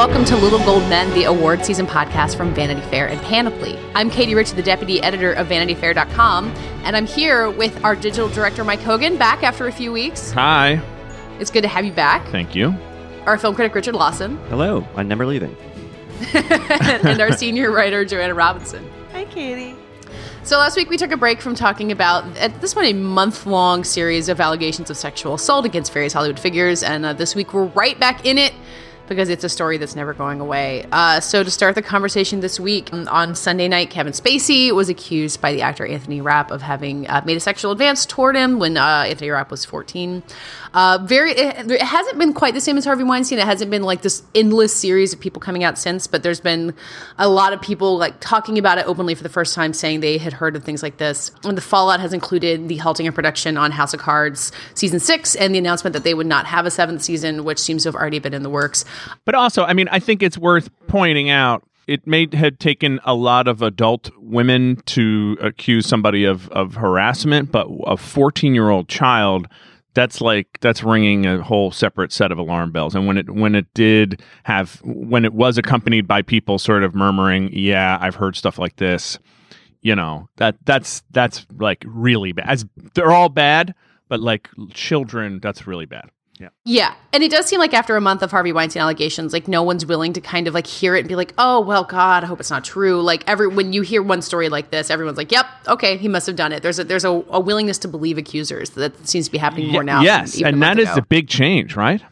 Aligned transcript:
welcome 0.00 0.24
to 0.24 0.34
Little 0.34 0.60
Gold 0.60 0.88
Men, 0.88 1.12
the 1.12 1.24
award 1.24 1.62
season 1.62 1.86
podcast 1.86 2.34
from 2.34 2.54
Vanity 2.54 2.80
Fair 2.88 3.06
and 3.06 3.20
Panoply. 3.20 3.78
I'm 3.94 4.08
Katie 4.08 4.34
Rich, 4.34 4.52
the 4.52 4.62
deputy 4.62 5.02
editor 5.02 5.34
of 5.34 5.48
VanityFair.com, 5.48 6.46
and 6.84 6.96
I'm 6.96 7.04
here 7.04 7.50
with 7.50 7.84
our 7.84 7.94
digital 7.94 8.30
director, 8.30 8.64
Mike 8.64 8.80
Hogan, 8.80 9.18
back 9.18 9.42
after 9.42 9.66
a 9.66 9.72
few 9.72 9.92
weeks. 9.92 10.30
Hi. 10.30 10.80
It's 11.38 11.50
good 11.50 11.60
to 11.60 11.68
have 11.68 11.84
you 11.84 11.92
back. 11.92 12.26
Thank 12.28 12.54
you. 12.54 12.74
Our 13.26 13.36
film 13.36 13.54
critic, 13.54 13.74
Richard 13.74 13.94
Lawson, 13.94 14.38
Hello, 14.48 14.88
I'm 14.96 15.06
never 15.06 15.26
leaving. 15.26 15.54
and 16.32 17.20
our 17.20 17.32
senior 17.32 17.70
writer, 17.70 18.02
Joanna 18.06 18.32
Robinson. 18.32 18.90
Hi, 19.12 19.26
Katie. 19.26 19.76
So 20.44 20.56
last 20.56 20.78
week 20.78 20.88
we 20.88 20.96
took 20.96 21.12
a 21.12 21.18
break 21.18 21.42
from 21.42 21.54
talking 21.54 21.92
about 21.92 22.24
at 22.38 22.58
this 22.62 22.72
point 22.72 22.86
a 22.86 22.94
month 22.94 23.44
long 23.44 23.84
series 23.84 24.30
of 24.30 24.40
allegations 24.40 24.88
of 24.88 24.96
sexual 24.96 25.34
assault 25.34 25.66
against 25.66 25.92
various 25.92 26.14
Hollywood 26.14 26.40
figures, 26.40 26.82
and 26.82 27.04
uh, 27.04 27.12
this 27.12 27.34
week 27.34 27.52
we're 27.52 27.66
right 27.66 28.00
back 28.00 28.24
in 28.24 28.38
it 28.38 28.54
because 29.10 29.28
it's 29.28 29.42
a 29.42 29.48
story 29.48 29.76
that's 29.76 29.96
never 29.96 30.14
going 30.14 30.38
away. 30.40 30.86
Uh, 30.92 31.18
so 31.18 31.42
to 31.42 31.50
start 31.50 31.74
the 31.74 31.82
conversation 31.82 32.38
this 32.38 32.60
week 32.60 32.92
um, 32.92 33.08
on 33.08 33.34
Sunday 33.34 33.66
night, 33.66 33.90
Kevin 33.90 34.12
Spacey 34.12 34.72
was 34.72 34.88
accused 34.88 35.40
by 35.40 35.52
the 35.52 35.62
actor 35.62 35.84
Anthony 35.84 36.20
Rapp 36.20 36.52
of 36.52 36.62
having 36.62 37.08
uh, 37.08 37.20
made 37.26 37.36
a 37.36 37.40
sexual 37.40 37.72
advance 37.72 38.06
toward 38.06 38.36
him 38.36 38.60
when 38.60 38.76
uh, 38.76 39.04
Anthony 39.08 39.30
Rapp 39.30 39.50
was 39.50 39.64
14. 39.64 40.22
Uh, 40.72 40.98
very, 41.02 41.32
it, 41.32 41.68
it 41.68 41.82
hasn't 41.82 42.18
been 42.18 42.32
quite 42.32 42.54
the 42.54 42.60
same 42.60 42.78
as 42.78 42.84
Harvey 42.84 43.02
Weinstein. 43.02 43.40
It 43.40 43.44
hasn't 43.44 43.72
been 43.72 43.82
like 43.82 44.02
this 44.02 44.22
endless 44.36 44.72
series 44.72 45.12
of 45.12 45.18
people 45.18 45.40
coming 45.40 45.64
out 45.64 45.76
since, 45.76 46.06
but 46.06 46.22
there's 46.22 46.40
been 46.40 46.72
a 47.18 47.28
lot 47.28 47.52
of 47.52 47.60
people 47.60 47.98
like 47.98 48.20
talking 48.20 48.58
about 48.58 48.78
it 48.78 48.86
openly 48.86 49.16
for 49.16 49.24
the 49.24 49.28
first 49.28 49.56
time, 49.56 49.72
saying 49.72 49.98
they 49.98 50.18
had 50.18 50.32
heard 50.32 50.54
of 50.54 50.62
things 50.62 50.84
like 50.84 50.98
this. 50.98 51.32
And 51.42 51.56
the 51.56 51.62
fallout 51.62 51.98
has 51.98 52.12
included 52.12 52.68
the 52.68 52.76
halting 52.76 53.08
of 53.08 53.14
production 53.16 53.56
on 53.56 53.72
House 53.72 53.92
of 53.92 53.98
Cards 53.98 54.52
season 54.74 55.00
six 55.00 55.34
and 55.34 55.52
the 55.52 55.58
announcement 55.58 55.94
that 55.94 56.04
they 56.04 56.14
would 56.14 56.28
not 56.28 56.46
have 56.46 56.66
a 56.66 56.70
seventh 56.70 57.02
season, 57.02 57.42
which 57.42 57.58
seems 57.58 57.82
to 57.82 57.88
have 57.88 57.96
already 57.96 58.20
been 58.20 58.34
in 58.34 58.44
the 58.44 58.50
works. 58.50 58.84
But 59.24 59.34
also, 59.34 59.64
I 59.64 59.72
mean, 59.72 59.88
I 59.88 59.98
think 59.98 60.22
it's 60.22 60.38
worth 60.38 60.70
pointing 60.86 61.30
out 61.30 61.64
it 61.86 62.06
may 62.06 62.28
have 62.34 62.56
taken 62.58 63.00
a 63.04 63.14
lot 63.14 63.48
of 63.48 63.62
adult 63.62 64.10
women 64.18 64.76
to 64.86 65.36
accuse 65.40 65.86
somebody 65.86 66.24
of, 66.24 66.48
of 66.50 66.74
harassment, 66.74 67.50
but 67.50 67.66
a 67.84 67.96
14 67.96 68.54
year 68.54 68.70
old 68.70 68.88
child, 68.88 69.48
that's 69.94 70.20
like 70.20 70.58
that's 70.60 70.84
ringing 70.84 71.26
a 71.26 71.42
whole 71.42 71.72
separate 71.72 72.12
set 72.12 72.30
of 72.30 72.38
alarm 72.38 72.70
bells. 72.70 72.94
And 72.94 73.06
when 73.06 73.18
it 73.18 73.30
when 73.30 73.54
it 73.54 73.66
did 73.74 74.22
have 74.44 74.80
when 74.84 75.24
it 75.24 75.34
was 75.34 75.58
accompanied 75.58 76.06
by 76.06 76.22
people 76.22 76.58
sort 76.58 76.84
of 76.84 76.94
murmuring, 76.94 77.50
"Yeah, 77.52 77.98
I've 78.00 78.14
heard 78.14 78.36
stuff 78.36 78.56
like 78.56 78.76
this," 78.76 79.18
you 79.82 79.96
know 79.96 80.28
that 80.36 80.56
that's 80.64 81.02
that's 81.10 81.46
like 81.58 81.84
really 81.86 82.30
bad. 82.30 82.48
As 82.48 82.64
they're 82.94 83.10
all 83.12 83.28
bad, 83.28 83.74
but 84.08 84.20
like 84.20 84.48
children, 84.72 85.40
that's 85.40 85.66
really 85.66 85.86
bad. 85.86 86.10
Yeah. 86.40 86.48
Yeah. 86.64 86.94
And 87.12 87.22
it 87.22 87.30
does 87.30 87.44
seem 87.44 87.60
like 87.60 87.74
after 87.74 87.96
a 87.96 88.00
month 88.00 88.22
of 88.22 88.30
Harvey 88.30 88.52
Weinstein 88.52 88.80
allegations, 88.80 89.34
like 89.34 89.46
no 89.46 89.62
one's 89.62 89.84
willing 89.84 90.14
to 90.14 90.22
kind 90.22 90.48
of 90.48 90.54
like 90.54 90.66
hear 90.66 90.96
it 90.96 91.00
and 91.00 91.08
be 91.08 91.14
like, 91.14 91.34
oh, 91.36 91.60
well, 91.60 91.84
God, 91.84 92.24
I 92.24 92.26
hope 92.26 92.40
it's 92.40 92.50
not 92.50 92.64
true. 92.64 93.02
Like 93.02 93.22
every 93.28 93.46
when 93.46 93.74
you 93.74 93.82
hear 93.82 94.02
one 94.02 94.22
story 94.22 94.48
like 94.48 94.70
this, 94.70 94.90
everyone's 94.90 95.18
like, 95.18 95.30
yep, 95.30 95.46
okay, 95.68 95.98
he 95.98 96.08
must 96.08 96.26
have 96.26 96.36
done 96.36 96.52
it. 96.52 96.62
There's 96.62 96.78
a 96.78 96.84
there's 96.84 97.04
a, 97.04 97.10
a 97.28 97.38
willingness 97.38 97.76
to 97.78 97.88
believe 97.88 98.16
accusers 98.16 98.70
that 98.70 99.06
seems 99.06 99.26
to 99.26 99.32
be 99.32 99.38
happening 99.38 99.70
more 99.70 99.84
now. 99.84 100.00
Yes, 100.00 100.36
even 100.36 100.48
and 100.48 100.56
a 100.56 100.58
month 100.58 100.76
that 100.76 100.82
is 100.82 100.88
ago. 100.88 100.96
the 100.96 101.02
big 101.02 101.28
change, 101.28 101.76
right? 101.76 102.02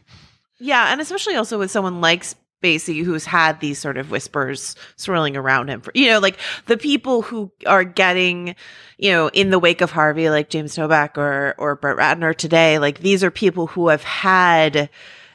Yeah, 0.61 0.93
and 0.93 1.01
especially 1.01 1.37
also 1.37 1.59
with 1.59 1.71
someone 1.71 2.03
like 2.03 2.25
Spacey 2.63 3.05
who's 3.05 3.25
had 3.25 3.61
these 3.61 3.79
sort 3.79 3.97
of 3.97 4.11
whispers 4.11 4.75
swirling 4.97 5.37
around 5.37 5.69
him 5.69 5.81
for 5.81 5.93
you 5.95 6.09
know, 6.09 6.19
like 6.19 6.39
the 6.67 6.77
people 6.77 7.23
who 7.23 7.51
are 7.67 7.85
getting, 7.85 8.57
you 8.99 9.13
know, 9.13 9.29
in 9.29 9.51
the 9.51 9.59
wake 9.59 9.81
of 9.81 9.91
Harvey, 9.91 10.29
like 10.31 10.51
James 10.51 10.77
Toback 10.77 11.17
or 11.17 11.55
or 11.59 11.77
Brett 11.77 11.97
Ratner 11.97 12.35
today, 12.35 12.79
like 12.79 13.01
these 13.01 13.23
are 13.23 13.31
people 13.31 13.69
who 13.69 13.89
have 13.89 14.03
had, 14.03 14.91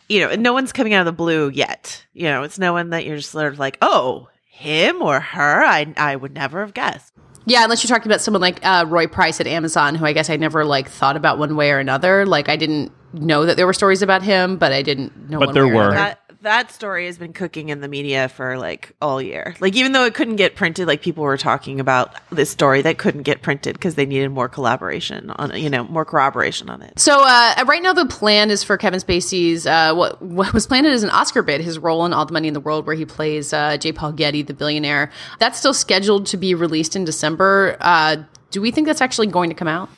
you 0.09 0.19
know, 0.19 0.29
and 0.29 0.43
no 0.43 0.53
one's 0.53 0.73
coming 0.73 0.93
out 0.93 1.01
of 1.01 1.05
the 1.05 1.11
blue 1.13 1.49
yet. 1.49 2.05
You 2.13 2.25
know, 2.25 2.43
it's 2.43 2.59
no 2.59 2.73
one 2.73 2.89
that 2.89 3.05
you're 3.05 3.17
just 3.17 3.31
sort 3.31 3.53
of 3.53 3.59
like, 3.59 3.77
oh, 3.81 4.29
him 4.45 5.01
or 5.01 5.19
her, 5.19 5.63
I 5.63 5.93
I 5.97 6.15
would 6.15 6.33
never 6.33 6.61
have 6.61 6.73
guessed. 6.73 7.13
Yeah, 7.45 7.63
unless 7.63 7.83
you're 7.83 7.89
talking 7.95 8.09
about 8.09 8.21
someone 8.21 8.41
like 8.41 8.65
uh, 8.65 8.85
Roy 8.87 9.07
Price 9.07 9.41
at 9.41 9.47
Amazon, 9.47 9.95
who 9.95 10.05
I 10.05 10.13
guess 10.13 10.29
I 10.29 10.37
never 10.37 10.63
like 10.63 10.89
thought 10.89 11.17
about 11.17 11.37
one 11.37 11.55
way 11.55 11.71
or 11.71 11.79
another. 11.79 12.25
Like 12.25 12.47
I 12.47 12.55
didn't 12.55 12.91
know 13.13 13.45
that 13.45 13.57
there 13.57 13.65
were 13.65 13.73
stories 13.73 14.01
about 14.01 14.23
him, 14.23 14.57
but 14.57 14.71
I 14.71 14.81
didn't 14.81 15.29
know. 15.29 15.39
But 15.39 15.47
one 15.47 15.53
there 15.53 15.67
way 15.67 15.73
or 15.73 15.89
were. 15.89 16.15
Another. 16.43 16.57
that 16.57 16.63
that 16.63 16.71
story 16.71 17.05
has 17.07 17.17
been 17.17 17.33
cooking 17.33 17.69
in 17.69 17.81
the 17.81 17.87
media 17.87 18.29
for 18.29 18.57
like 18.57 18.93
all 19.01 19.21
year. 19.21 19.55
Like 19.59 19.75
even 19.75 19.91
though 19.91 20.05
it 20.05 20.13
couldn't 20.13 20.35
get 20.35 20.55
printed, 20.55 20.87
like 20.87 21.01
people 21.01 21.23
were 21.23 21.37
talking 21.37 21.79
about 21.79 22.15
this 22.29 22.49
story 22.49 22.81
that 22.83 22.97
couldn't 22.97 23.23
get 23.23 23.41
printed 23.41 23.73
because 23.73 23.95
they 23.95 24.05
needed 24.05 24.29
more 24.29 24.49
collaboration 24.49 25.29
on, 25.31 25.55
you 25.55 25.69
know, 25.69 25.83
more 25.85 26.05
corroboration 26.05 26.69
on 26.69 26.81
it. 26.81 26.99
So 26.99 27.21
uh, 27.23 27.63
right 27.67 27.81
now, 27.81 27.93
the 27.93 28.05
plan 28.05 28.51
is 28.51 28.63
for 28.63 28.77
Kevin 28.77 28.99
Spacey's 28.99 29.65
uh, 29.65 29.93
what 29.95 30.21
what 30.21 30.53
was 30.53 30.67
planned 30.67 30.87
as 30.87 31.03
an 31.03 31.09
Oscar 31.09 31.41
bid, 31.41 31.61
his 31.61 31.79
role 31.79 32.05
in 32.05 32.13
All 32.13 32.25
the 32.25 32.33
Money 32.33 32.47
in 32.47 32.53
the 32.53 32.61
World, 32.61 32.85
where 32.85 32.95
he 32.95 33.05
plays 33.05 33.53
uh, 33.53 33.77
J. 33.77 33.91
Paul 33.91 34.13
Getty, 34.13 34.43
the 34.43 34.53
billionaire. 34.53 35.11
That's 35.39 35.59
still 35.59 35.73
scheduled 35.73 36.27
to 36.27 36.37
be 36.37 36.55
released 36.55 36.95
in 36.95 37.05
December. 37.05 37.77
Uh, 37.79 38.17
do 38.51 38.61
we 38.61 38.71
think 38.71 38.87
that's 38.87 39.01
actually 39.01 39.27
going 39.27 39.49
to 39.49 39.55
come 39.55 39.67
out? 39.67 39.89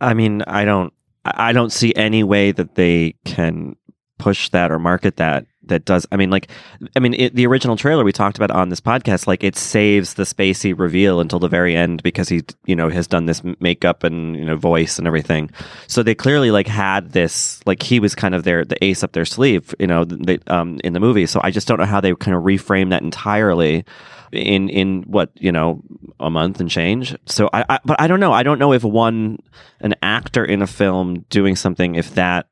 I 0.00 0.14
mean, 0.14 0.42
I 0.42 0.64
don't, 0.64 0.92
I 1.24 1.48
I 1.48 1.52
don't 1.52 1.72
see 1.72 1.94
any 1.94 2.24
way 2.24 2.52
that 2.52 2.76
they 2.76 3.16
can 3.24 3.76
push 4.18 4.48
that 4.50 4.70
or 4.70 4.78
market 4.78 5.16
that. 5.16 5.46
That 5.68 5.84
does. 5.84 6.06
I 6.12 6.16
mean, 6.16 6.30
like, 6.30 6.48
I 6.94 7.00
mean, 7.00 7.12
it, 7.14 7.34
the 7.34 7.44
original 7.44 7.76
trailer 7.76 8.04
we 8.04 8.12
talked 8.12 8.36
about 8.36 8.52
on 8.52 8.68
this 8.68 8.80
podcast, 8.80 9.26
like, 9.26 9.42
it 9.42 9.56
saves 9.56 10.14
the 10.14 10.22
Spacey 10.22 10.78
reveal 10.78 11.18
until 11.18 11.40
the 11.40 11.48
very 11.48 11.74
end 11.74 12.04
because 12.04 12.28
he, 12.28 12.42
you 12.66 12.76
know, 12.76 12.88
has 12.88 13.08
done 13.08 13.26
this 13.26 13.42
makeup 13.58 14.04
and 14.04 14.36
you 14.36 14.44
know 14.44 14.56
voice 14.56 14.96
and 14.96 15.08
everything. 15.08 15.50
So 15.88 16.04
they 16.04 16.14
clearly 16.14 16.52
like 16.52 16.68
had 16.68 17.10
this, 17.10 17.60
like, 17.66 17.82
he 17.82 17.98
was 17.98 18.14
kind 18.14 18.34
of 18.34 18.44
their 18.44 18.64
the 18.64 18.82
ace 18.84 19.02
up 19.02 19.10
their 19.10 19.24
sleeve, 19.24 19.74
you 19.80 19.88
know, 19.88 20.04
they, 20.04 20.38
um, 20.46 20.78
in 20.84 20.92
the 20.92 21.00
movie. 21.00 21.26
So 21.26 21.40
I 21.42 21.50
just 21.50 21.66
don't 21.66 21.80
know 21.80 21.84
how 21.84 22.00
they 22.00 22.14
kind 22.14 22.36
of 22.36 22.44
reframe 22.44 22.90
that 22.90 23.02
entirely 23.02 23.84
in 24.32 24.68
in 24.68 25.02
what 25.02 25.30
you 25.34 25.52
know 25.52 25.82
a 26.20 26.30
month 26.30 26.60
and 26.60 26.70
change 26.70 27.16
so 27.26 27.48
I, 27.52 27.64
I 27.68 27.78
but 27.84 28.00
i 28.00 28.06
don't 28.06 28.20
know 28.20 28.32
i 28.32 28.42
don't 28.42 28.58
know 28.58 28.72
if 28.72 28.82
one 28.82 29.38
an 29.80 29.94
actor 30.02 30.44
in 30.44 30.62
a 30.62 30.66
film 30.66 31.24
doing 31.30 31.56
something 31.56 31.94
if 31.94 32.14
that 32.14 32.48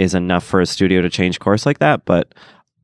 is 0.00 0.14
enough 0.14 0.44
for 0.44 0.60
a 0.60 0.66
studio 0.66 1.02
to 1.02 1.10
change 1.10 1.38
course 1.38 1.66
like 1.66 1.78
that 1.78 2.04
but 2.04 2.34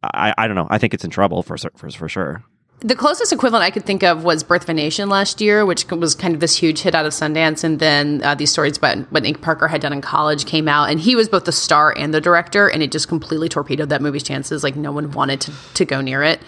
i 0.02 0.34
i 0.38 0.46
don't 0.46 0.56
know 0.56 0.68
i 0.70 0.78
think 0.78 0.94
it's 0.94 1.04
in 1.04 1.10
trouble 1.10 1.42
for 1.42 1.56
for, 1.74 1.90
for 1.90 2.08
sure 2.08 2.44
The 2.80 2.94
closest 2.94 3.32
equivalent 3.32 3.64
I 3.64 3.70
could 3.70 3.86
think 3.86 4.02
of 4.02 4.22
was 4.22 4.42
Birth 4.44 4.64
of 4.64 4.68
a 4.68 4.74
Nation 4.74 5.08
last 5.08 5.40
year, 5.40 5.64
which 5.64 5.90
was 5.90 6.14
kind 6.14 6.34
of 6.34 6.40
this 6.40 6.54
huge 6.54 6.82
hit 6.82 6.94
out 6.94 7.06
of 7.06 7.14
Sundance. 7.14 7.64
And 7.64 7.78
then 7.78 8.22
uh, 8.22 8.34
these 8.34 8.52
stories 8.52 8.76
about 8.76 8.98
what 9.10 9.22
Nate 9.22 9.40
Parker 9.40 9.66
had 9.66 9.80
done 9.80 9.94
in 9.94 10.02
college 10.02 10.44
came 10.44 10.68
out, 10.68 10.90
and 10.90 11.00
he 11.00 11.16
was 11.16 11.26
both 11.26 11.46
the 11.46 11.52
star 11.52 11.94
and 11.96 12.12
the 12.12 12.20
director, 12.20 12.68
and 12.68 12.82
it 12.82 12.92
just 12.92 13.08
completely 13.08 13.48
torpedoed 13.48 13.88
that 13.88 14.02
movie's 14.02 14.22
chances. 14.22 14.62
Like 14.62 14.76
no 14.76 14.92
one 14.92 15.10
wanted 15.12 15.40
to, 15.40 15.52
to 15.72 15.84
go 15.86 16.02
near 16.02 16.22
it. 16.22 16.38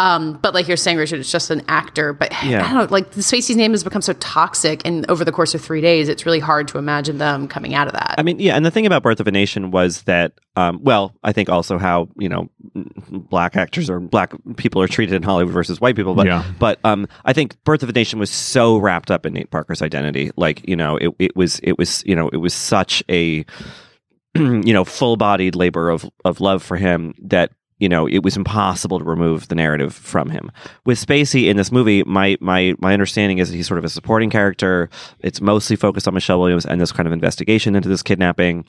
Um, 0.00 0.38
but 0.40 0.54
like 0.54 0.66
you're 0.66 0.78
saying, 0.78 0.96
Richard, 0.96 1.20
it's 1.20 1.30
just 1.30 1.50
an 1.50 1.62
actor. 1.68 2.14
But 2.14 2.32
Yeah. 2.42 2.64
I 2.64 2.72
don't 2.72 2.84
know, 2.84 2.86
like 2.90 3.10
the 3.10 3.20
Spacey's 3.20 3.54
name 3.56 3.72
has 3.72 3.84
become 3.84 4.00
so 4.00 4.14
toxic, 4.14 4.80
and 4.86 5.08
over 5.10 5.24
the 5.26 5.32
course 5.32 5.54
of 5.54 5.60
three 5.60 5.82
days, 5.82 6.08
it's 6.08 6.24
really 6.24 6.40
hard 6.40 6.68
to 6.68 6.78
imagine 6.78 7.18
them 7.18 7.46
coming 7.46 7.74
out 7.74 7.86
of 7.86 7.92
that. 7.92 8.14
I 8.16 8.22
mean, 8.22 8.40
yeah, 8.40 8.56
and 8.56 8.64
the 8.64 8.70
thing 8.70 8.86
about 8.86 9.02
Birth 9.02 9.20
of 9.20 9.26
a 9.28 9.30
Nation 9.30 9.70
was 9.70 10.02
that, 10.04 10.32
um, 10.56 10.80
well, 10.82 11.14
I 11.22 11.32
think 11.32 11.50
also 11.50 11.76
how 11.76 12.08
you 12.18 12.30
know 12.30 12.48
black 13.08 13.56
actors 13.56 13.90
or 13.90 14.00
black 14.00 14.32
people 14.56 14.80
are 14.80 14.88
treated 14.88 15.14
in 15.14 15.22
Hollywood 15.22 15.52
versus 15.52 15.80
white 15.82 15.96
people, 15.96 16.14
but 16.14 16.26
Yeah. 16.26 16.44
but 16.58 16.78
um, 16.82 17.06
I 17.26 17.34
think 17.34 17.62
Birth 17.64 17.82
of 17.82 17.90
a 17.90 17.92
Nation 17.92 18.18
was 18.18 18.30
so 18.30 18.78
wrapped 18.78 19.10
up 19.10 19.26
in 19.26 19.34
Nate 19.34 19.50
Parker's 19.50 19.82
identity, 19.82 20.30
like 20.36 20.66
you 20.66 20.76
know, 20.76 20.96
it, 20.96 21.14
it 21.18 21.36
was 21.36 21.60
it 21.62 21.76
was 21.78 22.02
you 22.06 22.16
know 22.16 22.30
it 22.30 22.38
was 22.38 22.54
such 22.54 23.02
a 23.10 23.44
you 24.34 24.72
know 24.72 24.84
full 24.84 25.16
bodied 25.16 25.54
labor 25.56 25.90
of 25.90 26.08
of 26.24 26.40
love 26.40 26.62
for 26.62 26.76
him 26.76 27.12
that 27.22 27.50
you 27.80 27.88
know 27.88 28.06
it 28.06 28.22
was 28.22 28.36
impossible 28.36 28.98
to 28.98 29.04
remove 29.04 29.48
the 29.48 29.54
narrative 29.54 29.94
from 29.94 30.30
him. 30.30 30.52
With 30.84 31.04
spacey 31.04 31.48
in 31.48 31.56
this 31.56 31.72
movie 31.72 32.04
my 32.04 32.36
my 32.40 32.74
my 32.78 32.92
understanding 32.92 33.38
is 33.38 33.50
that 33.50 33.56
he's 33.56 33.66
sort 33.66 33.78
of 33.78 33.84
a 33.84 33.88
supporting 33.88 34.30
character. 34.30 34.88
It's 35.20 35.40
mostly 35.40 35.76
focused 35.76 36.06
on 36.06 36.14
michelle 36.14 36.38
williams 36.38 36.66
and 36.66 36.80
this 36.80 36.92
kind 36.92 37.06
of 37.06 37.12
investigation 37.12 37.74
into 37.74 37.88
this 37.88 38.02
kidnapping. 38.02 38.64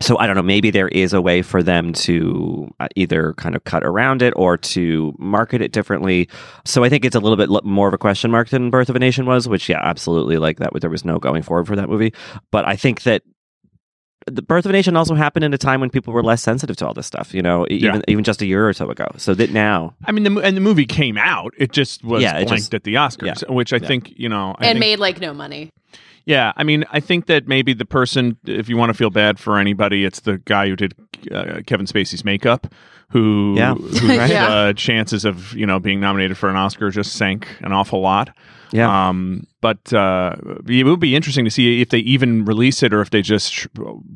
So 0.00 0.18
i 0.18 0.26
don't 0.26 0.36
know 0.36 0.42
maybe 0.42 0.70
there 0.70 0.88
is 0.88 1.12
a 1.12 1.20
way 1.20 1.42
for 1.42 1.62
them 1.62 1.92
to 1.92 2.70
uh, 2.78 2.88
either 2.94 3.32
kind 3.34 3.56
of 3.56 3.64
cut 3.64 3.82
around 3.82 4.22
it 4.22 4.32
or 4.36 4.56
to 4.56 5.14
market 5.18 5.62
it 5.62 5.72
differently. 5.72 6.28
So 6.64 6.84
i 6.84 6.88
think 6.88 7.04
it's 7.04 7.16
a 7.16 7.20
little 7.20 7.36
bit 7.36 7.64
more 7.64 7.88
of 7.88 7.94
a 7.94 7.98
question 7.98 8.30
mark 8.30 8.50
than 8.50 8.70
birth 8.70 8.88
of 8.88 8.96
a 8.96 9.00
nation 9.00 9.26
was 9.26 9.48
which 9.48 9.68
yeah 9.68 9.80
absolutely 9.82 10.38
like 10.38 10.58
that 10.58 10.70
there 10.80 10.90
was 10.90 11.04
no 11.04 11.18
going 11.18 11.42
forward 11.42 11.66
for 11.66 11.76
that 11.76 11.88
movie. 11.88 12.12
But 12.50 12.66
i 12.66 12.76
think 12.76 13.02
that 13.02 13.22
the 14.26 14.42
birth 14.42 14.64
of 14.66 14.70
a 14.70 14.72
nation 14.72 14.96
also 14.96 15.14
happened 15.14 15.44
in 15.44 15.54
a 15.54 15.58
time 15.58 15.80
when 15.80 15.88
people 15.90 16.12
were 16.12 16.22
less 16.22 16.42
sensitive 16.42 16.76
to 16.76 16.86
all 16.86 16.92
this 16.94 17.06
stuff 17.06 17.32
you 17.32 17.40
know 17.42 17.66
e- 17.70 17.76
Yeah. 17.76 17.88
even 17.90 18.02
even 18.08 18.24
just 18.24 18.42
a 18.42 18.46
year 18.46 18.68
or 18.68 18.72
so 18.72 18.90
ago 18.90 19.06
so 19.16 19.34
that 19.34 19.50
now 19.50 19.94
I 20.04 20.12
mean, 20.12 20.24
the 20.24 20.40
and 20.40 20.56
the 20.56 20.60
movie 20.60 20.86
came 20.86 21.16
out. 21.18 21.54
It 21.58 21.72
just 21.72 22.04
was 22.04 22.22
Yeah, 22.22 22.36
it 22.38 22.46
blanked 22.46 22.50
just- 22.64 22.74
at 22.74 22.84
the 22.84 22.94
Oscars, 22.94 23.48
which 23.48 23.72
I 23.72 23.78
think 23.78 24.12
you 24.16 24.28
know. 24.28 24.54
I 24.58 24.66
and 24.66 24.76
think- 24.76 24.80
made 24.80 24.98
like 24.98 25.20
no 25.20 25.32
money. 25.32 25.70
Yeah, 26.26 26.52
I 26.56 26.64
mean, 26.64 26.84
I 26.92 27.00
think 27.00 27.26
that 27.26 27.48
maybe 27.48 27.72
the 27.72 27.86
person, 27.86 28.36
if 28.46 28.68
you 28.68 28.76
want 28.76 28.90
to 28.90 28.94
feel 28.94 29.08
bad 29.10 29.38
for 29.38 29.58
anybody, 29.58 30.04
it's 30.04 30.20
the 30.20 30.36
guy 30.44 30.68
who 30.68 30.76
did 30.76 30.94
uh, 31.32 31.60
Kevin 31.66 31.86
Spacey's 31.86 32.24
makeup, 32.24 32.66
who, 33.08 33.54
Yeah. 33.56 33.74
whose 33.74 34.02
Yeah. 34.30 34.46
uh, 34.48 34.72
chances 34.74 35.24
of 35.24 35.54
you 35.54 35.66
know 35.66 35.80
being 35.80 35.98
nominated 35.98 36.36
for 36.36 36.50
an 36.50 36.56
Oscar 36.56 36.90
just 36.90 37.14
sank 37.14 37.48
an 37.62 37.72
awful 37.72 38.00
lot. 38.00 38.30
yeah 38.70 39.08
Um, 39.08 39.44
but 39.60 39.92
uh, 39.92 40.36
it 40.66 40.84
would 40.84 41.00
be 41.00 41.14
interesting 41.14 41.44
to 41.44 41.50
see 41.50 41.80
if 41.80 41.90
they 41.90 41.98
even 41.98 42.44
release 42.44 42.82
it 42.82 42.92
or 42.92 43.00
if 43.00 43.10
they 43.10 43.22
just 43.22 43.66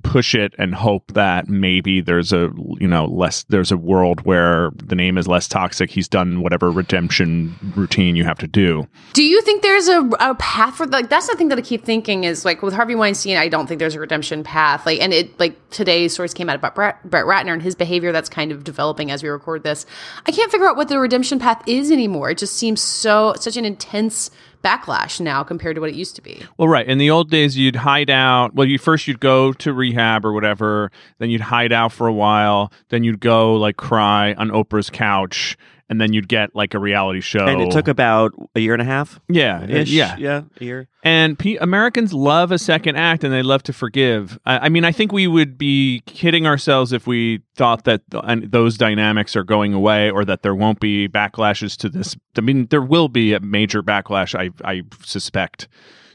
push 0.03 0.35
it 0.35 0.55
and 0.59 0.75
hope 0.75 1.13
that 1.13 1.49
maybe 1.49 2.01
there's 2.01 2.33
a 2.33 2.51
you 2.81 2.89
know 2.89 3.07
less 3.07 3.45
there's 3.45 3.73
a 3.73 3.77
world 3.77 4.21
where 4.23 4.71
the 4.77 4.95
name 4.95 5.19
is 5.19 5.29
less 5.29 5.49
toxic. 5.49 5.91
He's 5.91 6.09
done 6.09 6.41
whatever 6.41 6.71
redemption 6.71 7.55
routine 7.77 8.17
you 8.17 8.25
have 8.25 8.39
to 8.39 8.47
do. 8.47 8.89
Do 9.13 9.23
you 9.23 9.41
think 9.43 9.63
there's 9.63 9.89
a, 9.89 10.01
a 10.21 10.35
path 10.37 10.77
for 10.77 10.87
like 10.87 11.09
that's 11.09 11.29
the 11.29 11.37
thing 11.37 11.49
that 11.49 11.59
I 11.59 11.63
keep 11.63 11.85
thinking 11.85 12.25
is 12.25 12.45
like 12.45 12.63
with 12.63 12.75
Harvey 12.75 12.95
Weinstein, 12.95 13.37
I 13.37 13.49
don't 13.49 13.67
think 13.67 13.79
there's 13.79 13.95
a 13.95 14.01
redemption 14.01 14.45
path. 14.45 14.87
Like, 14.87 15.01
and 15.01 15.13
it 15.13 15.39
like 15.39 15.71
today's 15.71 16.15
stories 16.15 16.35
came 16.35 16.49
out 16.49 16.57
about 16.57 16.75
Brett, 16.75 17.03
Brett 17.09 17.25
Ratner 17.25 17.53
and 17.53 17.63
his 17.63 17.75
behavior 17.75 18.13
that's 18.13 18.29
kind 18.29 18.53
of 18.53 18.65
developing 18.65 19.11
as 19.11 19.23
we 19.23 19.29
record 19.29 19.63
this. 19.63 19.87
I 20.27 20.33
can't 20.33 20.51
figure 20.51 20.69
out 20.69 20.77
what 20.77 20.89
the 20.89 20.99
redemption 20.99 21.39
path 21.39 21.63
is 21.67 21.91
anymore. 21.91 22.31
It 22.31 22.39
just 22.39 22.57
seems 22.57 22.81
so 22.81 23.35
such 23.39 23.57
an 23.57 23.65
intense 23.65 24.31
backlash 24.65 25.21
now 25.21 25.45
compared 25.45 25.75
to 25.77 25.81
what 25.81 25.91
it 25.91 25.95
used 25.95 26.17
to 26.17 26.23
be. 26.23 26.43
Well, 26.57 26.69
right. 26.69 26.87
In 26.87 26.99
the 26.99 27.11
old 27.11 27.31
days, 27.31 27.57
you'd 27.57 27.77
hide 27.77 28.11
out. 28.11 28.55
Well, 28.55 28.67
you 28.67 28.79
first 28.79 29.07
you'd 29.07 29.21
go 29.21 29.53
to 29.53 29.73
rehab 29.73 30.25
or 30.25 30.33
whatever. 30.33 30.91
Then 31.19 31.31
you'd 31.31 31.43
hide 31.43 31.73
out 31.73 31.93
for 31.93 32.07
a 32.07 32.13
while. 32.13 32.73
Then 32.89 33.05
you'd 33.05 33.21
go 33.21 33.55
like 33.55 33.77
cry 33.77 34.35
on 34.35 34.49
Oprah's 34.49 34.91
couch, 34.91 35.57
and 35.91 36.01
then 36.01 36.13
you'd 36.13 36.29
get 36.29 36.55
like 36.55 36.75
a 36.75 36.79
reality 36.79 37.21
show. 37.21 37.47
And 37.47 37.61
it 37.61 37.71
took 37.71 37.89
about 37.89 38.33
a 38.55 38.61
year 38.61 38.73
and 38.73 38.81
a 38.81 38.87
half. 38.87 39.21
yeah, 39.29 39.65
Ish. 39.67 39.91
yeah. 39.91 40.17
yeah, 40.19 40.43
a 40.61 40.65
year. 40.65 40.89
And 41.03 41.39
P- 41.39 41.59
Americans 41.59 42.15
love 42.15 42.53
a 42.53 42.59
second 42.59 42.97
act 42.97 43.23
and 43.25 43.33
they 43.33 43.43
love 43.43 43.63
to 43.65 43.73
forgive. 43.75 44.39
I, 44.47 44.59
I 44.59 44.69
mean, 44.71 44.85
I 44.85 44.93
think 44.93 45.13
we 45.13 45.27
would 45.27 45.59
be 45.59 46.03
kidding 46.07 46.47
ourselves 46.47 46.93
if 46.93 47.07
we 47.07 47.43
thought 47.57 47.85
that 47.85 48.01
th- 48.11 48.25
and 48.27 48.51
those 48.51 48.79
dynamics 48.79 49.37
are 49.37 49.45
going 49.45 49.75
away 49.75 50.11
or 50.11 50.25
that 50.25 50.43
there 50.43 50.55
won't 50.55 50.81
be 50.81 51.07
backlashes 51.09 51.77
to 51.79 51.89
this. 51.91 52.17
I 52.39 52.41
mean, 52.41 52.67
there 52.71 52.83
will 52.83 53.09
be 53.09 53.35
a 53.35 53.41
major 53.41 53.83
backlash, 53.83 54.35
I, 54.35 54.51
I 54.67 54.83
suspect, 55.03 55.69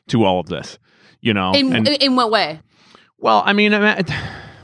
to 0.08 0.24
all 0.26 0.40
of 0.40 0.48
this. 0.48 0.80
You 1.22 1.34
know, 1.34 1.52
In 1.54 1.76
and, 1.76 1.88
in 1.88 2.16
what 2.16 2.32
way? 2.32 2.60
well, 3.20 3.44
I 3.46 3.54
mean, 3.54 3.74
I 3.74 3.96
mean, 3.96 4.06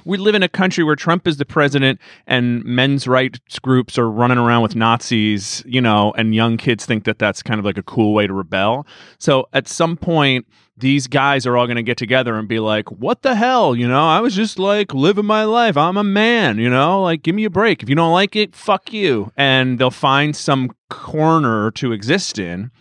we 0.06 0.18
live 0.18 0.36
in 0.36 0.44
a 0.44 0.50
country 0.50 0.84
where 0.84 0.96
Trump 0.96 1.28
is 1.28 1.38
the 1.38 1.46
president 1.46 2.00
and 2.28 2.64
men's 2.64 3.08
rights 3.08 3.60
groups 3.60 3.98
are 3.98 4.10
running 4.10 4.38
around 4.38 4.62
with 4.62 4.76
Nazis, 4.76 5.64
you 5.66 5.82
know, 5.82 6.14
and 6.16 6.34
young 6.34 6.58
kids 6.58 6.86
think 6.86 7.04
that 7.04 7.20
that's 7.20 7.44
kind 7.44 7.60
of 7.60 7.66
like 7.66 7.78
a 7.78 7.84
cool 7.84 8.14
way 8.14 8.28
to 8.28 8.34
rebel. 8.34 8.86
So 9.18 9.50
at 9.52 9.68
some 9.68 9.98
point, 9.98 10.46
these 10.78 11.08
guys 11.08 11.46
are 11.48 11.56
all 11.56 11.68
going 11.68 11.78
to 11.78 11.84
get 11.84 11.98
together 11.98 12.36
and 12.38 12.48
be 12.48 12.60
like, 12.60 12.92
what 12.92 13.22
the 13.22 13.36
hell? 13.36 13.76
You 13.76 13.88
know, 13.88 14.08
I 14.08 14.20
was 14.20 14.36
just 14.36 14.60
like 14.60 14.94
living 14.94 15.26
my 15.26 15.46
life. 15.46 15.78
I'm 15.78 15.98
a 15.98 16.04
man, 16.04 16.60
you 16.60 16.70
know, 16.70 17.02
like 17.02 17.24
give 17.24 17.34
me 17.34 17.46
a 17.46 17.50
break. 17.50 17.82
If 17.82 17.90
you 17.90 17.96
don't 17.96 18.12
like 18.12 18.36
it, 18.36 18.56
fuck 18.56 18.92
you. 18.92 19.32
And 19.38 19.80
they'll 19.80 19.90
find 19.90 20.36
some 20.36 20.72
corner 20.90 21.72
to 21.72 21.94
exist 21.94 22.38
in. 22.40 22.72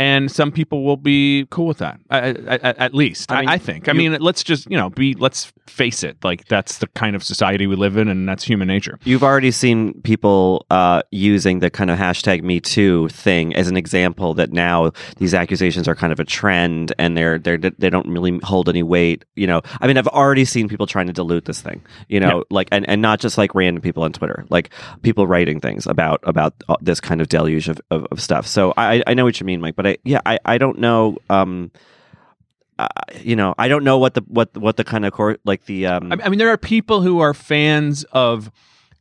And 0.00 0.30
some 0.32 0.50
people 0.50 0.82
will 0.82 0.96
be 0.96 1.46
cool 1.50 1.66
with 1.66 1.78
that, 1.78 2.00
I, 2.10 2.18
I, 2.30 2.54
I- 2.54 2.74
at 2.86 2.94
least. 2.94 3.30
I 3.30 3.40
mean, 3.40 3.48
I 3.50 3.58
think. 3.58 3.86
I 3.88 3.92
you- 3.92 3.98
mean, 4.10 4.20
let's 4.20 4.42
just 4.42 4.68
you 4.70 4.76
know 4.78 4.88
be. 4.90 5.14
Let's 5.14 5.52
face 5.66 6.02
it. 6.02 6.16
Like 6.24 6.46
that's 6.46 6.78
the 6.78 6.86
kind 6.88 7.14
of 7.14 7.22
society 7.22 7.66
we 7.66 7.76
live 7.76 7.96
in, 7.98 8.08
and 8.08 8.26
that's 8.28 8.42
human 8.42 8.66
nature. 8.66 8.98
You've 9.04 9.22
already 9.22 9.50
seen 9.50 10.00
people 10.02 10.64
uh, 10.70 11.02
using 11.10 11.58
the 11.60 11.68
kind 11.70 11.90
of 11.90 11.98
hashtag 11.98 12.42
Me 12.42 12.60
Too 12.60 13.08
thing 13.10 13.54
as 13.54 13.68
an 13.68 13.76
example 13.76 14.32
that 14.34 14.52
now 14.52 14.90
these 15.18 15.34
accusations 15.34 15.86
are 15.86 15.94
kind 15.94 16.12
of 16.14 16.18
a 16.18 16.24
trend 16.24 16.94
and 16.98 17.14
they're 17.16 17.38
they're 17.38 17.58
they 17.58 17.90
don't 17.90 18.08
really 18.08 18.40
hold 18.42 18.70
any 18.70 18.82
weight. 18.82 19.26
You 19.36 19.46
know, 19.46 19.60
I 19.82 19.86
mean, 19.86 19.98
I've 19.98 20.08
already 20.08 20.46
seen 20.46 20.66
people 20.66 20.86
trying 20.86 21.08
to 21.08 21.12
dilute 21.12 21.44
this 21.44 21.60
thing. 21.60 21.82
You 22.08 22.20
know, 22.20 22.38
Yeah. 22.38 22.42
like 22.50 22.68
and, 22.72 22.88
and 22.88 23.02
not 23.02 23.20
just 23.20 23.36
like 23.36 23.54
random 23.54 23.82
people 23.82 24.02
on 24.02 24.12
Twitter, 24.14 24.46
like 24.48 24.70
people 25.02 25.26
writing 25.26 25.60
things 25.60 25.86
about 25.86 26.20
about 26.22 26.54
uh, 26.70 26.76
this 26.80 27.00
kind 27.00 27.20
of 27.20 27.28
deluge 27.28 27.68
of, 27.68 27.80
of, 27.90 28.06
of 28.10 28.20
stuff. 28.22 28.46
So 28.46 28.72
I 28.78 29.02
I 29.06 29.12
know 29.12 29.24
what 29.24 29.38
you 29.40 29.44
mean, 29.46 29.60
Mike, 29.60 29.76
but 29.76 29.86
I 29.86 29.89
yeah 30.04 30.20
I 30.26 30.38
I 30.44 30.58
don't 30.58 30.78
know. 30.78 31.18
Um, 31.28 31.70
uh, 32.78 32.88
you 33.20 33.36
know, 33.36 33.54
I 33.58 33.68
don't 33.68 33.84
know 33.84 33.98
what 33.98 34.14
the 34.14 34.22
what 34.26 34.56
what 34.56 34.76
the 34.76 34.84
kind 34.84 35.04
of 35.04 35.12
core 35.12 35.36
like 35.44 35.66
the 35.66 35.86
um. 35.86 36.12
I, 36.12 36.16
I 36.24 36.28
mean, 36.28 36.38
there 36.38 36.48
are 36.48 36.56
people 36.56 37.02
who 37.02 37.20
are 37.20 37.34
fans 37.34 38.04
of. 38.04 38.50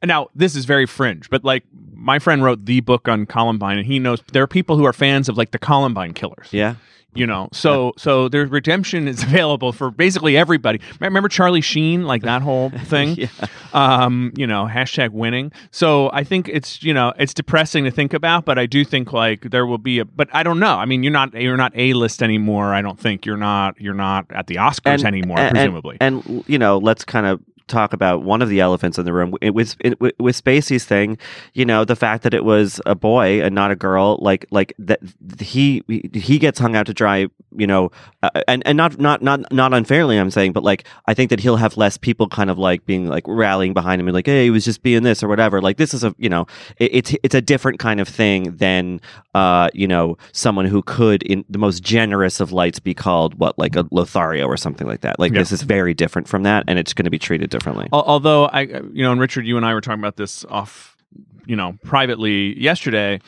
Now 0.03 0.29
this 0.35 0.55
is 0.55 0.65
very 0.65 0.85
fringe, 0.85 1.29
but 1.29 1.43
like 1.43 1.63
my 1.99 2.19
friend 2.19 2.43
wrote 2.43 2.65
the 2.65 2.79
book 2.81 3.07
on 3.07 3.25
Columbine, 3.25 3.77
and 3.77 3.85
he 3.85 3.99
knows 3.99 4.21
there 4.33 4.43
are 4.43 4.47
people 4.47 4.77
who 4.77 4.85
are 4.85 4.93
fans 4.93 5.29
of 5.29 5.37
like 5.37 5.51
the 5.51 5.59
Columbine 5.59 6.13
killers. 6.13 6.47
yeah, 6.51 6.75
you 7.15 7.25
know 7.25 7.49
so 7.51 7.91
so 7.97 8.29
there's 8.29 8.49
redemption 8.51 9.07
is 9.07 9.23
available 9.29 9.71
for 9.71 9.89
basically 9.89 10.37
everybody. 10.37 10.79
Remember 10.99 11.27
charlie 11.27 11.59
sheen 11.61 12.03
like 12.05 12.21
that 12.21 12.43
whole 12.43 12.69
thing? 12.85 13.15
Yeah. 13.15 13.27
um 13.73 14.31
you 14.35 14.45
know 14.45 14.67
hashtag 14.71 15.09
winning. 15.09 15.51
So 15.71 16.11
i 16.13 16.23
think 16.23 16.47
it's 16.47 16.83
you 16.83 16.93
know 16.93 17.11
it's 17.17 17.33
depressing 17.33 17.83
to 17.85 17.91
think 17.91 18.13
about 18.13 18.45
but 18.45 18.59
i 18.59 18.67
do 18.67 18.85
think 18.85 19.11
like 19.11 19.41
there 19.49 19.65
will 19.65 19.79
be 19.79 19.97
a 19.99 20.05
but 20.05 20.29
i 20.33 20.43
don't 20.43 20.59
know. 20.59 20.75
I 20.75 20.85
mean 20.85 21.01
you're 21.01 21.11
not 21.11 21.33
you're 21.33 21.57
not 21.57 21.73
a 21.75 21.93
list 21.93 22.21
anymore 22.21 22.75
i 22.75 22.81
don't 22.83 22.99
think. 22.99 23.25
You're 23.25 23.37
not 23.37 23.81
you're 23.81 23.95
not 23.95 24.27
at 24.29 24.45
the 24.47 24.55
oscars 24.55 25.03
anymore 25.03 25.39
and- 25.39 25.51
presumably. 25.55 25.97
And, 25.99 26.43
you 26.47 26.59
know, 26.59 26.77
let's 26.77 27.03
kind 27.03 27.25
of 27.25 27.41
talk 27.69 27.93
about 27.93 28.23
one 28.23 28.41
of 28.41 28.49
the 28.49 28.59
elephants 28.59 28.97
in 28.97 29.05
the 29.05 29.13
room 29.13 29.35
it 29.41 29.51
was 29.51 29.77
it, 29.79 29.99
with, 30.01 30.13
with 30.19 30.41
Spacey's 30.43 30.85
thing. 30.85 31.17
You 31.53 31.65
know, 31.65 31.85
the 31.85 31.95
fact 31.95 32.23
that 32.23 32.33
it 32.33 32.43
was 32.43 32.81
a 32.85 32.95
boy 32.95 33.41
and 33.41 33.55
not 33.55 33.71
a 33.71 33.75
girl, 33.75 34.17
like 34.21 34.45
like 34.51 34.73
that 34.79 34.99
he 35.39 35.83
he 36.13 36.39
gets 36.39 36.59
hung 36.59 36.75
out 36.75 36.87
to 36.87 36.93
dry. 36.93 37.27
You 37.57 37.65
know, 37.65 37.91
uh, 38.21 38.29
and 38.47 38.61
and 38.65 38.77
not 38.77 38.99
not 38.99 39.21
not 39.23 39.51
not 39.51 39.73
unfairly, 39.73 40.17
I'm 40.17 40.29
saying, 40.29 40.53
but 40.53 40.63
like 40.63 40.85
I 41.07 41.13
think 41.13 41.29
that 41.31 41.39
he'll 41.39 41.55
have 41.57 41.77
less 41.77 41.97
people 41.97 42.27
kind 42.27 42.49
of 42.51 42.59
like 42.59 42.85
being 42.85 43.07
like 43.07 43.23
rallying 43.27 43.73
behind 43.73 43.99
him 43.99 44.07
and 44.07 44.13
like, 44.13 44.27
hey, 44.27 44.43
he 44.43 44.49
was 44.51 44.65
just 44.65 44.83
being 44.83 45.01
this 45.03 45.23
or 45.23 45.27
whatever. 45.27 45.59
Like 45.61 45.77
this 45.77 45.93
is 45.93 46.03
a 46.03 46.13
you 46.19 46.29
know, 46.29 46.45
it, 46.77 46.91
it's 46.93 47.15
it's 47.23 47.35
a 47.35 47.41
different 47.41 47.79
kind 47.79 47.99
of 47.99 48.07
thing 48.07 48.55
than 48.57 49.01
uh 49.33 49.69
you 49.73 49.87
know 49.87 50.17
someone 50.31 50.65
who 50.65 50.81
could 50.83 51.23
in 51.23 51.43
the 51.49 51.57
most 51.57 51.81
generous 51.83 52.39
of 52.39 52.51
lights 52.51 52.79
be 52.79 52.93
called 52.93 53.33
what 53.39 53.57
like 53.57 53.75
a 53.75 53.85
Lothario 53.91 54.45
or 54.45 54.57
something 54.57 54.85
like 54.87 55.01
that. 55.01 55.19
Like 55.19 55.33
Yeah. 55.33 55.39
this 55.39 55.51
is 55.51 55.63
very 55.63 55.93
different 55.95 56.27
from 56.27 56.43
that, 56.43 56.63
and 56.67 56.77
it's 56.77 56.93
going 56.93 57.05
to 57.05 57.11
be 57.11 57.19
treated 57.19 57.49
differently. 57.49 57.58
Al- 57.93 58.03
Although 58.03 58.45
I, 58.45 58.63
uh, 58.65 58.81
you 58.91 59.03
know, 59.03 59.11
and 59.11 59.19
Richard, 59.21 59.45
you 59.45 59.57
and 59.57 59.65
I 59.65 59.73
were 59.73 59.81
talking 59.81 59.99
about 59.99 60.15
this 60.17 60.45
off, 60.45 60.95
you 61.45 61.55
know, 61.55 61.77
privately 61.83 62.59
yesterday. 62.59 63.19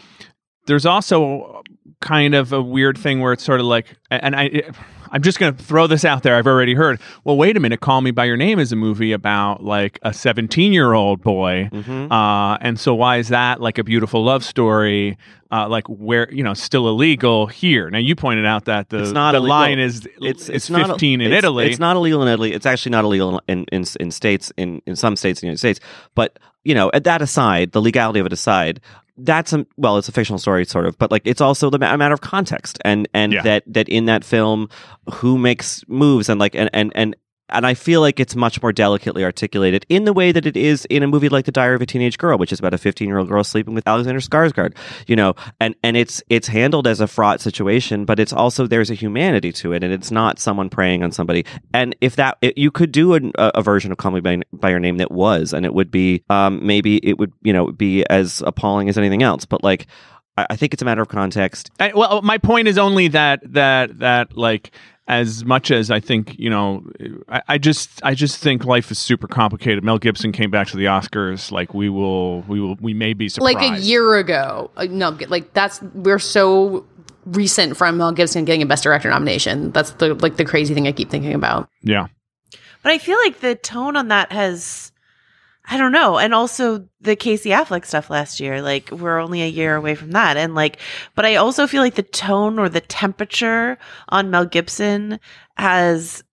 There's 0.67 0.85
also 0.85 1.63
kind 2.01 2.35
of 2.35 2.53
a 2.53 2.61
weird 2.61 2.97
thing 2.97 3.19
where 3.19 3.33
it's 3.33 3.43
sort 3.43 3.59
of 3.59 3.65
like, 3.65 3.87
and 4.09 4.35
I, 4.35 4.71
I'm 5.11 5.21
just 5.21 5.39
going 5.39 5.53
to 5.55 5.63
throw 5.63 5.87
this 5.87 6.05
out 6.05 6.23
there. 6.23 6.35
I've 6.35 6.47
already 6.47 6.73
heard. 6.73 6.99
Well, 7.23 7.37
wait 7.37 7.57
a 7.57 7.59
minute. 7.59 7.81
Call 7.81 8.01
Me 8.01 8.11
by 8.11 8.25
Your 8.25 8.37
Name 8.37 8.59
is 8.59 8.71
a 8.71 8.75
movie 8.75 9.11
about 9.11 9.63
like 9.63 9.99
a 10.03 10.13
17 10.13 10.71
year 10.73 10.93
old 10.93 11.21
boy, 11.21 11.69
Mhm. 11.71 12.11
uh, 12.11 12.57
and 12.61 12.79
so 12.79 12.95
why 12.95 13.17
is 13.17 13.27
that 13.27 13.59
like 13.61 13.77
a 13.77 13.83
beautiful 13.83 14.23
love 14.23 14.43
story? 14.43 15.17
Uh, 15.53 15.67
like 15.67 15.85
where 15.87 16.31
you 16.33 16.41
know 16.43 16.53
still 16.53 16.87
illegal 16.87 17.45
here. 17.47 17.89
Now 17.89 17.97
you 17.97 18.15
pointed 18.15 18.45
out 18.45 18.65
that 18.65 18.87
the 18.89 18.99
It's 19.01 19.11
not 19.11 19.33
the 19.33 19.39
illegal. 19.39 19.49
line 19.57 19.79
is 19.79 20.07
It's 20.21 20.47
it's, 20.47 20.69
not 20.69 20.87
15 20.87 21.19
in 21.19 21.27
it's- 21.27 21.39
Italy. 21.43 21.67
It's 21.69 21.77
not 21.79 21.97
illegal 21.97 22.21
in 22.21 22.29
Italy. 22.29 22.53
It's 22.53 22.65
actually 22.65 22.91
not 22.91 23.03
illegal 23.03 23.41
in 23.49 23.65
in, 23.69 23.83
in 23.99 24.11
states 24.11 24.53
in, 24.55 24.81
in 24.85 24.95
some 24.95 25.17
states 25.17 25.41
in 25.41 25.47
the 25.47 25.49
United 25.49 25.57
States. 25.59 25.79
But 26.15 26.39
you 26.63 26.73
know, 26.73 26.89
at 26.93 27.03
that 27.03 27.21
aside, 27.21 27.73
the 27.73 27.81
legality 27.81 28.19
of 28.21 28.27
it 28.27 28.31
aside, 28.33 28.79
that's 29.17 29.53
a 29.53 29.65
well, 29.77 29.97
it's 29.97 30.09
a 30.09 30.11
fictional 30.11 30.39
story, 30.39 30.65
sort 30.65 30.85
of. 30.85 30.97
But 30.97 31.11
like, 31.11 31.21
it's 31.25 31.41
also 31.41 31.69
the 31.69 31.79
ma- 31.79 31.93
a 31.93 31.97
matter 31.97 32.13
of 32.13 32.21
context, 32.21 32.79
and 32.85 33.07
and 33.13 33.33
Yeah. 33.33 33.41
that 33.43 33.63
that 33.67 33.89
in 33.89 34.05
that 34.05 34.23
film, 34.23 34.69
who 35.13 35.37
makes 35.37 35.83
moves 35.87 36.29
and 36.29 36.39
like 36.39 36.55
and 36.55 36.69
and 36.73 36.91
and. 36.95 37.15
And 37.51 37.65
I 37.65 37.73
feel 37.73 38.01
like 38.01 38.19
it's 38.19 38.35
much 38.35 38.61
more 38.61 38.71
delicately 38.71 39.23
articulated 39.23 39.85
in 39.89 40.05
the 40.05 40.13
way 40.13 40.31
that 40.31 40.45
it 40.45 40.57
is 40.57 40.85
in 40.85 41.03
a 41.03 41.07
movie 41.07 41.29
like 41.29 41.45
The 41.45 41.51
Diary 41.51 41.75
of 41.75 41.81
a 41.81 41.85
Teenage 41.85 42.17
Girl, 42.17 42.37
which 42.37 42.51
is 42.51 42.59
about 42.59 42.73
a 42.73 42.77
15 42.77 43.07
year 43.07 43.17
old 43.17 43.29
girl 43.29 43.43
sleeping 43.43 43.73
with 43.73 43.87
Alexander 43.87 44.19
Skarsgård. 44.19 44.75
You 45.07 45.15
know, 45.15 45.35
and 45.59 45.75
and 45.83 45.97
it's 45.97 46.23
it's 46.29 46.47
handled 46.47 46.87
as 46.87 47.01
a 47.01 47.07
fraught 47.07 47.41
situation, 47.41 48.05
but 48.05 48.19
it's 48.19 48.33
also 48.33 48.67
there's 48.67 48.89
a 48.89 48.95
humanity 48.95 49.51
to 49.53 49.73
it, 49.73 49.83
and 49.83 49.93
it's 49.93 50.11
not 50.11 50.39
someone 50.39 50.69
preying 50.69 51.03
on 51.03 51.11
somebody. 51.11 51.45
And 51.73 51.95
if 52.01 52.15
that 52.15 52.37
it, 52.41 52.57
you 52.57 52.71
could 52.71 52.91
do 52.91 53.13
an, 53.13 53.31
a, 53.37 53.51
a 53.55 53.61
version 53.61 53.91
of 53.91 53.97
Call 53.97 54.11
Me 54.11 54.19
by, 54.19 54.41
by 54.53 54.69
Your 54.69 54.79
Name 54.79 54.97
that 54.97 55.11
was, 55.11 55.53
and 55.53 55.65
it 55.65 55.73
would 55.73 55.91
be 55.91 56.23
um, 56.29 56.65
maybe 56.65 56.97
it 56.97 57.17
would 57.17 57.33
you 57.41 57.53
know 57.53 57.71
be 57.71 58.05
as 58.09 58.41
appalling 58.45 58.89
as 58.89 58.97
anything 58.97 59.23
else. 59.23 59.45
But 59.45 59.63
like, 59.63 59.87
I, 60.37 60.55
think 60.55 60.73
it's 60.73 60.81
a 60.81 60.85
matter 60.85 61.01
of 61.01 61.09
context. 61.09 61.71
I, 61.79 61.91
well, 61.93 62.21
my 62.21 62.37
point 62.37 62.67
is 62.67 62.77
only 62.77 63.09
that 63.09 63.41
that 63.53 63.99
that 63.99 64.37
like 64.37 64.71
as 65.07 65.43
much 65.43 65.71
as 65.71 65.91
I 65.91 65.99
think 65.99 66.37
you 66.37 66.49
know, 66.49 66.83
I, 67.27 67.41
I 67.47 67.57
just 67.57 68.01
I 68.03 68.13
just 68.13 68.37
think 68.37 68.65
life 68.65 68.91
is 68.91 68.99
super 68.99 69.27
complicated. 69.27 69.83
Mel 69.83 69.97
Gibson 69.97 70.31
came 70.31 70.51
back 70.51 70.67
to 70.67 70.77
the 70.77 70.85
Oscars 70.85 71.51
like 71.51 71.73
we 71.73 71.89
will 71.89 72.41
we 72.41 72.59
will 72.59 72.75
we 72.79 72.93
may 72.93 73.13
be 73.13 73.27
surprised. 73.29 73.57
like 73.57 73.79
a 73.79 73.81
year 73.81 74.15
ago. 74.15 74.71
Uh, 74.77 74.87
No, 74.89 75.17
like 75.27 75.53
that's 75.53 75.81
we're 75.81 76.19
so 76.19 76.85
recent 77.25 77.77
from 77.77 77.97
Mel 77.97 78.11
Gibson 78.11 78.45
getting 78.45 78.61
a 78.61 78.65
Best 78.65 78.83
Director 78.83 79.09
nomination. 79.09 79.71
That's 79.71 79.91
the 79.91 80.13
like 80.15 80.37
the 80.37 80.45
crazy 80.45 80.73
thing 80.73 80.87
I 80.87 80.91
keep 80.91 81.09
thinking 81.09 81.33
about. 81.33 81.69
Yeah, 81.81 82.07
But 82.83 82.91
I 82.91 82.97
feel 82.97 83.17
like 83.17 83.41
the 83.41 83.55
tone 83.55 83.95
on 83.95 84.07
that 84.09 84.31
has, 84.31 84.90
I 85.71 85.77
don't 85.77 85.93
know. 85.93 86.19
And 86.19 86.33
also 86.33 86.85
the 86.99 87.15
Casey 87.15 87.51
Affleck 87.51 87.85
stuff 87.85 88.09
last 88.09 88.41
year, 88.41 88.61
like 88.61 88.91
we're 88.91 89.19
only 89.19 89.41
a 89.41 89.47
year 89.47 89.73
away 89.77 89.95
from 89.95 90.11
that. 90.11 90.35
And 90.35 90.53
like, 90.53 90.79
but 91.15 91.25
I 91.25 91.35
also 91.35 91.65
feel 91.65 91.81
like 91.81 91.95
the 91.95 92.03
tone 92.03 92.59
or 92.59 92.67
the 92.67 92.81
temperature 92.81 93.77
on 94.09 94.29
Mel 94.29 94.45
Gibson 94.45 95.17
has 95.55 96.25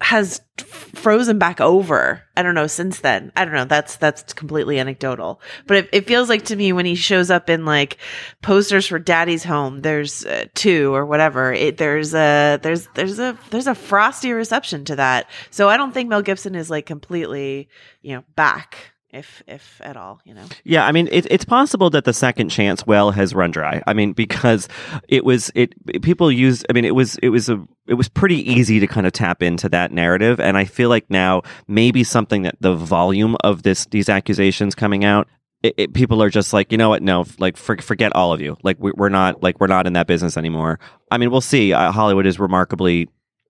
has 0.00 0.40
frozen 0.58 1.38
back 1.38 1.60
over. 1.60 2.22
I 2.36 2.42
don't 2.42 2.54
know 2.54 2.66
since 2.66 3.00
then. 3.00 3.32
I 3.36 3.44
don't 3.44 3.54
know. 3.54 3.64
That's 3.64 3.96
that's 3.96 4.32
completely 4.32 4.78
anecdotal. 4.78 5.40
But 5.66 5.76
it, 5.78 5.88
it 5.92 6.06
feels 6.06 6.28
like 6.28 6.44
to 6.46 6.56
me 6.56 6.72
when 6.72 6.86
he 6.86 6.94
shows 6.94 7.30
up 7.30 7.50
in 7.50 7.64
like 7.64 7.98
posters 8.42 8.86
for 8.86 8.98
Daddy's 8.98 9.44
Home, 9.44 9.80
there's 9.80 10.24
uh, 10.24 10.46
two 10.54 10.94
or 10.94 11.06
whatever. 11.06 11.52
It, 11.52 11.78
there's 11.78 12.14
a 12.14 12.58
there's 12.62 12.86
there's 12.94 13.18
a 13.18 13.38
there's 13.50 13.66
a 13.66 13.74
frosty 13.74 14.32
reception 14.32 14.84
to 14.86 14.96
that. 14.96 15.28
So 15.50 15.68
I 15.68 15.76
don't 15.76 15.92
think 15.92 16.08
Mel 16.08 16.22
Gibson 16.22 16.54
is 16.54 16.70
like 16.70 16.86
completely 16.86 17.68
you 18.02 18.14
know 18.14 18.24
back 18.36 18.91
if 19.12 19.42
if 19.46 19.80
at 19.84 19.96
all, 19.96 20.20
you 20.24 20.34
know. 20.34 20.44
Yeah, 20.64 20.86
I 20.86 20.92
mean, 20.92 21.08
it, 21.12 21.26
it's 21.30 21.44
possible 21.44 21.90
that 21.90 22.04
the 22.04 22.12
second 22.12 22.48
chance 22.48 22.86
well 22.86 23.10
has 23.10 23.34
run 23.34 23.50
dry. 23.50 23.82
I 23.86 23.92
mean, 23.92 24.12
because 24.12 24.68
it 25.08 25.24
was 25.24 25.50
it 25.54 25.74
people 26.02 26.32
use. 26.32 26.64
I 26.70 26.72
mean, 26.72 26.84
it 26.84 26.94
was 26.94 27.16
it 27.16 27.28
was 27.28 27.48
a 27.48 27.62
it 27.86 27.94
was 27.94 28.08
pretty 28.08 28.50
easy 28.50 28.80
to 28.80 28.86
kind 28.86 29.06
of 29.06 29.12
tap 29.12 29.42
into 29.42 29.68
that 29.68 29.92
narrative, 29.92 30.40
and 30.40 30.56
I 30.56 30.64
feel 30.64 30.88
like 30.88 31.08
now 31.10 31.42
maybe 31.68 32.04
something 32.04 32.42
that 32.42 32.56
the 32.60 32.74
volume 32.74 33.36
of 33.44 33.62
this 33.62 33.86
these 33.86 34.08
accusations 34.08 34.74
coming 34.74 35.04
out. 35.04 35.28
It, 35.62 35.74
it, 35.76 35.94
people 35.94 36.20
are 36.24 36.28
just 36.28 36.52
like, 36.52 36.72
you 36.72 36.78
know 36.78 36.88
what? 36.88 37.02
No, 37.02 37.24
like 37.38 37.56
for, 37.56 37.76
forget 37.76 38.16
all 38.16 38.32
of 38.32 38.40
you. 38.40 38.56
Like 38.64 38.78
we, 38.80 38.90
we're 38.96 39.08
not 39.08 39.44
like 39.44 39.60
we're 39.60 39.68
not 39.68 39.86
in 39.86 39.92
that 39.92 40.08
business 40.08 40.36
anymore. 40.36 40.80
I 41.08 41.18
mean, 41.18 41.30
we'll 41.30 41.40
see. 41.40 41.72
Uh, 41.72 41.92
Hollywood 41.92 42.26
is 42.26 42.40
remarkably 42.40 43.08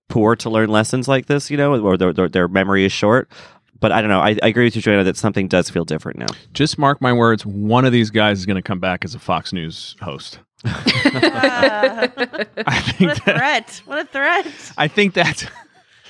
poor 0.09 0.35
to 0.35 0.51
learn 0.51 0.69
lessons 0.69 1.07
like 1.07 1.25
this, 1.25 1.49
you 1.49 1.57
know, 1.57 1.75
or 1.81 1.97
their, 1.97 2.13
their, 2.13 2.29
their 2.29 2.47
memory 2.47 2.85
is 2.85 2.91
short 2.91 3.31
but 3.83 3.91
I 3.91 3.99
don't 3.99 4.09
know. 4.09 4.21
I, 4.21 4.37
I, 4.41 4.47
agree 4.47 4.63
with 4.63 4.77
you, 4.77 4.81
Joanna, 4.81 5.03
that 5.03 5.17
something 5.17 5.49
does 5.49 5.69
feel 5.69 5.83
different 5.83 6.17
now. 6.17 6.27
Just 6.53 6.77
mark 6.77 7.01
my 7.01 7.11
words. 7.11 7.45
One 7.45 7.83
of 7.83 7.91
these 7.91 8.11
guys 8.11 8.39
is 8.39 8.45
going 8.45 8.55
to 8.55 8.61
come 8.61 8.79
back 8.79 9.03
as 9.03 9.13
a 9.13 9.19
Fox 9.19 9.51
News 9.51 9.97
host. 9.99 10.39
uh, 10.63 10.69
I 12.65 12.79
think 12.79 13.09
what 13.09 13.17
a 13.17 13.25
that, 13.25 13.35
threat! 13.35 13.81
What 13.83 13.99
a 13.99 14.05
threat! 14.05 14.47
I 14.77 14.87
think 14.87 15.13
that's 15.13 15.45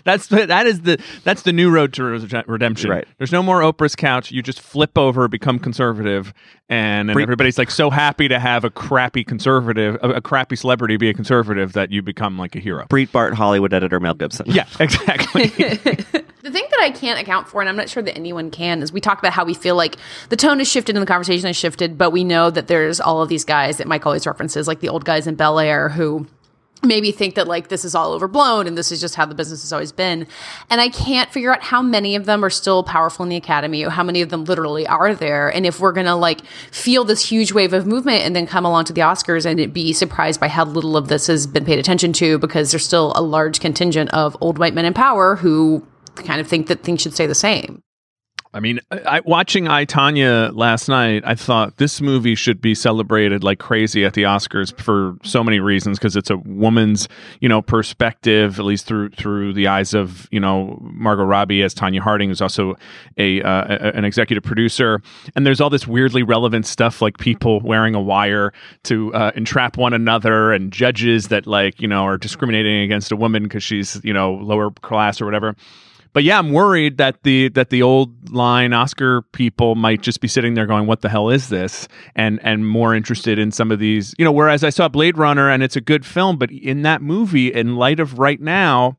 that's 0.04 0.28
the, 0.28 0.46
that 0.46 0.68
is 0.68 0.82
the 0.82 1.02
that's 1.24 1.44
the 1.44 1.54
new 1.54 1.70
road 1.70 1.94
to 1.94 2.04
redemption. 2.04 2.90
Right. 2.90 3.08
There's 3.18 3.32
no 3.32 3.44
more 3.44 3.62
Oprah's 3.62 3.96
couch. 3.96 4.32
You 4.32 4.42
just 4.42 4.62
flip 4.62 4.98
over, 4.98 5.28
become 5.28 5.60
conservative, 5.60 6.34
and, 6.70 7.10
and 7.10 7.20
everybody's 7.20 7.58
like 7.58 7.72
so 7.72 7.90
happy 7.90 8.28
to 8.28 8.40
have 8.40 8.64
a 8.64 8.70
crappy 8.70 9.24
conservative, 9.24 9.98
a, 10.02 10.12
a, 10.14 10.22
crappy 10.22 10.56
celebrity 10.56 10.98
be 10.98 11.10
a 11.10 11.14
conservative 11.14 11.74
that 11.74 11.92
you 11.92 12.02
become 12.02 12.38
like 12.38 12.56
a 12.56 12.60
hero. 12.60 12.86
Breitbart 12.90 13.34
Hollywood 13.34 13.74
editor 13.74 14.00
Mel 14.00 14.14
Gibson. 14.14 14.46
Yeah, 14.50 14.66
exactly. 14.80 15.48
the 15.48 16.52
thing 16.52 16.68
that 16.72 16.80
I 16.82 16.92
can't 16.92 17.20
account 17.20 17.48
for, 17.48 17.62
and 17.62 17.70
I'm 17.70 17.76
not 17.76 17.90
sure 17.90 18.04
that 18.04 18.16
anyone 18.16 18.52
can, 18.52 18.82
is 18.82 18.92
we 18.92 19.02
talk 19.02 19.20
about 19.20 19.34
how 19.34 19.46
we 19.46 19.54
feel 19.54 19.76
like 19.76 19.98
the 20.30 20.36
tone 20.36 20.60
has 20.60 20.70
shifted 20.70 20.96
and 20.96 21.02
the 21.02 21.08
conversation 21.08 21.48
has 21.48 21.56
shifted, 21.56 21.98
but 21.98 22.12
we 22.12 22.24
know 22.24 22.50
that 22.50 22.68
there's 22.68 23.00
all 23.00 23.22
of 23.22 23.30
these 23.30 23.46
guys 23.46 23.78
that 23.78 23.88
Mike 23.88 24.06
always 24.06 24.26
references, 24.26 24.68
like 24.68 24.80
the 24.80 24.90
old 24.90 25.06
guys 25.06 25.28
in 25.28 25.36
Bel 25.36 25.60
Air 25.60 25.90
who 25.90 26.28
maybe 26.84 27.12
think 27.12 27.36
that 27.36 27.48
like 27.48 27.70
this 27.70 27.86
is 27.86 27.96
all 27.96 28.12
overblown 28.14 28.68
and 28.68 28.78
this 28.78 28.92
is 28.92 29.00
just 29.00 29.16
how 29.16 29.26
the 29.26 29.36
business 29.36 29.62
has 29.62 29.74
always 29.74 29.92
been. 29.92 30.28
And 30.70 30.82
I 30.82 30.90
can't 30.90 31.32
figure 31.32 31.54
out 31.54 31.64
how 31.64 31.82
many 31.82 32.16
of 32.16 32.26
them 32.26 32.44
are 32.44 32.50
still 32.50 32.84
powerful 32.84 33.24
in 33.24 33.30
the 33.30 33.36
academy 33.36 33.84
or 33.84 33.90
how 33.90 34.04
many 34.04 34.22
of 34.22 34.30
them 34.30 34.46
literally 34.46 34.86
are 34.88 35.16
there. 35.16 35.50
And 35.50 35.66
if 35.66 35.80
we're 35.80 35.92
going 35.92 36.06
to 36.06 36.16
like 36.16 36.46
feel 36.72 37.04
this 37.04 37.30
huge 37.30 37.52
wave 37.52 37.74
of 37.74 37.86
movement 37.86 38.24
and 38.24 38.36
then 38.36 38.48
come 38.48 38.66
along 38.66 38.86
to 38.86 38.94
the 38.94 39.02
Oscars 39.02 39.46
and 39.46 39.74
be 39.74 39.94
surprised 39.94 40.40
by 40.40 40.48
how 40.48 40.66
little 40.66 40.98
of 40.98 41.08
this 41.08 41.28
has 41.28 41.48
been 41.48 41.66
paid 41.66 41.80
attention 41.80 42.14
to 42.14 42.38
because 42.38 42.72
there's 42.72 42.86
still 42.86 43.14
a 43.16 43.22
large 43.22 43.60
contingent 43.60 44.10
of 44.14 44.38
old 44.42 44.58
white 44.58 44.74
men 44.74 44.86
in 44.86 44.94
power 44.94 45.36
who 45.36 45.86
kind 46.16 46.40
of 46.40 46.48
think 46.48 46.68
that 46.68 46.84
things 46.84 47.02
should 47.02 47.14
stay 47.14 47.26
the 47.26 47.36
same. 47.36 47.82
I 48.56 48.60
mean, 48.60 48.80
I, 48.92 49.22
watching 49.22 49.68
I 49.68 49.86
Tonya 49.86 50.56
last 50.56 50.88
night, 50.88 51.24
I 51.26 51.34
thought 51.34 51.78
this 51.78 52.02
movie 52.02 52.36
should 52.36 52.62
be 52.62 52.76
celebrated 52.76 53.44
like 53.44 53.58
crazy 53.58 54.06
at 54.06 54.14
the 54.14 54.24
Oscars 54.24 54.80
for 54.80 55.18
so 55.24 55.44
many 55.44 55.60
reasons 55.60 55.98
because 55.98 56.16
it's 56.16 56.30
a 56.30 56.38
woman's, 56.38 57.08
you 57.40 57.50
know, 57.50 57.64
perspective, 57.64 58.60
at 58.60 58.66
least 58.66 58.86
through 58.86 59.10
through 59.10 59.54
the 59.54 59.68
eyes 59.68 59.96
of 59.96 60.28
you 60.32 60.40
know 60.40 60.78
Margot 60.82 61.24
Robbie 61.24 61.64
as 61.64 61.74
Tonya 61.74 62.00
Harding, 62.00 62.30
who's 62.30 62.42
also 62.42 62.76
a, 63.18 63.42
uh, 63.42 63.66
a 63.70 63.98
an 63.98 64.06
executive 64.06 64.44
producer, 64.44 65.02
and 65.36 65.48
there's 65.48 65.60
all 65.60 65.72
this 65.72 65.88
weirdly 65.88 66.22
relevant 66.22 66.68
stuff 66.68 67.02
like 67.02 67.18
people 67.18 67.60
wearing 67.62 67.96
a 67.96 68.02
wire 68.02 68.54
to 68.84 69.12
uh, 69.16 69.32
entrap 69.36 69.78
one 69.78 69.94
another, 69.94 70.52
and 70.52 70.72
judges 70.72 71.30
that 71.30 71.48
like 71.48 71.82
you 71.82 71.88
know 71.88 72.04
are 72.04 72.20
discriminating 72.20 72.82
against 72.84 73.12
a 73.12 73.16
woman 73.16 73.44
because 73.44 73.64
she's 73.64 74.00
you 74.04 74.14
know 74.14 74.34
lower 74.36 74.70
class 74.70 75.20
or 75.20 75.26
whatever 75.26 75.56
but 76.14 76.24
yeah, 76.24 76.38
I'm 76.38 76.52
worried 76.52 76.98
that 76.98 77.24
the 77.24 77.50
that 77.50 77.70
the 77.70 77.82
old 77.82 78.32
line 78.32 78.72
Oscar 78.72 79.24
people 79.34 79.76
might 79.76 80.02
just 80.02 80.22
be 80.22 80.28
sitting 80.28 80.54
there 80.54 80.68
going, 80.68 80.86
"What 80.86 81.02
the 81.02 81.10
hell 81.10 81.30
is 81.30 81.50
this?" 81.50 81.88
and 82.16 82.40
and 82.44 82.68
more 82.68 82.96
interested 82.96 83.40
in 83.40 83.52
some 83.52 83.72
of 83.72 83.80
these, 83.80 84.14
you 84.18 84.26
know. 84.26 84.32
Whereas 84.32 84.64
I 84.64 84.70
saw 84.70 84.88
Blade 84.88 85.18
Runner 85.18 85.50
and 85.50 85.64
it's 85.64 85.76
a 85.76 85.82
good 85.82 86.06
film, 86.06 86.38
but 86.38 86.52
in 86.52 86.84
that 86.84 87.02
movie, 87.02 87.52
in 87.52 87.76
light 87.76 88.00
of 88.00 88.20
right 88.20 88.40
now, 88.40 88.98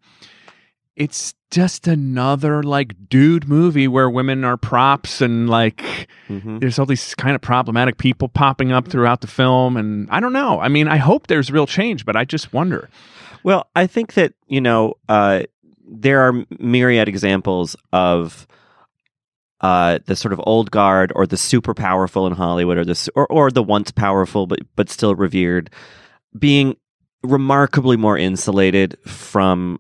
it's 0.97 1.35
just 1.50 1.87
another 1.87 2.64
like 2.64 2.94
dude 3.09 3.49
movie 3.49 3.87
where 3.87 4.11
women 4.11 4.42
are 4.42 4.56
props 4.56 5.21
and 5.21 5.49
like 5.49 6.09
mm-hmm. 6.28 6.59
there's 6.59 6.80
all 6.80 6.87
these 6.87 7.14
kind 7.14 7.37
of 7.37 7.40
problematic 7.40 7.97
people 7.97 8.28
popping 8.28 8.73
up 8.73 8.88
throughout 8.88 9.21
the 9.21 9.28
film 9.28 9.76
and 9.76 10.11
I 10.11 10.18
don't 10.18 10.33
know. 10.33 10.59
I 10.59 10.66
mean, 10.66 10.88
I 10.88 10.97
hope 10.97 11.28
there's 11.28 11.52
real 11.52 11.66
change, 11.66 12.04
but 12.04 12.16
I 12.16 12.25
just 12.25 12.52
wonder. 12.52 12.90
Well, 13.44 13.68
I 13.76 13.87
think 13.87 14.14
that, 14.14 14.33
you 14.49 14.61
know, 14.61 14.94
uh, 15.09 15.42
there 15.87 16.21
are 16.21 16.45
myriad 16.59 17.09
examples 17.09 17.76
of 17.93 18.47
uh, 19.61 19.99
the 20.07 20.17
sort 20.17 20.33
of 20.33 20.41
old 20.45 20.71
guard 20.71 21.12
or 21.14 21.26
the 21.26 21.37
super 21.37 21.75
powerful 21.75 22.26
in 22.26 22.33
Hollywood 22.33 22.79
or 22.79 22.85
the 22.85 23.11
or, 23.14 23.26
or 23.29 23.50
the 23.50 23.62
once 23.62 23.91
powerful 23.91 24.47
but 24.47 24.59
but 24.76 24.91
still 24.91 25.14
revered 25.14 25.71
being 26.38 26.76
remarkably 27.23 27.97
more 27.97 28.19
insulated 28.19 28.99
from 29.07 29.79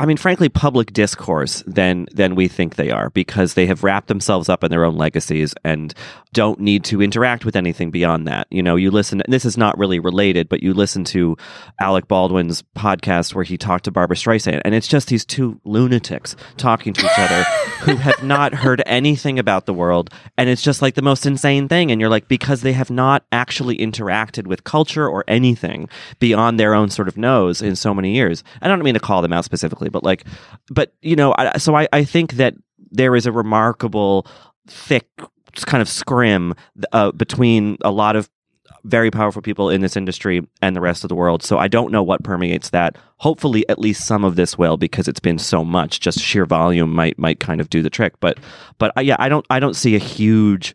I 0.00 0.06
mean, 0.06 0.16
frankly, 0.16 0.48
public 0.48 0.94
discourse 0.94 1.62
than 1.66 2.08
than 2.10 2.34
we 2.34 2.48
think 2.48 2.76
they 2.76 2.90
are 2.90 3.10
because 3.10 3.52
they 3.52 3.66
have 3.66 3.84
wrapped 3.84 4.08
themselves 4.08 4.48
up 4.48 4.64
in 4.64 4.70
their 4.70 4.86
own 4.86 4.96
legacies 4.96 5.54
and 5.62 5.92
don't 6.32 6.58
need 6.58 6.84
to 6.84 7.02
interact 7.02 7.44
with 7.44 7.54
anything 7.54 7.90
beyond 7.90 8.26
that. 8.26 8.46
You 8.50 8.62
know, 8.62 8.76
you 8.76 8.90
listen. 8.90 9.22
This 9.28 9.44
is 9.44 9.58
not 9.58 9.76
really 9.76 9.98
related, 9.98 10.48
but 10.48 10.62
you 10.62 10.72
listen 10.72 11.04
to 11.04 11.36
Alec 11.82 12.08
Baldwin's 12.08 12.62
podcast 12.74 13.34
where 13.34 13.44
he 13.44 13.58
talked 13.58 13.84
to 13.84 13.90
Barbra 13.90 14.16
Streisand, 14.16 14.62
and 14.64 14.74
it's 14.74 14.88
just 14.88 15.08
these 15.08 15.26
two 15.26 15.60
lunatics 15.64 16.34
talking 16.56 16.94
to 16.94 17.04
each 17.04 17.18
other 17.18 17.42
who 17.80 17.96
have 17.96 18.22
not 18.22 18.54
heard 18.54 18.82
anything 18.86 19.38
about 19.38 19.66
the 19.66 19.74
world, 19.74 20.08
and 20.38 20.48
it's 20.48 20.62
just 20.62 20.80
like 20.80 20.94
the 20.94 21.02
most 21.02 21.26
insane 21.26 21.68
thing. 21.68 21.90
And 21.90 22.00
you're 22.00 22.08
like, 22.08 22.26
because 22.26 22.62
they 22.62 22.72
have 22.72 22.90
not 22.90 23.26
actually 23.32 23.76
interacted 23.76 24.46
with 24.46 24.64
culture 24.64 25.06
or 25.06 25.24
anything 25.28 25.90
beyond 26.20 26.58
their 26.58 26.72
own 26.72 26.88
sort 26.88 27.08
of 27.08 27.18
nose 27.18 27.60
in 27.60 27.76
so 27.76 27.92
many 27.92 28.14
years. 28.14 28.42
I 28.62 28.68
don't 28.68 28.82
mean 28.82 28.94
to 28.94 29.00
call 29.00 29.20
them 29.20 29.34
out 29.34 29.44
specifically 29.44 29.89
but 29.90 30.04
like, 30.04 30.24
but 30.70 30.94
you 31.02 31.16
know, 31.16 31.34
I, 31.36 31.58
so 31.58 31.76
I, 31.76 31.88
I 31.92 32.04
think 32.04 32.34
that 32.34 32.54
there 32.90 33.14
is 33.16 33.26
a 33.26 33.32
remarkable 33.32 34.26
thick 34.66 35.08
kind 35.66 35.82
of 35.82 35.88
scrim 35.88 36.54
uh, 36.92 37.12
between 37.12 37.76
a 37.82 37.90
lot 37.90 38.16
of 38.16 38.30
very 38.84 39.10
powerful 39.10 39.42
people 39.42 39.68
in 39.68 39.80
this 39.80 39.96
industry 39.96 40.46
and 40.62 40.74
the 40.74 40.80
rest 40.80 41.04
of 41.04 41.08
the 41.08 41.14
world. 41.14 41.42
So 41.42 41.58
I 41.58 41.68
don't 41.68 41.92
know 41.92 42.02
what 42.02 42.22
permeates 42.22 42.70
that. 42.70 42.96
Hopefully, 43.18 43.68
at 43.68 43.78
least 43.78 44.06
some 44.06 44.24
of 44.24 44.36
this 44.36 44.56
will, 44.56 44.76
because 44.76 45.08
it's 45.08 45.20
been 45.20 45.38
so 45.38 45.64
much. 45.64 46.00
Just 46.00 46.20
sheer 46.20 46.46
volume 46.46 46.92
might 46.92 47.18
might 47.18 47.40
kind 47.40 47.60
of 47.60 47.68
do 47.68 47.82
the 47.82 47.90
trick. 47.90 48.18
But 48.20 48.38
but 48.78 48.96
uh, 48.96 49.02
yeah, 49.02 49.16
I 49.18 49.28
don't 49.28 49.44
I 49.50 49.60
don't 49.60 49.74
see 49.74 49.96
a 49.96 49.98
huge 49.98 50.74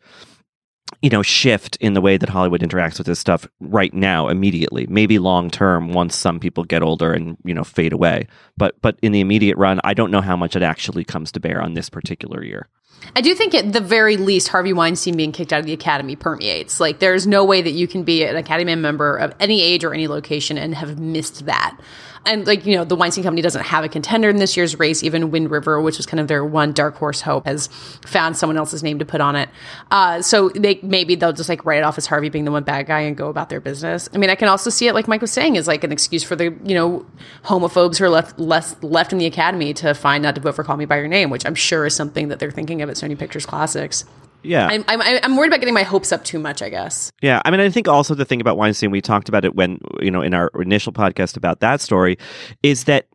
you 1.01 1.09
know 1.09 1.21
shift 1.21 1.75
in 1.77 1.93
the 1.93 2.01
way 2.01 2.17
that 2.17 2.29
Hollywood 2.29 2.61
interacts 2.61 2.97
with 2.97 3.07
this 3.07 3.19
stuff 3.19 3.47
right 3.59 3.93
now 3.93 4.27
immediately. 4.27 4.85
Maybe 4.87 5.19
long 5.19 5.49
term 5.49 5.93
once 5.93 6.15
some 6.15 6.39
people 6.39 6.63
get 6.63 6.83
older 6.83 7.13
and 7.13 7.37
you 7.43 7.53
know 7.53 7.63
fade 7.63 7.93
away. 7.93 8.27
But 8.57 8.79
but 8.81 8.97
in 9.01 9.11
the 9.11 9.21
immediate 9.21 9.57
run 9.57 9.79
I 9.83 9.93
don't 9.93 10.11
know 10.11 10.21
how 10.21 10.35
much 10.35 10.55
it 10.55 10.63
actually 10.63 11.03
comes 11.03 11.31
to 11.33 11.39
bear 11.39 11.61
on 11.61 11.73
this 11.73 11.89
particular 11.89 12.43
year. 12.43 12.67
I 13.15 13.21
do 13.21 13.35
think 13.35 13.53
at 13.53 13.73
the 13.73 13.81
very 13.81 14.17
least 14.17 14.47
Harvey 14.47 14.73
Weinstein 14.73 15.15
being 15.15 15.31
kicked 15.31 15.53
out 15.53 15.59
of 15.59 15.65
the 15.65 15.73
academy 15.73 16.15
permeates. 16.15 16.79
Like 16.79 16.99
there's 16.99 17.27
no 17.27 17.43
way 17.43 17.61
that 17.61 17.71
you 17.71 17.87
can 17.87 18.03
be 18.03 18.23
an 18.23 18.35
academy 18.35 18.75
member 18.75 19.17
of 19.17 19.33
any 19.39 19.61
age 19.61 19.83
or 19.83 19.93
any 19.93 20.07
location 20.07 20.57
and 20.57 20.73
have 20.73 20.97
missed 20.99 21.45
that 21.45 21.77
and 22.25 22.47
like 22.47 22.65
you 22.65 22.75
know 22.75 22.83
the 22.83 22.95
Weinstein 22.95 23.23
Company 23.23 23.41
doesn't 23.41 23.63
have 23.63 23.83
a 23.83 23.89
contender 23.89 24.29
in 24.29 24.37
this 24.37 24.55
year's 24.57 24.77
race. 24.79 25.03
Even 25.03 25.31
Wind 25.31 25.51
River, 25.51 25.81
which 25.81 25.97
was 25.97 26.05
kind 26.05 26.19
of 26.19 26.27
their 26.27 26.43
one 26.43 26.73
dark 26.73 26.95
horse 26.95 27.21
hope, 27.21 27.45
has 27.45 27.67
found 28.05 28.37
someone 28.37 28.57
else's 28.57 28.83
name 28.83 28.99
to 28.99 29.05
put 29.05 29.21
on 29.21 29.35
it. 29.35 29.49
Uh, 29.91 30.21
so 30.21 30.49
they 30.49 30.79
maybe 30.81 31.15
they'll 31.15 31.33
just 31.33 31.49
like 31.49 31.65
write 31.65 31.79
it 31.79 31.83
off 31.83 31.97
as 31.97 32.05
Harvey 32.05 32.29
being 32.29 32.45
the 32.45 32.51
one 32.51 32.63
bad 32.63 32.87
guy 32.87 33.01
and 33.01 33.15
go 33.15 33.29
about 33.29 33.49
their 33.49 33.61
business. 33.61 34.09
I 34.13 34.17
mean, 34.17 34.29
I 34.29 34.35
can 34.35 34.47
also 34.47 34.69
see 34.69 34.87
it 34.87 34.93
like 34.93 35.07
Mike 35.07 35.21
was 35.21 35.31
saying 35.31 35.55
is 35.55 35.67
like 35.67 35.83
an 35.83 35.91
excuse 35.91 36.23
for 36.23 36.35
the 36.35 36.55
you 36.63 36.75
know 36.75 37.05
homophobes 37.43 37.97
who 37.97 38.05
are 38.05 38.09
left 38.09 38.39
less 38.39 38.75
left 38.81 39.11
in 39.11 39.19
the 39.19 39.25
Academy 39.25 39.73
to 39.75 39.93
find 39.93 40.23
not 40.23 40.35
to 40.35 40.41
vote 40.41 40.55
for 40.55 40.63
Call 40.63 40.77
Me 40.77 40.85
by 40.85 40.97
Your 40.97 41.07
Name, 41.07 41.29
which 41.29 41.45
I'm 41.45 41.55
sure 41.55 41.85
is 41.85 41.95
something 41.95 42.29
that 42.29 42.39
they're 42.39 42.51
thinking 42.51 42.81
of 42.81 42.89
at 42.89 42.95
Sony 42.95 43.17
Pictures 43.17 43.45
Classics. 43.45 44.05
Yeah, 44.45 44.67
I'm, 44.67 44.83
I'm 44.87 45.01
I'm 45.23 45.35
worried 45.37 45.47
about 45.47 45.59
getting 45.59 45.73
my 45.73 45.83
hopes 45.83 46.11
up 46.11 46.23
too 46.23 46.39
much. 46.39 46.61
I 46.61 46.69
guess. 46.69 47.11
Yeah, 47.21 47.41
I 47.45 47.51
mean, 47.51 47.59
I 47.59 47.69
think 47.69 47.87
also 47.87 48.15
the 48.15 48.25
thing 48.25 48.41
about 48.41 48.57
Weinstein, 48.57 48.91
we 48.91 49.01
talked 49.01 49.29
about 49.29 49.45
it 49.45 49.55
when 49.55 49.79
you 50.01 50.11
know 50.11 50.21
in 50.21 50.33
our 50.33 50.49
initial 50.59 50.93
podcast 50.93 51.35
about 51.37 51.59
that 51.61 51.81
story, 51.81 52.17
is 52.63 52.85
that 52.85 53.07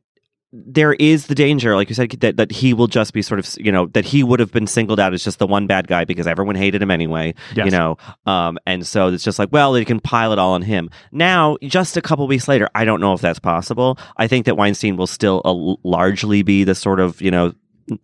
there 0.52 0.94
is 0.94 1.28
the 1.28 1.34
danger, 1.36 1.76
like 1.76 1.88
you 1.88 1.94
said, 1.94 2.10
that, 2.10 2.36
that 2.36 2.50
he 2.50 2.74
will 2.74 2.88
just 2.88 3.12
be 3.12 3.22
sort 3.22 3.38
of, 3.38 3.48
you 3.64 3.70
know, 3.70 3.86
that 3.86 4.04
he 4.04 4.24
would 4.24 4.40
have 4.40 4.50
been 4.50 4.66
singled 4.66 4.98
out 4.98 5.14
as 5.14 5.22
just 5.22 5.38
the 5.38 5.46
one 5.46 5.68
bad 5.68 5.86
guy 5.86 6.04
because 6.04 6.26
everyone 6.26 6.56
hated 6.56 6.82
him 6.82 6.90
anyway, 6.90 7.32
Yes. 7.54 7.66
you 7.66 7.70
know. 7.70 7.98
Um, 8.26 8.58
and 8.66 8.84
so 8.84 9.06
it's 9.12 9.22
just 9.22 9.38
like, 9.38 9.50
well, 9.52 9.72
they 9.72 9.84
can 9.84 10.00
pile 10.00 10.32
it 10.32 10.40
all 10.40 10.54
on 10.54 10.62
him. 10.62 10.90
Now, 11.12 11.56
just 11.62 11.96
a 11.96 12.02
couple 12.02 12.26
weeks 12.26 12.48
later, 12.48 12.68
I 12.74 12.84
don't 12.84 13.00
know 13.00 13.12
if 13.12 13.20
that's 13.20 13.38
possible. 13.38 13.96
I 14.16 14.26
think 14.26 14.44
that 14.46 14.56
Weinstein 14.56 14.96
will 14.96 15.06
still 15.06 15.40
uh, 15.44 15.76
largely 15.88 16.42
be 16.42 16.64
the 16.64 16.74
sort 16.74 16.98
of, 16.98 17.22
you 17.22 17.30
know, 17.30 17.52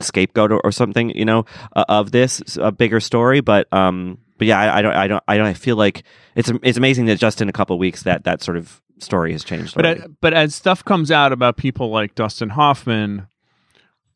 scapegoat 0.01 0.53
or, 0.53 0.61
or 0.61 0.73
something, 0.73 1.11
you 1.11 1.25
know, 1.25 1.45
uh, 1.75 1.85
of 1.89 2.13
this 2.13 2.57
a 2.61 2.73
bigger 2.73 3.01
story. 3.01 3.41
But, 3.41 3.73
um, 3.73 4.19
but 4.39 4.47
yeah, 4.47 4.61
I, 4.61 4.79
I 4.79 4.83
don't, 4.83 4.95
I 4.95 5.07
don't, 5.07 5.25
I 5.29 5.37
don't 5.37 5.47
I 5.47 5.55
feel 5.55 5.77
like 5.77 6.05
it's 6.35 6.51
it's 6.63 6.79
amazing 6.79 7.07
that 7.07 7.19
just 7.19 7.41
in 7.41 7.49
a 7.49 7.53
couple 7.53 7.79
weeks 7.79 8.03
that 8.03 8.25
that 8.25 8.43
sort 8.43 8.57
of 8.57 8.83
story 8.99 9.33
has 9.33 9.45
changed. 9.45 9.75
But 9.75 9.87
uh, 9.87 10.09
but 10.21 10.35
as 10.35 10.55
stuff 10.55 10.85
comes 10.85 11.11
out 11.11 11.33
about 11.33 11.57
people 11.57 11.91
like 11.91 12.15
Dustin 12.15 12.51
Hoffman, 12.51 13.27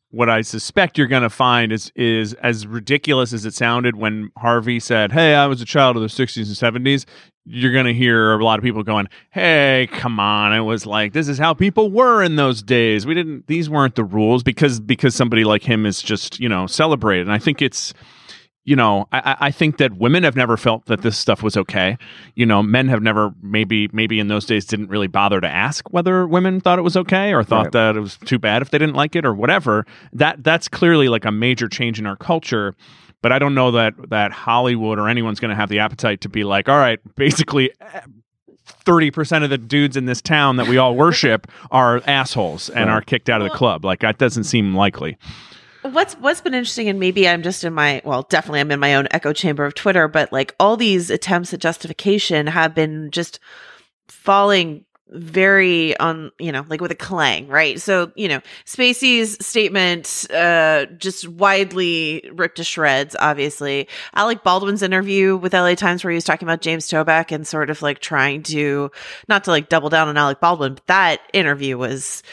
what 0.09 0.29
I 0.29 0.41
suspect 0.41 0.97
you're 0.97 1.07
going 1.07 1.23
to 1.23 1.29
find 1.29 1.71
is 1.71 1.91
is 1.95 2.33
as 2.35 2.67
ridiculous 2.67 3.33
as 3.33 3.45
it 3.45 3.53
sounded 3.53 3.95
when 3.95 4.31
Harvey 4.37 4.79
said, 4.79 5.11
"Hey, 5.11 5.33
I 5.33 5.47
was 5.47 5.61
a 5.61 5.65
child 5.65 5.95
of 5.95 6.01
the 6.01 6.07
'60s 6.07 6.37
and 6.37 6.85
'70s." 6.85 7.05
You're 7.45 7.71
going 7.73 7.87
to 7.87 7.93
hear 7.93 8.33
a 8.33 8.43
lot 8.43 8.59
of 8.59 8.63
people 8.63 8.83
going, 8.83 9.07
"Hey, 9.31 9.89
come 9.91 10.19
on! 10.19 10.53
It 10.53 10.59
was 10.61 10.85
like 10.85 11.11
this 11.13 11.27
is 11.27 11.39
how 11.39 11.53
people 11.55 11.89
were 11.91 12.21
in 12.21 12.35
those 12.35 12.61
days. 12.61 13.05
We 13.05 13.15
didn't; 13.15 13.47
these 13.47 13.67
weren't 13.69 13.95
the 13.95 14.03
rules 14.03 14.43
because 14.43 14.79
because 14.79 15.15
somebody 15.15 15.43
like 15.43 15.63
him 15.63 15.85
is 15.87 16.01
just 16.01 16.39
you 16.39 16.47
know 16.47 16.67
celebrated." 16.67 17.25
And 17.27 17.33
I 17.33 17.39
think 17.39 17.61
it's 17.61 17.93
you 18.63 18.75
know, 18.75 19.07
I, 19.11 19.35
I- 19.39 19.51
think 19.51 19.77
that 19.77 19.93
women 19.97 20.21
have 20.21 20.35
never 20.35 20.55
felt 20.55 20.85
that 20.85 21.01
this 21.01 21.17
stuff 21.17 21.41
was 21.41 21.57
okay. 21.57 21.97
You 22.35 22.45
know, 22.45 22.61
men 22.61 22.89
have 22.89 23.01
never 23.01 23.33
maybe 23.41 23.89
maybe 23.91 24.19
in 24.19 24.27
those 24.27 24.45
days 24.45 24.65
didn't 24.65 24.89
really 24.89 25.07
bother 25.07 25.41
to 25.41 25.47
ask 25.49 25.91
whether 25.91 26.27
women 26.27 26.61
thought 26.61 26.77
it 26.77 26.83
was 26.83 26.95
okay 26.95 27.33
or 27.33 27.43
thought 27.43 27.63
Right. 27.65 27.71
that 27.71 27.95
it 27.97 28.01
was 28.01 28.17
too 28.17 28.37
bad 28.37 28.61
if 28.61 28.69
they 28.69 28.77
didn't 28.77 28.93
like 28.95 29.15
it 29.15 29.25
or 29.25 29.33
whatever. 29.33 29.87
That 30.13 30.43
that's 30.43 30.67
clearly 30.67 31.09
like 31.09 31.25
a 31.25 31.31
major 31.31 31.67
change 31.67 31.97
in 31.97 32.05
our 32.05 32.15
culture. 32.15 32.75
But 33.21 33.31
I 33.31 33.39
don't 33.39 33.53
know 33.53 33.71
that 33.71 33.93
that 34.09 34.31
Hollywood 34.31 34.99
or 34.99 35.07
anyone's 35.07 35.39
going 35.39 35.49
to 35.49 35.55
have 35.55 35.69
the 35.69 35.79
appetite 35.79 36.21
to 36.21 36.29
be 36.29 36.43
like, 36.43 36.69
all 36.69 36.77
right, 36.77 36.99
basically. 37.15 37.71
Thirty 38.83 39.11
percent 39.11 39.43
of 39.43 39.49
the 39.49 39.57
dudes 39.57 39.97
in 39.97 40.05
this 40.05 40.21
town 40.21 40.55
that 40.55 40.67
we 40.67 40.77
all 40.77 40.95
worship 40.95 41.47
are 41.71 42.01
assholes 42.07 42.69
and 42.69 42.89
are 42.89 43.01
kicked 43.01 43.29
out 43.29 43.41
of 43.41 43.51
the 43.51 43.55
club. 43.55 43.83
Like 43.83 43.99
that 43.99 44.17
doesn't 44.17 44.45
seem 44.45 44.75
likely. 44.75 45.17
What's 45.81 46.13
what's 46.15 46.41
been 46.41 46.53
interesting, 46.53 46.87
and 46.89 46.99
maybe 46.99 47.27
I'm 47.27 47.41
just 47.41 47.63
in 47.63 47.73
my 47.73 48.01
well, 48.05 48.23
definitely 48.23 48.59
I'm 48.59 48.71
in 48.71 48.79
my 48.79 48.95
own 48.95 49.07
echo 49.11 49.33
chamber 49.33 49.65
of 49.65 49.75
Twitter, 49.75 50.07
but 50.07 50.31
like 50.31 50.55
all 50.59 50.77
these 50.77 51.09
attempts 51.09 51.53
at 51.53 51.59
justification 51.59 52.47
have 52.47 52.73
been 52.73 53.11
just 53.11 53.39
falling 54.07 54.85
very 55.11 55.97
on 55.99 56.31
you 56.39 56.51
know 56.51 56.65
like 56.69 56.81
with 56.81 56.91
a 56.91 56.95
clang 56.95 57.47
right? 57.47 57.79
So 57.79 58.11
you 58.15 58.27
know 58.27 58.41
spacey's 58.65 59.45
statement 59.45 60.25
uh 60.33 60.85
just 60.97 61.27
widely 61.27 62.29
ripped 62.33 62.57
to 62.57 62.63
shreds 62.63 63.15
obviously. 63.19 63.87
Alec 64.15 64.43
baldwin's 64.43 64.81
interview 64.81 65.35
with 65.37 65.53
la 65.53 65.75
times 65.75 66.03
where 66.03 66.11
he 66.11 66.15
was 66.15 66.23
talking 66.23 66.47
about 66.47 66.61
james 66.61 66.87
toback 66.87 67.31
and 67.31 67.47
sort 67.47 67.69
of 67.69 67.81
like 67.81 67.99
trying 67.99 68.43
to 68.43 68.91
not 69.27 69.43
to 69.43 69.51
like 69.51 69.69
double 69.69 69.89
down 69.89 70.07
on 70.07 70.17
alec 70.17 70.39
baldwin 70.39 70.71
but 70.71 70.87
that 70.87 71.21
interview 71.33 71.77
was 71.77 72.23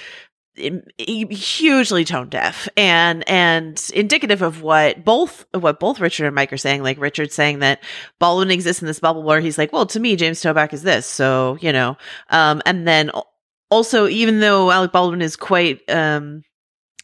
hugely 0.99 2.05
tone 2.05 2.29
deaf 2.29 2.69
and 2.77 3.29
and 3.29 3.91
indicative 3.95 4.43
of 4.43 4.63
what 4.63 5.05
both 5.05 5.47
what 5.53 5.81
both 5.81 6.01
Richard 6.01 6.27
and 6.27 6.35
Mike 6.35 6.53
are 6.53 6.59
saying. 6.59 6.83
Like 6.83 6.99
Richard 6.99 7.33
saying 7.33 7.61
that 7.61 7.83
Baldwin 8.19 8.51
exists 8.51 8.83
in 8.83 8.87
this 8.87 9.01
bubble 9.01 9.23
where 9.23 9.41
he's 9.41 9.59
like, 9.59 9.73
well, 9.73 9.87
to 9.87 10.01
me, 10.01 10.17
James 10.17 10.41
Toback 10.43 10.73
is 10.73 10.83
this, 10.83 11.07
so 11.07 11.59
you 11.61 11.73
know. 11.73 11.97
Um, 12.31 12.63
and 12.67 12.87
then 12.87 13.11
also, 13.71 14.09
even 14.09 14.41
though 14.41 14.71
Alec 14.71 14.93
Baldwin 14.93 15.23
is 15.23 15.37
quite 15.37 15.89
um 15.91 16.43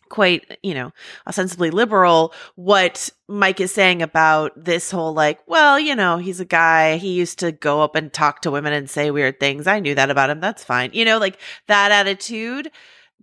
quite 0.08 0.58
you 0.62 0.74
know 0.74 0.92
ostensibly 1.26 1.70
liberal 1.70 2.32
what 2.54 3.10
mike 3.26 3.60
is 3.60 3.72
saying 3.72 4.00
about 4.00 4.52
this 4.54 4.90
whole 4.90 5.12
like 5.12 5.40
well 5.48 5.80
you 5.80 5.96
know 5.96 6.18
he's 6.18 6.38
a 6.38 6.44
guy 6.44 6.96
he 6.98 7.14
used 7.14 7.40
to 7.40 7.50
go 7.50 7.82
up 7.82 7.96
and 7.96 8.12
talk 8.12 8.40
to 8.40 8.50
women 8.50 8.72
and 8.72 8.88
say 8.88 9.10
weird 9.10 9.40
things 9.40 9.66
i 9.66 9.80
knew 9.80 9.94
that 9.94 10.10
about 10.10 10.30
him 10.30 10.38
that's 10.38 10.62
fine 10.62 10.90
you 10.92 11.04
know 11.04 11.18
like 11.18 11.40
that 11.66 11.90
attitude 11.90 12.70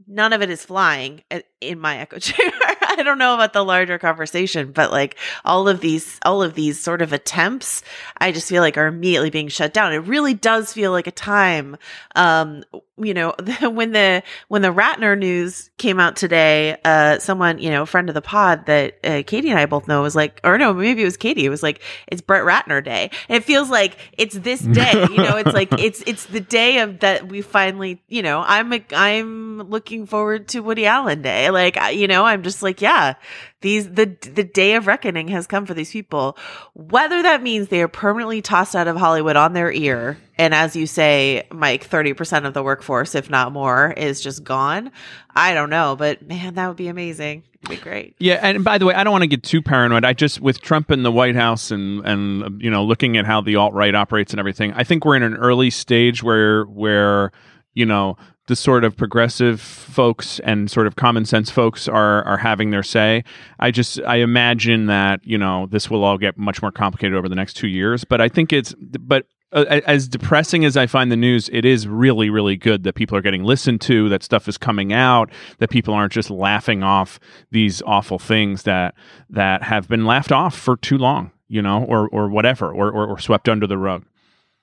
none 0.07 0.33
of 0.33 0.41
it 0.41 0.49
is 0.49 0.65
flying 0.65 1.23
i- 1.31 1.43
in 1.61 1.79
my 1.79 1.99
echo 1.99 2.19
chamber. 2.19 2.57
I 2.81 3.03
don't 3.03 3.17
know 3.17 3.33
about 3.33 3.53
the 3.53 3.63
larger 3.63 3.97
conversation 3.97 4.71
but 4.71 4.91
like 4.91 5.17
all 5.45 5.67
of 5.67 5.79
these 5.79 6.19
all 6.25 6.43
of 6.43 6.55
these 6.55 6.79
sort 6.79 7.01
of 7.01 7.13
attempts 7.13 7.83
i 8.17 8.31
just 8.31 8.49
feel 8.49 8.61
like 8.61 8.77
are 8.77 8.87
immediately 8.87 9.29
being 9.29 9.47
shut 9.47 9.73
down. 9.73 9.93
It 9.93 9.99
really 9.99 10.33
does 10.33 10.73
feel 10.73 10.91
like 10.91 11.07
a 11.07 11.11
time 11.11 11.77
um 12.15 12.63
you 12.97 13.13
know 13.13 13.33
when 13.61 13.91
the 13.91 14.23
when 14.47 14.61
the 14.61 14.69
ratner 14.69 15.17
news 15.17 15.69
came 15.77 15.99
out 15.99 16.15
today 16.15 16.77
uh 16.85 17.19
someone 17.19 17.59
you 17.59 17.69
know 17.69 17.83
a 17.83 17.85
friend 17.85 18.09
of 18.09 18.15
the 18.15 18.21
pod 18.21 18.65
that 18.65 18.97
uh, 19.03 19.23
katie 19.25 19.49
and 19.49 19.59
i 19.59 19.65
both 19.65 19.87
know 19.87 20.01
was 20.01 20.15
like 20.15 20.39
or 20.43 20.57
no 20.57 20.73
maybe 20.73 21.01
it 21.01 21.05
was 21.05 21.17
katie 21.17 21.45
it 21.45 21.49
was 21.49 21.63
like 21.63 21.81
it's 22.07 22.21
brett 22.21 22.43
ratner 22.43 22.83
day. 22.83 23.09
And 23.29 23.37
it 23.37 23.43
feels 23.43 23.69
like 23.69 23.97
it's 24.17 24.35
this 24.35 24.59
day 24.79 24.91
you 24.91 25.17
know 25.17 25.37
it's 25.37 25.53
like 25.53 25.71
it's 25.73 26.03
it's 26.05 26.25
the 26.25 26.39
day 26.41 26.79
of 26.79 26.99
that 26.99 27.27
we 27.27 27.41
finally 27.41 28.01
you 28.07 28.21
know 28.21 28.43
i'm 28.45 28.73
a, 28.73 28.83
i'm 28.93 29.61
looking 29.69 30.05
forward 30.05 30.47
to 30.49 30.61
woody 30.61 30.85
allen 30.85 31.21
day 31.21 31.49
like 31.51 31.77
you 31.93 32.07
know 32.07 32.25
i'm 32.25 32.43
just 32.43 32.63
like 32.63 32.81
yeah 32.81 33.13
these 33.61 33.89
the 33.89 34.05
the 34.33 34.43
day 34.43 34.75
of 34.75 34.87
reckoning 34.87 35.27
has 35.27 35.45
come 35.45 35.65
for 35.65 35.75
these 35.75 35.91
people. 35.91 36.35
Whether 36.73 37.21
that 37.21 37.43
means 37.43 37.67
they 37.67 37.81
are 37.81 37.87
permanently 37.87 38.41
tossed 38.41 38.75
out 38.75 38.87
of 38.87 38.97
hollywood 38.97 39.35
on 39.35 39.53
their 39.53 39.71
ear 39.71 40.17
and 40.37 40.53
as 40.53 40.75
you 40.75 40.87
say 40.87 41.47
mike 41.51 41.87
30% 41.87 42.45
of 42.45 42.53
the 42.53 42.63
workforce 42.63 43.15
if 43.15 43.29
not 43.29 43.51
more 43.51 43.91
is 43.91 44.21
just 44.21 44.43
gone 44.43 44.91
i 45.35 45.53
don't 45.53 45.69
know 45.69 45.95
but 45.95 46.21
man 46.27 46.55
that 46.55 46.67
would 46.67 46.77
be 46.77 46.87
amazing. 46.87 47.43
It'd 47.63 47.77
be 47.77 47.83
great. 47.83 48.15
Yeah, 48.17 48.39
and 48.41 48.63
by 48.63 48.79
the 48.79 48.87
way, 48.87 48.95
I 48.95 49.03
don't 49.03 49.11
want 49.11 49.21
to 49.21 49.27
get 49.27 49.43
too 49.43 49.61
paranoid. 49.61 50.03
I 50.03 50.13
just 50.13 50.41
with 50.41 50.61
Trump 50.61 50.89
in 50.89 51.03
the 51.03 51.11
White 51.11 51.35
House 51.35 51.69
and 51.69 52.03
and 52.05 52.59
you 52.59 52.71
know 52.71 52.83
looking 52.83 53.17
at 53.17 53.25
how 53.25 53.41
the 53.41 53.55
alt 53.55 53.73
right 53.73 53.93
operates 53.93 54.33
and 54.33 54.39
everything, 54.39 54.73
I 54.73 54.83
think 54.83 55.05
we're 55.05 55.15
in 55.15 55.21
an 55.21 55.35
early 55.35 55.69
stage 55.69 56.23
where 56.23 56.63
where 56.63 57.31
you 57.75 57.85
know 57.85 58.17
the 58.51 58.55
sort 58.57 58.83
of 58.83 58.97
progressive 58.97 59.61
folks 59.61 60.39
and 60.39 60.69
sort 60.69 60.85
of 60.85 60.97
common 60.97 61.23
sense 61.23 61.49
folks 61.49 61.87
are 61.87 62.21
are 62.25 62.35
having 62.35 62.69
their 62.69 62.83
say. 62.83 63.23
I 63.61 63.71
just 63.71 64.01
I 64.01 64.17
imagine 64.17 64.87
that 64.87 65.21
you 65.23 65.37
know 65.37 65.67
this 65.67 65.89
will 65.89 66.03
all 66.03 66.17
get 66.17 66.37
much 66.37 66.61
more 66.61 66.69
complicated 66.69 67.15
over 67.15 67.29
the 67.29 67.35
next 67.35 67.53
two 67.53 67.69
years, 67.69 68.03
but 68.03 68.19
I 68.19 68.27
think 68.27 68.51
it's 68.51 68.75
but 68.77 69.25
uh, 69.53 69.79
as 69.85 70.09
depressing 70.09 70.65
as 70.65 70.75
I 70.75 70.85
find 70.85 71.09
the 71.09 71.15
news, 71.15 71.49
it 71.53 71.63
is 71.63 71.87
really, 71.87 72.29
really 72.29 72.57
good 72.57 72.83
that 72.83 72.95
people 72.95 73.17
are 73.17 73.21
getting 73.21 73.45
listened 73.45 73.79
to, 73.81 74.09
that 74.09 74.21
stuff 74.21 74.49
is 74.49 74.57
coming 74.57 74.91
out, 74.91 75.31
that 75.59 75.69
people 75.69 75.93
aren't 75.93 76.11
just 76.11 76.29
laughing 76.29 76.83
off 76.83 77.21
these 77.51 77.81
awful 77.83 78.19
things 78.19 78.63
that 78.63 78.95
that 79.29 79.63
have 79.63 79.87
been 79.87 80.03
laughed 80.03 80.33
off 80.33 80.57
for 80.57 80.75
too 80.75 80.97
long, 80.97 81.31
you 81.47 81.61
know, 81.61 81.85
or 81.85 82.09
or 82.09 82.27
whatever, 82.27 82.69
or 82.69 82.91
or, 82.91 83.07
or 83.07 83.17
swept 83.17 83.47
under 83.47 83.65
the 83.65 83.77
rug. 83.77 84.03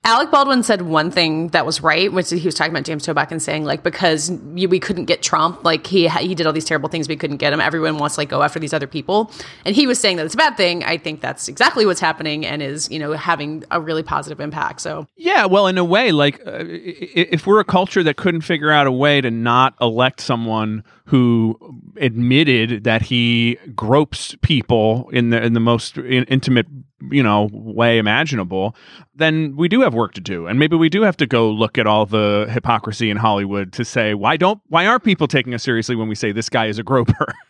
Alec 0.05 0.31
Baldwin 0.31 0.63
said 0.63 0.83
one 0.83 1.11
thing 1.11 1.49
that 1.49 1.65
was 1.65 1.83
right, 1.83 2.11
which 2.11 2.29
he 2.29 2.45
was 2.45 2.55
talking 2.55 2.71
about 2.71 2.85
James 2.85 3.05
Toback 3.05 3.31
and 3.31 3.41
saying 3.41 3.65
like 3.65 3.83
because 3.83 4.31
we 4.31 4.79
couldn't 4.79 5.05
get 5.05 5.21
Trump, 5.21 5.65
like 5.65 5.85
he 5.85 6.07
he 6.07 6.33
did 6.33 6.47
all 6.47 6.53
these 6.53 6.63
terrible 6.63 6.87
things, 6.87 7.09
we 7.09 7.17
couldn't 7.17 7.37
get 7.37 7.51
him. 7.51 7.59
Everyone 7.59 7.97
wants 7.97 8.15
to 8.15 8.21
like 8.21 8.29
go 8.29 8.41
after 8.41 8.59
these 8.59 8.73
other 8.73 8.87
people, 8.87 9.29
and 9.65 9.75
he 9.75 9.87
was 9.87 9.99
saying 9.99 10.15
that 10.15 10.25
it's 10.25 10.35
a 10.35 10.37
bad 10.37 10.55
thing. 10.55 10.85
I 10.85 10.97
think 10.97 11.19
that's 11.19 11.49
exactly 11.49 11.85
what's 11.85 11.99
happening, 11.99 12.45
and 12.45 12.61
is 12.61 12.89
you 12.89 12.97
know 12.97 13.11
having 13.11 13.65
a 13.71 13.81
really 13.81 14.01
positive 14.01 14.39
impact. 14.39 14.79
So 14.79 15.05
Yeah, 15.17 15.47
well, 15.47 15.67
in 15.67 15.77
a 15.77 15.83
way, 15.83 16.13
like 16.13 16.39
uh, 16.47 16.63
if 16.65 17.45
we're 17.45 17.59
a 17.59 17.65
culture 17.65 18.01
that 18.01 18.15
couldn't 18.15 18.41
figure 18.41 18.71
out 18.71 18.87
a 18.87 18.91
way 18.93 19.19
to 19.19 19.29
not 19.29 19.75
elect 19.81 20.21
someone 20.21 20.85
who 21.05 21.59
admitted 21.97 22.85
that 22.85 23.01
he 23.01 23.57
gropes 23.75 24.35
people 24.41 25.09
in 25.11 25.31
the 25.31 25.43
in 25.43 25.53
the 25.53 25.59
most 25.59 25.97
in- 25.97 26.23
intimate, 26.23 26.67
you 27.11 27.23
know, 27.23 27.49
way 27.51 27.97
imaginable, 27.97 28.75
then 29.15 29.55
we 29.55 29.67
do 29.67 29.81
have 29.81 29.93
work 29.93 30.13
to 30.13 30.21
do, 30.21 30.47
and 30.47 30.59
maybe 30.59 30.75
we 30.75 30.89
do 30.89 31.01
have 31.01 31.17
to 31.17 31.25
go 31.25 31.49
look 31.49 31.77
at 31.77 31.87
all 31.87 32.05
the 32.05 32.47
hypocrisy 32.49 33.09
in 33.09 33.17
Hollywood 33.17 33.73
to 33.73 33.85
say 33.85 34.13
why 34.13 34.37
don't 34.37 34.61
why 34.67 34.85
aren't 34.85 35.03
people 35.03 35.27
taking 35.27 35.53
us 35.53 35.63
seriously 35.63 35.95
when 35.95 36.07
we 36.07 36.15
say 36.15 36.31
this 36.31 36.49
guy 36.49 36.67
is 36.67 36.79
a 36.79 36.83
groper? 36.83 37.33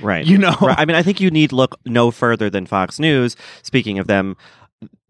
Right. 0.00 0.26
You 0.26 0.36
know? 0.38 0.54
Right. 0.60 0.78
I 0.78 0.84
mean, 0.84 0.96
I 0.96 1.02
think 1.02 1.18
you 1.18 1.30
need 1.30 1.50
look 1.50 1.80
no 1.86 2.10
further 2.10 2.50
than 2.50 2.66
Fox 2.66 2.98
News. 2.98 3.36
Speaking 3.62 3.98
of 3.98 4.06
them, 4.06 4.36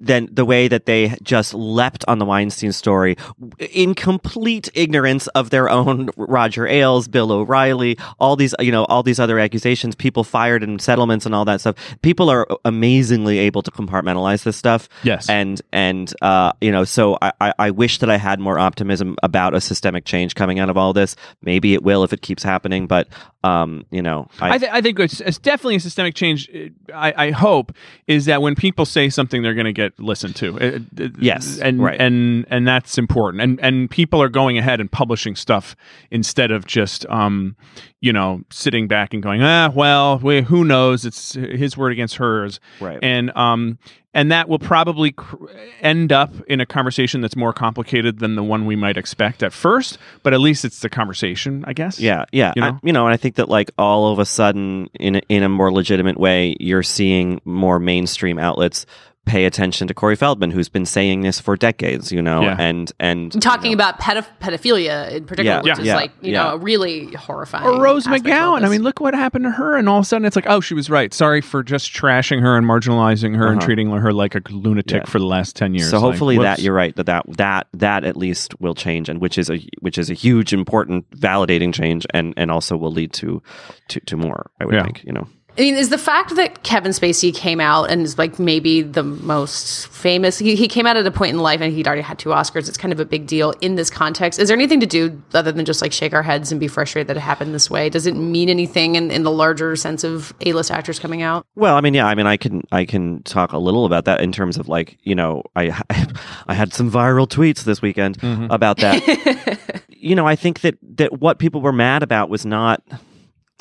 than 0.02 0.28
the 0.32 0.44
way 0.44 0.66
that 0.66 0.86
they 0.86 1.16
just 1.22 1.54
leapt 1.54 2.04
on 2.08 2.18
the 2.18 2.24
Weinstein 2.24 2.72
story 2.72 3.16
in 3.58 3.94
complete 3.94 4.68
ignorance 4.74 5.28
of 5.28 5.50
their 5.50 5.70
own 5.70 6.10
Roger 6.16 6.66
Ailes, 6.66 7.06
Bill 7.06 7.30
O'Reilly, 7.30 7.96
all 8.18 8.34
these, 8.34 8.52
you 8.58 8.72
know, 8.72 8.84
all 8.86 9.04
these 9.04 9.20
other 9.20 9.38
accusations, 9.38 9.94
people 9.94 10.24
fired 10.24 10.64
and 10.64 10.82
settlements 10.82 11.24
and 11.24 11.34
all 11.36 11.44
that 11.44 11.60
stuff. 11.60 11.76
People 12.02 12.28
are 12.30 12.48
amazingly 12.64 13.38
able 13.38 13.62
to 13.62 13.70
compartmentalize 13.70 14.42
this 14.42 14.56
stuff. 14.56 14.88
Yes. 15.04 15.28
And, 15.28 15.62
and, 15.72 16.12
uh, 16.20 16.52
you 16.60 16.72
know, 16.72 16.82
so 16.82 17.16
I, 17.22 17.32
I, 17.40 17.54
I 17.58 17.70
wish 17.70 17.98
that 17.98 18.10
I 18.10 18.16
had 18.16 18.40
more 18.40 18.58
optimism 18.58 19.16
about 19.22 19.54
a 19.54 19.60
systemic 19.60 20.04
change 20.04 20.34
coming 20.34 20.58
out 20.58 20.68
of 20.68 20.76
all 20.76 20.92
this. 20.92 21.14
Maybe 21.42 21.74
it 21.74 21.84
will 21.84 22.02
if 22.02 22.12
it 22.12 22.22
keeps 22.22 22.42
happening, 22.42 22.88
but, 22.88 23.06
um, 23.44 23.84
you 23.92 24.02
know, 24.02 24.28
I, 24.40 24.58
th- 24.58 24.72
I 24.72 24.80
think 24.80 24.98
it's, 24.98 25.20
it's 25.20 25.38
definitely 25.38 25.76
a 25.76 25.80
systemic 25.80 26.16
change. 26.16 26.50
I, 26.92 27.14
I 27.16 27.30
hope 27.30 27.72
is 28.08 28.24
that 28.24 28.42
when 28.42 28.56
people 28.56 28.84
say 28.84 29.08
something, 29.08 29.42
they're 29.42 29.54
going 29.54 29.66
to 29.66 29.72
get 29.72 29.91
get 29.96 30.05
listened 30.05 30.37
to. 30.37 30.57
It- 30.59 30.83
it- 30.96 31.12
Yes, 31.18 31.59
and 31.59 31.83
right. 31.83 32.00
and 32.00 32.46
and 32.50 32.66
that's 32.66 32.98
important. 32.98 33.42
And 33.42 33.61
and 33.61 33.90
people 33.90 34.22
are 34.22 34.28
going 34.28 34.59
ahead 34.59 34.81
and 34.81 34.90
publishing 34.90 35.37
stuff 35.37 35.76
instead 36.11 36.50
of 36.50 36.66
just 36.66 37.07
um, 37.07 37.57
you 38.00 38.12
know, 38.12 38.42
sitting 38.50 38.88
back 38.88 39.14
and 39.14 39.22
going, 39.22 39.42
ah, 39.42 39.70
well, 39.72 40.18
we, 40.18 40.42
who 40.42 40.64
knows? 40.64 41.05
It's 41.05 41.35
his 41.35 41.76
word 41.76 41.92
against 41.92 42.16
hers, 42.16 42.59
Right. 42.81 42.98
and 43.02 43.31
um, 43.37 43.78
and 44.14 44.31
that 44.33 44.48
will 44.48 44.59
probably 44.59 45.12
cr- 45.12 45.37
end 45.81 46.12
up 46.12 46.35
in 46.48 46.61
a 46.61 46.66
conversation 46.66 47.20
that's 47.20 47.37
more 47.37 47.52
complicated 47.52 48.18
than 48.18 48.35
the 48.35 48.42
one 48.42 48.66
we 48.66 48.74
might 48.76 48.96
expect 48.96 49.42
at 49.42 49.52
first. 49.52 49.98
But 50.24 50.35
at 50.35 50.40
least 50.40 50.64
it's 50.64 50.81
the 50.81 50.88
conversation, 50.90 51.64
I 51.66 51.72
guess. 51.74 52.00
Yeah, 52.00 52.24
yeah. 52.33 52.52
You 52.57 52.62
I- 52.62 52.70
know? 52.70 52.81
you 52.83 52.92
know, 52.92 53.07
and 53.07 53.14
I 53.14 53.16
think 53.16 53.37
that 53.37 53.48
like 53.48 53.70
all 53.78 54.12
of 54.12 54.18
a 54.18 54.26
sudden, 54.26 54.88
in 54.98 55.16
a, 55.16 55.20
in 55.28 55.42
a 55.44 55.48
more 55.48 55.72
legitimate 55.72 56.18
way, 56.18 56.57
you're 56.61 56.83
seeing 56.83 57.40
more 57.44 57.78
mainstream 57.78 58.38
outlets 58.38 58.85
pay 59.24 59.44
attention 59.44 59.87
to 59.87 59.94
Corey 59.94 60.16
Feldman, 60.16 60.50
who's 60.50 60.68
been 60.68 60.85
saying 60.85 61.20
this 61.20 61.38
for 61.38 61.56
decades. 61.56 62.11
You 62.11 62.20
know, 62.20 62.42
Yeah. 62.42 62.56
and 62.58 62.90
and 62.98 63.30
Talking 63.40 63.70
you 63.70 63.76
know, 63.76 63.85
about 63.85 64.00
pedoph- 64.00 64.26
pedophilia 64.40 65.11
in 65.12 65.24
particular, 65.26 65.58
Yeah. 65.58 65.62
which 65.62 65.76
Yeah. 65.76 65.80
is 65.80 65.87
Yeah. 65.87 65.94
like 65.96 66.11
you 66.20 66.32
Yeah. 66.32 66.42
know 66.42 66.48
a 66.54 66.56
really 66.58 67.12
horrifying. 67.14 67.64
Or 67.64 67.80
Rose 67.80 68.06
aspect 68.06 68.26
of 68.26 68.32
all 68.32 68.58
McGowan. 68.58 68.64
I 68.64 68.68
mean, 68.68 68.82
look 68.82 69.00
what 69.00 69.14
happened 69.14 69.44
to 69.44 69.50
her, 69.52 69.76
and 69.76 69.88
all 69.88 69.98
of 69.98 70.02
a 70.02 70.06
sudden 70.06 70.24
it's 70.26 70.35
like, 70.37 70.46
oh, 70.48 70.61
she 70.61 70.74
was 70.74 70.90
right. 70.90 71.14
Sorry 71.14 71.40
for 71.40 71.62
just 71.62 71.92
trashing 71.94 72.40
her 72.40 72.56
and 72.56 72.66
marginalizing 72.66 73.37
her 73.37 73.46
and 73.46 73.58
Uh-huh. 73.58 73.66
treating 73.66 73.90
her 73.90 74.12
like 74.12 74.35
a 74.35 74.40
lunatic 74.50 75.02
Yeah. 75.04 75.08
for 75.11 75.18
the 75.20 75.26
last 75.26 75.54
ten 75.56 75.74
years. 75.74 75.88
So 75.90 75.98
Like, 75.98 76.02
hopefully 76.04 76.38
that 76.38 76.58
you're 76.58 76.74
right 76.74 76.94
that, 76.96 77.06
that 77.06 77.24
that 77.37 77.66
that 77.74 78.04
at 78.04 78.16
least 78.16 78.61
will 78.61 78.74
change, 78.74 79.08
and 79.08 79.20
which 79.20 79.38
is 79.38 79.48
a 79.50 79.61
which 79.80 79.98
is 79.98 80.11
a 80.11 80.14
huge, 80.14 80.52
important, 80.52 81.08
validating 81.11 81.72
change, 81.72 82.06
and 82.12 82.35
and 82.37 82.50
also 82.50 82.76
will 82.76 82.92
lead 82.92 83.12
to 83.14 83.40
to, 83.88 84.00
to 84.00 84.16
more. 84.16 84.50
I 84.61 84.64
would 84.64 84.74
Yeah. 84.74 84.82
think. 84.82 85.04
You 85.04 85.12
know. 85.12 85.28
I 85.56 85.60
mean, 85.60 85.74
is 85.74 85.90
the 85.90 85.98
fact 85.98 86.34
that 86.36 86.62
Kevin 86.62 86.92
Spacey 86.92 87.34
came 87.34 87.60
out 87.60 87.90
and 87.90 88.02
is 88.02 88.16
like 88.16 88.38
maybe 88.38 88.80
the 88.80 89.02
most 89.02 89.86
famous? 89.88 90.38
He, 90.38 90.56
he 90.56 90.66
came 90.66 90.86
out 90.86 90.96
at 90.96 91.06
a 91.06 91.10
point 91.10 91.34
in 91.34 91.40
life 91.40 91.60
and 91.60 91.72
he'd 91.74 91.86
already 91.86 92.00
had 92.02 92.18
two 92.18 92.30
Oscars. 92.30 92.68
It's 92.68 92.78
kind 92.78 92.90
of 92.90 92.98
a 92.98 93.04
big 93.04 93.26
deal 93.26 93.52
in 93.60 93.74
this 93.74 93.90
context. 93.90 94.38
Is 94.38 94.48
there 94.48 94.56
anything 94.56 94.80
to 94.80 94.86
do 94.86 95.20
other 95.34 95.52
than 95.52 95.66
just 95.66 95.82
like 95.82 95.92
shake 95.92 96.14
our 96.14 96.22
heads 96.22 96.52
and 96.52 96.60
be 96.60 96.68
frustrated 96.68 97.08
that 97.08 97.18
it 97.18 97.20
happened 97.20 97.54
this 97.54 97.68
way? 97.68 97.90
Does 97.90 98.06
it 98.06 98.16
mean 98.16 98.48
anything 98.48 98.94
in, 98.94 99.10
in 99.10 99.24
the 99.24 99.30
larger 99.30 99.76
sense 99.76 100.04
of 100.04 100.32
A 100.40 100.54
list 100.54 100.70
actors 100.70 100.98
coming 100.98 101.20
out? 101.20 101.46
Well, 101.54 101.76
I 101.76 101.82
mean, 101.82 101.92
yeah, 101.92 102.06
I 102.06 102.14
mean, 102.14 102.26
I 102.26 102.38
can 102.38 102.62
I 102.72 102.86
can 102.86 103.22
talk 103.24 103.52
a 103.52 103.58
little 103.58 103.84
about 103.84 104.06
that 104.06 104.22
in 104.22 104.32
terms 104.32 104.56
of 104.56 104.68
like 104.68 104.96
you 105.02 105.14
know, 105.14 105.42
I 105.54 105.78
I 106.46 106.54
had 106.54 106.72
some 106.72 106.90
viral 106.90 107.28
tweets 107.28 107.64
this 107.64 107.82
weekend 107.82 108.18
mm-hmm. 108.20 108.46
about 108.50 108.78
that. 108.78 109.82
you 109.90 110.14
know, 110.14 110.26
I 110.26 110.34
think 110.34 110.60
that 110.60 110.78
that 110.96 111.20
what 111.20 111.38
people 111.38 111.60
were 111.60 111.72
mad 111.72 112.02
about 112.02 112.30
was 112.30 112.46
not. 112.46 112.82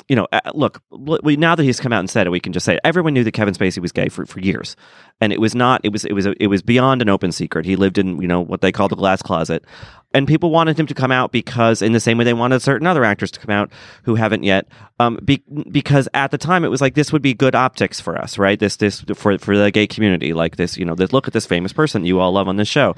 You 0.08 0.16
know, 0.16 0.26
uh, 0.32 0.40
look. 0.52 0.82
We, 0.90 1.36
now 1.36 1.54
that 1.54 1.62
he's 1.62 1.78
come 1.78 1.92
out 1.92 2.00
and 2.00 2.10
said 2.10 2.26
it, 2.26 2.30
we 2.30 2.40
can 2.40 2.52
just 2.52 2.66
say 2.66 2.74
it. 2.74 2.80
everyone 2.82 3.14
knew 3.14 3.24
that 3.24 3.32
Kevin 3.32 3.54
Spacey 3.54 3.78
was 3.78 3.92
gay 3.92 4.08
for, 4.08 4.26
for 4.26 4.40
years, 4.40 4.74
and 5.20 5.32
it 5.32 5.40
was 5.40 5.54
not. 5.54 5.80
It 5.84 5.92
was 5.92 6.04
it 6.04 6.12
was 6.12 6.26
it 6.26 6.48
was 6.48 6.60
beyond 6.60 7.02
an 7.02 7.08
open 7.08 7.30
secret. 7.30 7.64
He 7.64 7.76
lived 7.76 7.98
in 7.98 8.20
you 8.20 8.26
know 8.26 8.40
what 8.40 8.62
they 8.62 8.72
call 8.72 8.88
the 8.88 8.96
glass 8.96 9.22
closet, 9.22 9.64
and 10.12 10.26
people 10.26 10.50
wanted 10.50 10.78
him 10.78 10.86
to 10.86 10.94
come 10.94 11.12
out 11.12 11.30
because, 11.30 11.82
in 11.82 11.92
the 11.92 12.00
same 12.00 12.18
way 12.18 12.24
they 12.24 12.34
wanted 12.34 12.60
certain 12.60 12.86
other 12.86 13.04
actors 13.04 13.30
to 13.30 13.40
come 13.40 13.54
out 13.54 13.70
who 14.02 14.16
haven't 14.16 14.42
yet, 14.42 14.66
um, 14.98 15.18
be, 15.24 15.42
because 15.70 16.08
at 16.14 16.32
the 16.32 16.38
time 16.38 16.64
it 16.64 16.68
was 16.68 16.80
like 16.80 16.94
this 16.94 17.12
would 17.12 17.22
be 17.22 17.32
good 17.32 17.54
optics 17.54 18.00
for 18.00 18.18
us, 18.18 18.38
right? 18.38 18.58
This 18.58 18.76
this 18.76 19.02
for 19.14 19.38
for 19.38 19.56
the 19.56 19.70
gay 19.70 19.86
community, 19.86 20.32
like 20.32 20.56
this, 20.56 20.76
you 20.76 20.84
know, 20.84 20.94
this 20.94 21.12
look 21.12 21.28
at 21.28 21.32
this 21.32 21.46
famous 21.46 21.72
person 21.72 22.04
you 22.04 22.18
all 22.18 22.32
love 22.32 22.48
on 22.48 22.56
this 22.56 22.68
show, 22.68 22.96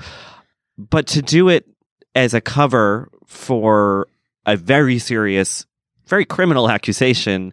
but 0.78 1.06
to 1.08 1.22
do 1.22 1.48
it 1.48 1.68
as 2.14 2.34
a 2.34 2.40
cover 2.40 3.10
for 3.26 4.08
a 4.46 4.56
very 4.56 4.98
serious, 4.98 5.66
very 6.06 6.24
criminal 6.24 6.70
accusation. 6.70 7.52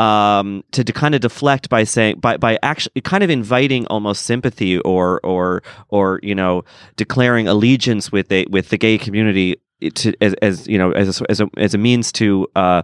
Um, 0.00 0.62
to, 0.70 0.84
to 0.84 0.92
kind 0.92 1.16
of 1.16 1.22
deflect 1.22 1.68
by 1.68 1.82
saying 1.82 2.20
by 2.20 2.36
by 2.36 2.56
actually 2.62 3.00
kind 3.00 3.24
of 3.24 3.30
inviting 3.30 3.84
almost 3.88 4.26
sympathy 4.26 4.78
or 4.78 5.18
or 5.24 5.64
or 5.88 6.20
you 6.22 6.36
know 6.36 6.62
declaring 6.94 7.48
allegiance 7.48 8.12
with 8.12 8.30
a 8.30 8.46
with 8.48 8.68
the 8.68 8.78
gay 8.78 8.96
community 8.96 9.56
to 9.94 10.14
as, 10.20 10.34
as 10.34 10.68
you 10.68 10.78
know 10.78 10.92
as 10.92 11.20
a, 11.20 11.28
as 11.28 11.40
a 11.40 11.50
as 11.56 11.74
a 11.74 11.78
means 11.78 12.12
to 12.12 12.46
uh 12.54 12.82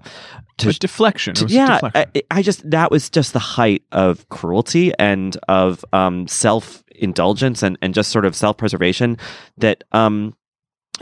to 0.59 0.67
But 0.67 0.79
deflection. 0.81 1.33
It 1.33 1.37
to- 1.37 1.45
was 1.45 1.55
yeah, 1.55 1.75
deflection. 1.75 2.11
I, 2.17 2.23
I 2.39 2.43
just 2.43 2.69
that 2.69 2.91
was 2.91 3.09
just 3.11 3.33
the 3.33 3.39
height 3.39 3.85
of 3.93 4.29
cruelty 4.31 4.93
and 4.99 5.37
of 5.47 5.85
um, 5.93 6.27
self 6.27 6.83
indulgence 6.97 7.63
and, 7.63 7.79
and 7.81 7.95
just 7.95 8.11
sort 8.11 8.25
of 8.25 8.35
self 8.35 8.57
preservation 8.57 9.19
that 9.59 9.85
um, 9.93 10.35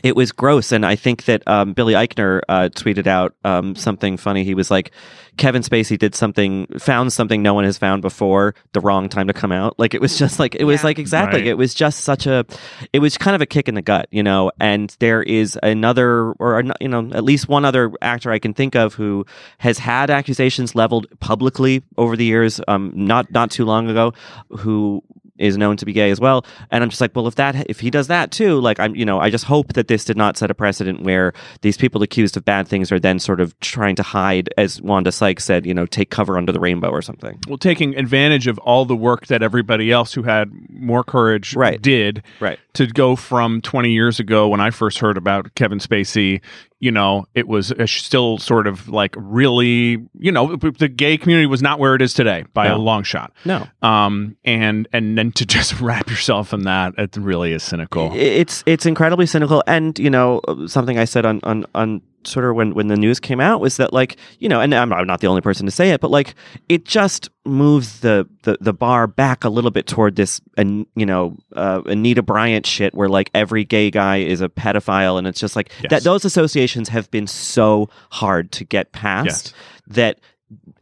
it 0.03 0.17
was 0.17 0.33
gross. 0.33 0.73
And 0.73 0.87
I 0.87 0.97
think 0.97 1.25
that 1.27 1.47
um, 1.47 1.75
Billy 1.75 1.93
Eichner 1.95 2.41
uh, 2.49 2.69
tweeted 2.75 3.07
out 3.07 3.35
um, 3.45 3.75
something 3.77 4.17
funny. 4.17 4.43
He 4.43 4.55
was 4.55 4.71
like, 4.71 4.91
Kevin 5.39 5.63
Spacey 5.63 5.99
did 5.99 6.15
something, 6.15 6.67
found 6.79 7.13
something 7.13 7.43
no 7.43 7.55
one 7.55 7.65
has 7.65 7.79
found 7.79 8.03
before, 8.03 8.55
the 8.73 8.81
wrong 8.81 9.09
time 9.09 9.29
to 9.29 9.33
come 9.33 9.53
out. 9.53 9.79
Like 9.79 9.95
it 9.95 10.01
was 10.01 10.19
just 10.19 10.39
like 10.39 10.55
it 10.55 10.65
was 10.65 10.81
Yeah. 10.81 10.87
like 10.87 10.99
exactly. 10.99 11.41
Right. 11.41 11.49
It 11.49 11.59
was 11.59 11.73
just 11.75 12.01
such 12.01 12.27
a, 12.27 12.45
it 12.93 12.99
was 12.99 13.17
kind 13.17 13.35
of 13.35 13.41
a 13.41 13.47
kick 13.47 13.69
in 13.69 13.75
the 13.75 13.83
gut, 13.83 14.09
you 14.11 14.23
know. 14.23 14.51
And 14.61 14.95
there 14.99 15.23
is 15.23 15.59
another, 15.63 16.33
or 16.33 16.63
you 16.81 16.89
know, 16.89 17.11
at 17.13 17.25
least 17.25 17.49
one 17.49 17.65
other 17.65 17.93
actor 18.03 18.31
I 18.31 18.39
can 18.39 18.53
think 18.55 18.75
of 18.75 18.95
who 18.95 19.25
has 19.59 19.79
had 19.79 20.11
accusations 20.11 20.75
leveled 20.75 21.07
publicly 21.21 21.83
over 21.97 22.17
the 22.17 22.25
years, 22.27 22.61
um, 22.69 22.93
not 22.95 23.31
not 23.31 23.51
too 23.51 23.65
long 23.65 23.89
ago, 23.89 24.13
who 24.51 25.03
is 25.43 25.59
known 25.59 25.77
to 25.77 25.85
be 25.85 25.93
gay 25.93 26.11
as 26.11 26.21
well. 26.21 26.45
And 26.71 26.83
I'm 26.83 26.91
just 26.91 27.01
like, 27.01 27.15
well, 27.15 27.27
if 27.27 27.35
that 27.35 27.69
if 27.71 27.81
he 27.81 27.91
does 27.91 28.07
that 28.07 28.31
too, 28.31 28.61
like 28.61 28.79
I'm, 28.81 28.95
you 28.97 29.05
know, 29.05 29.19
I 29.21 29.29
just 29.31 29.45
hope 29.45 29.75
that 29.75 29.89
this 29.89 30.05
did 30.05 30.17
not 30.17 30.37
set 30.37 30.51
a 30.51 30.55
precedent 30.55 31.03
where 31.03 31.33
these 31.61 31.77
people 31.77 32.03
accused 32.03 32.37
of 32.37 32.45
bad 32.45 32.69
things 32.69 32.91
are 32.93 33.01
then 33.01 33.19
sort 33.19 33.41
of 33.41 33.59
trying 33.61 33.97
to 33.97 34.03
hide, 34.03 34.49
as 34.57 34.81
Wanda 34.81 35.11
Sykes 35.13 35.45
said, 35.45 35.67
you 35.67 35.75
know, 35.75 35.85
take 35.87 36.11
cover 36.11 36.39
under 36.39 36.53
the 36.53 36.61
rainbow 36.61 36.91
or 36.91 37.03
something. 37.03 37.39
well, 37.49 37.59
taking 37.59 37.97
advantage 37.99 38.47
of 38.47 38.59
all 38.59 38.85
the 38.85 38.97
work 38.97 39.27
that 39.27 39.43
everybody 39.43 39.91
else 39.91 40.15
who 40.15 40.23
had 40.23 40.51
more 40.71 41.03
courage 41.05 41.55
Right. 41.57 41.81
did 41.83 42.23
Right. 42.41 42.59
to 42.75 42.87
go 42.87 43.17
from 43.17 43.61
20 43.61 43.91
years 43.91 44.21
ago 44.21 44.49
when 44.49 44.61
I 44.61 44.71
first 44.71 44.99
heard 45.01 45.17
about 45.17 45.55
Kevin 45.55 45.79
Spacey, 45.79 46.41
you 46.83 46.91
know, 46.91 47.27
it 47.33 47.47
was 47.47 47.73
sh- 47.87 48.03
still 48.03 48.39
sort 48.39 48.67
of 48.67 48.89
like 48.89 49.15
really, 49.17 50.05
you 50.19 50.33
know, 50.33 50.57
the 50.57 50.89
gay 50.89 51.17
community 51.17 51.47
was 51.47 51.63
not 51.63 51.79
where 51.79 51.95
it 51.95 52.03
is 52.03 52.13
today 52.13 52.45
by 52.55 52.67
No. 52.67 52.75
a 52.75 52.79
long 52.79 53.05
shot. 53.05 53.33
No. 53.45 53.69
Um, 53.83 54.37
and 54.45 54.89
and 54.93 55.17
then 55.17 55.31
to 55.33 55.47
just 55.57 55.81
wrap 55.81 56.11
yourself 56.11 56.53
in 56.53 56.63
that, 56.65 56.95
it 56.99 57.17
really 57.17 57.53
is 57.53 57.63
cynical. 57.63 58.11
It's 58.15 58.65
it's 58.67 58.85
incredibly 58.85 59.27
cynical, 59.27 59.63
and 59.69 59.97
you 59.97 60.11
know 60.11 60.41
something 60.67 60.99
I 60.99 61.05
said 61.05 61.25
on 61.25 61.39
on 61.45 61.65
on 61.73 62.03
Twitter 62.25 62.53
when 62.55 62.75
when 62.75 62.89
the 62.89 62.97
news 62.97 63.21
came 63.21 63.41
out 63.41 63.61
was 63.61 63.77
that 63.79 63.93
like 63.93 64.17
you 64.39 64.49
know, 64.49 64.61
and 64.61 64.75
I'm, 64.75 64.93
I'm 64.93 65.07
not 65.07 65.21
the 65.21 65.27
only 65.27 65.41
person 65.41 65.67
to 65.67 65.73
say 65.73 65.91
it, 65.91 66.01
but 66.01 66.11
like 66.11 66.35
it 66.69 66.85
just 66.85 67.31
moves 67.45 68.01
the 68.01 68.29
the, 68.43 68.57
the 68.61 68.73
bar 68.73 69.07
back 69.07 69.45
a 69.45 69.49
little 69.49 69.71
bit 69.71 69.87
toward 69.87 70.17
this, 70.17 70.41
and 70.57 70.87
you 70.97 71.07
know, 71.07 71.37
uh, 71.55 71.83
Anita 71.87 72.23
Bryant 72.23 72.67
shit, 72.67 72.95
where 72.95 73.09
like 73.09 73.31
every 73.35 73.65
gay 73.65 73.91
guy 73.91 74.19
is 74.19 74.41
a 74.41 74.49
pedophile, 74.49 75.19
and 75.19 75.27
it's 75.27 75.41
just 75.41 75.57
like 75.57 75.71
Yes. 75.83 75.91
that. 75.91 76.03
Those 76.05 76.25
associations 76.25 76.89
have 76.89 77.11
been 77.11 77.27
so 77.27 77.89
hard 78.11 78.53
to 78.53 78.65
get 78.65 78.93
past 78.93 79.27
Yes. 79.27 79.55
that 79.89 80.21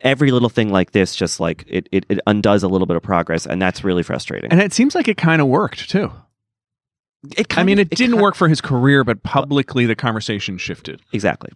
every 0.01 0.31
little 0.33 0.49
thing 0.49 0.71
like 0.71 0.91
this 0.91 1.15
just 1.15 1.39
like 1.39 1.65
it, 1.69 1.89
it, 1.93 2.05
it 2.09 2.19
undoes 2.27 2.63
a 2.65 2.69
little 2.69 2.87
bit 2.89 2.97
of 2.97 3.03
progress 3.05 3.47
and 3.47 3.63
that's 3.63 3.85
really 3.85 4.03
frustrating 4.03 4.51
and 4.51 4.61
it 4.61 4.73
seems 4.73 4.97
like 4.97 5.07
it 5.07 5.17
kind 5.17 5.41
of 5.41 5.47
worked 5.47 5.89
too. 5.89 6.11
It 7.37 7.59
I 7.59 7.63
mean, 7.63 7.79
of- 7.79 7.83
it 7.83 7.91
didn't 7.91 8.13
kind- 8.13 8.23
work 8.23 8.35
for 8.35 8.49
his 8.49 8.61
career, 8.61 9.05
but 9.05 9.23
publicly 9.23 9.87
the 9.87 9.95
conversation 9.97 10.59
shifted. 10.59 11.01
exactly 11.13 11.51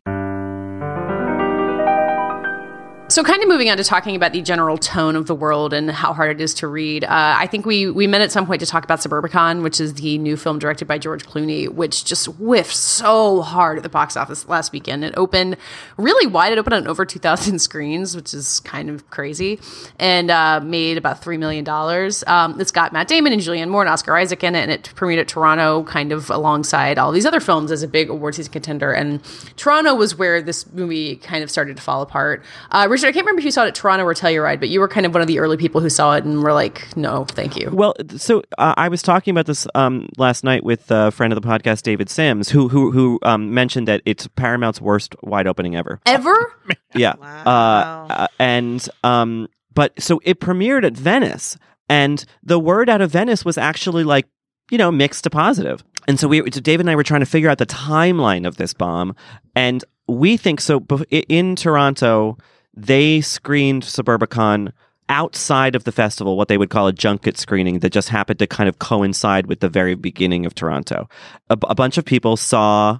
So, 3.09 3.23
kind 3.23 3.43
of 3.43 3.49
moving 3.51 3.69
on 3.69 3.77
to 3.77 3.85
talking 3.85 4.17
about 4.17 4.33
the 4.33 4.41
general 4.41 4.79
tone 4.79 5.15
of 5.15 5.27
the 5.27 5.35
world 5.35 5.75
and 5.75 5.91
how 5.91 6.15
hard 6.15 6.31
it 6.31 6.41
is 6.41 6.55
to 6.55 6.67
read. 6.67 7.05
Uh, 7.05 7.09
I 7.11 7.47
think 7.47 7.67
we 7.67 7.91
we 7.91 8.07
met 8.07 8.23
at 8.23 8.33
some 8.33 8.47
point 8.47 8.61
to 8.61 8.67
talk 8.67 8.83
about 8.83 9.01
Suburbicon, 9.01 9.63
which 9.63 9.79
is 9.79 9.93
the 9.95 10.17
new 10.17 10.39
film 10.39 10.59
directed 10.59 10.89
by 10.89 10.97
George 10.97 11.27
Clooney, 11.27 11.69
which 11.69 12.07
just 12.07 12.25
whiffed 12.27 12.75
so 12.75 13.43
hard 13.43 13.77
at 13.77 13.83
the 13.83 13.91
box 13.91 14.17
office 14.17 14.49
last 14.49 14.73
weekend. 14.73 15.05
It 15.05 15.13
opened 15.19 15.59
really 15.99 16.27
wide. 16.27 16.53
It 16.55 16.59
opened 16.59 16.75
on 16.75 16.89
over 16.89 17.05
two 17.05 17.19
thousand 17.19 17.59
screens, 17.61 18.17
which 18.17 18.33
is 18.33 18.61
kind 18.61 18.89
of 18.89 19.11
crazy, 19.11 19.61
and 19.99 20.31
uh, 20.31 20.61
made 20.61 20.97
about 20.97 21.23
three 21.23 21.37
million 21.37 21.63
dollars. 21.63 22.25
Um, 22.27 22.59
it's 22.59 22.73
got 22.73 22.95
Matt 22.95 23.07
Damon 23.07 23.35
and 23.35 23.43
Julianne 23.43 23.69
Moore 23.69 23.83
and 23.83 23.91
Oscar 23.91 24.17
Isaac 24.17 24.43
in 24.43 24.55
it, 24.55 24.63
and 24.63 24.73
it 24.73 24.91
premiered 24.97 25.21
at 25.21 25.29
Toronto, 25.29 25.85
kind 25.85 26.11
of 26.11 26.31
alongside 26.31 26.99
all 26.99 27.13
these 27.13 27.27
other 27.27 27.41
films 27.41 27.71
as 27.71 27.83
a 27.83 27.89
big 27.89 28.09
award 28.09 28.35
season 28.35 28.51
contender. 28.51 28.93
And 28.93 29.23
Toronto 29.57 29.95
was 29.95 30.17
where 30.17 30.41
this 30.41 30.73
movie 30.73 31.17
kind 31.17 31.45
of 31.45 31.51
started 31.51 31.77
to 31.77 31.83
fall 31.83 32.01
apart. 32.01 32.43
Uh, 32.71 32.87
Richard, 32.95 33.09
I 33.09 33.13
can't 33.13 33.27
remember 33.27 33.41
if 33.41 33.45
you 33.45 33.51
saw 33.51 33.65
it 33.65 33.69
at 33.69 33.75
Toronto 33.75 34.05
or 34.05 34.15
Telluride, 34.15 34.61
but 34.61 34.69
you 34.69 34.79
were 34.81 34.89
kind 34.89 35.05
of 35.05 35.13
one 35.13 35.21
of 35.21 35.27
the 35.27 35.41
early 35.41 35.57
people 35.57 35.81
who 35.81 35.91
saw 35.91 36.15
it 36.15 36.25
and 36.25 36.43
were 36.43 36.53
like, 36.53 36.97
"No, 36.97 37.25
thank 37.25 37.57
you." 37.57 37.69
Well, 37.73 37.95
so 38.17 38.43
uh, 38.57 38.75
I 38.77 38.89
was 38.89 39.03
talking 39.03 39.33
about 39.33 39.47
this 39.47 39.67
um, 39.75 40.09
last 40.17 40.45
night 40.45 40.63
with 40.65 40.91
a 40.91 41.11
friend 41.11 41.33
of 41.33 41.43
the 41.43 41.47
podcast, 41.47 41.83
David 41.83 42.09
Sims, 42.09 42.49
who 42.49 42.69
who 42.69 42.93
who 42.93 43.19
um, 43.23 43.53
mentioned 43.53 43.89
that 43.89 44.01
it's 44.05 44.29
Paramount's 44.29 44.81
worst 44.81 45.17
wide 45.23 45.47
opening 45.47 45.77
ever. 45.77 46.01
Ever? 46.07 46.53
Yeah, 46.95 47.15
Wow. 47.21 48.07
uh, 48.09 48.13
uh, 48.13 48.27
and 48.39 48.89
um, 49.03 49.49
but 49.75 50.01
so 50.01 50.21
it 50.25 50.39
premiered 50.39 50.85
at 50.85 50.97
Venice, 50.97 51.59
and 51.89 52.25
the 52.45 52.61
word 52.61 52.89
out 52.89 53.01
of 53.01 53.11
Venice 53.11 53.45
was 53.45 53.59
actually 53.59 54.05
like 54.05 54.27
you 54.71 54.79
know 54.79 54.93
mixed 54.93 55.25
to 55.25 55.31
positive. 55.31 55.83
And 56.07 56.21
so 56.21 56.29
we, 56.29 56.39
so 56.53 56.61
David 56.61 56.81
and 56.85 56.91
I 56.91 56.97
were 56.97 57.03
trying 57.03 57.21
to 57.21 57.27
figure 57.27 57.49
out 57.51 57.59
the 57.59 57.67
timeline 57.67 58.47
of 58.47 58.57
this 58.57 58.73
bomb, 58.75 59.17
and 59.57 59.83
we 60.07 60.37
think 60.37 60.61
so. 60.61 60.81
In 61.11 61.57
Toronto, 61.57 62.39
they 62.77 63.21
screened 63.21 63.83
Suburbicon 63.83 64.73
outside 65.09 65.75
of 65.75 65.85
the 65.85 65.93
festival, 65.93 66.37
what 66.37 66.49
they 66.49 66.59
would 66.59 66.71
call 66.71 66.87
a 66.87 66.93
junket 66.93 67.37
screening 67.39 67.81
that 67.81 67.93
just 67.93 68.09
happened 68.09 68.39
to 68.39 68.47
kind 68.47 68.69
of 68.69 68.79
coincide 68.79 69.47
with 69.47 69.61
the 69.61 69.69
very 69.69 69.95
beginning 69.95 70.47
of 70.47 70.55
Toronto. 70.55 71.09
A, 71.51 71.59
a 71.69 71.75
bunch 71.75 71.99
of 71.99 72.05
people 72.05 72.37
saw, 72.37 72.99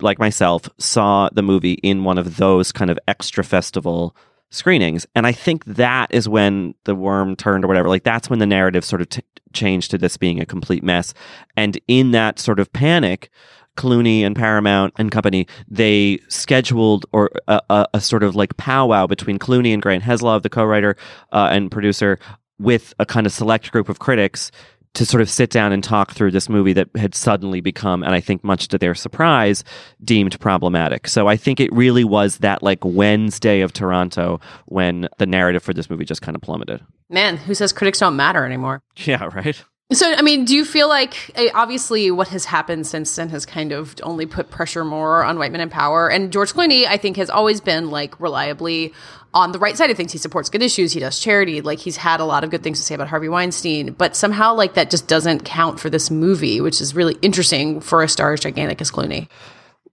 like 0.00 0.18
myself, 0.18 0.68
saw 0.78 1.28
the 1.32 1.42
movie 1.42 1.74
in 1.74 2.04
one 2.04 2.18
of 2.18 2.36
those 2.36 2.72
kind 2.72 2.90
of 2.90 2.98
extra 3.06 3.44
festival 3.44 4.16
screenings. 4.50 5.06
And 5.14 5.26
I 5.26 5.32
think 5.32 5.64
that 5.66 6.12
is 6.12 6.28
when 6.28 6.74
the 6.84 6.94
worm 6.94 7.36
turned 7.36 7.64
or 7.64 7.68
whatever. 7.68 7.88
Like 7.88 8.04
that's 8.04 8.30
when 8.30 8.38
the 8.38 8.46
narrative 8.46 8.84
sort 8.84 9.02
of 9.02 9.08
t- 9.08 9.22
changed 9.52 9.90
to 9.92 9.98
this 9.98 10.16
being 10.16 10.40
a 10.40 10.46
complete 10.46 10.82
mess. 10.82 11.14
And 11.56 11.78
in 11.88 12.10
that 12.12 12.38
sort 12.38 12.60
of 12.60 12.72
panic, 12.72 13.30
Clooney 13.76 14.22
and 14.22 14.34
Paramount 14.34 14.94
and 14.98 15.10
company, 15.10 15.46
they 15.68 16.18
scheduled 16.28 17.06
or 17.12 17.30
a, 17.48 17.60
a, 17.70 17.86
a 17.94 18.00
sort 18.00 18.22
of 18.22 18.34
like 18.34 18.56
powwow 18.56 19.06
between 19.06 19.38
Clooney 19.38 19.72
and 19.72 19.82
Grant 19.82 20.02
Heslov, 20.02 20.42
the 20.42 20.50
co-writer 20.50 20.96
uh, 21.32 21.48
and 21.52 21.70
producer, 21.70 22.18
with 22.58 22.94
a 22.98 23.06
kind 23.06 23.26
of 23.26 23.32
select 23.32 23.70
group 23.70 23.88
of 23.88 23.98
critics 23.98 24.50
to 24.96 25.04
sort 25.04 25.20
of 25.20 25.28
sit 25.28 25.50
down 25.50 25.72
and 25.72 25.84
talk 25.84 26.12
through 26.12 26.30
this 26.30 26.48
movie 26.48 26.72
that 26.72 26.88
had 26.96 27.14
suddenly 27.14 27.60
become, 27.60 28.02
and 28.02 28.14
I 28.14 28.20
think 28.20 28.42
much 28.42 28.68
to 28.68 28.78
their 28.78 28.94
surprise, 28.94 29.62
deemed 30.02 30.40
problematic. 30.40 31.06
So 31.06 31.28
I 31.28 31.36
think 31.36 31.60
it 31.60 31.70
really 31.70 32.02
was 32.02 32.38
that 32.38 32.62
like 32.62 32.78
Wednesday 32.82 33.60
of 33.60 33.74
Toronto 33.74 34.40
when 34.64 35.06
the 35.18 35.26
narrative 35.26 35.62
for 35.62 35.74
this 35.74 35.90
movie 35.90 36.06
just 36.06 36.22
kind 36.22 36.34
of 36.34 36.40
plummeted. 36.40 36.82
Man, 37.10 37.36
who 37.36 37.54
says 37.54 37.74
critics 37.74 37.98
don't 37.98 38.16
matter 38.16 38.44
anymore? 38.44 38.82
Yeah, 39.04 39.24
right. 39.24 39.62
So, 39.92 40.12
I 40.12 40.20
mean, 40.22 40.44
do 40.44 40.56
you 40.56 40.64
feel 40.64 40.88
like 40.88 41.30
eh, 41.36 41.48
obviously 41.54 42.10
what 42.10 42.28
has 42.28 42.44
happened 42.44 42.88
since 42.88 43.14
then 43.14 43.28
has 43.28 43.46
kind 43.46 43.70
of 43.70 43.94
only 44.02 44.26
put 44.26 44.50
pressure 44.50 44.84
more 44.84 45.22
on 45.22 45.38
white 45.38 45.52
men 45.52 45.60
in 45.60 45.70
power? 45.70 46.10
And 46.10 46.32
George 46.32 46.52
Clooney, 46.52 46.86
I 46.86 46.96
think, 46.96 47.16
has 47.18 47.30
always 47.30 47.60
been 47.60 47.90
like 47.90 48.18
reliably 48.18 48.92
on 49.32 49.52
the 49.52 49.60
right 49.60 49.76
side 49.76 49.90
of 49.90 49.96
things. 49.96 50.10
He 50.10 50.18
supports 50.18 50.48
good 50.50 50.62
issues. 50.62 50.92
He 50.92 50.98
does 50.98 51.20
charity. 51.20 51.60
Like 51.60 51.78
he's 51.78 51.98
had 51.98 52.18
a 52.18 52.24
lot 52.24 52.42
of 52.42 52.50
good 52.50 52.64
things 52.64 52.80
to 52.80 52.84
say 52.84 52.96
about 52.96 53.06
Harvey 53.06 53.28
Weinstein, 53.28 53.92
but 53.92 54.16
somehow 54.16 54.54
like 54.54 54.74
that 54.74 54.90
just 54.90 55.06
doesn't 55.06 55.44
count 55.44 55.78
for 55.78 55.88
this 55.88 56.10
movie, 56.10 56.60
which 56.60 56.80
is 56.80 56.96
really 56.96 57.14
interesting 57.22 57.80
for 57.80 58.02
a 58.02 58.08
star 58.08 58.32
as 58.32 58.40
gigantic 58.40 58.80
as 58.80 58.90
Clooney. 58.90 59.28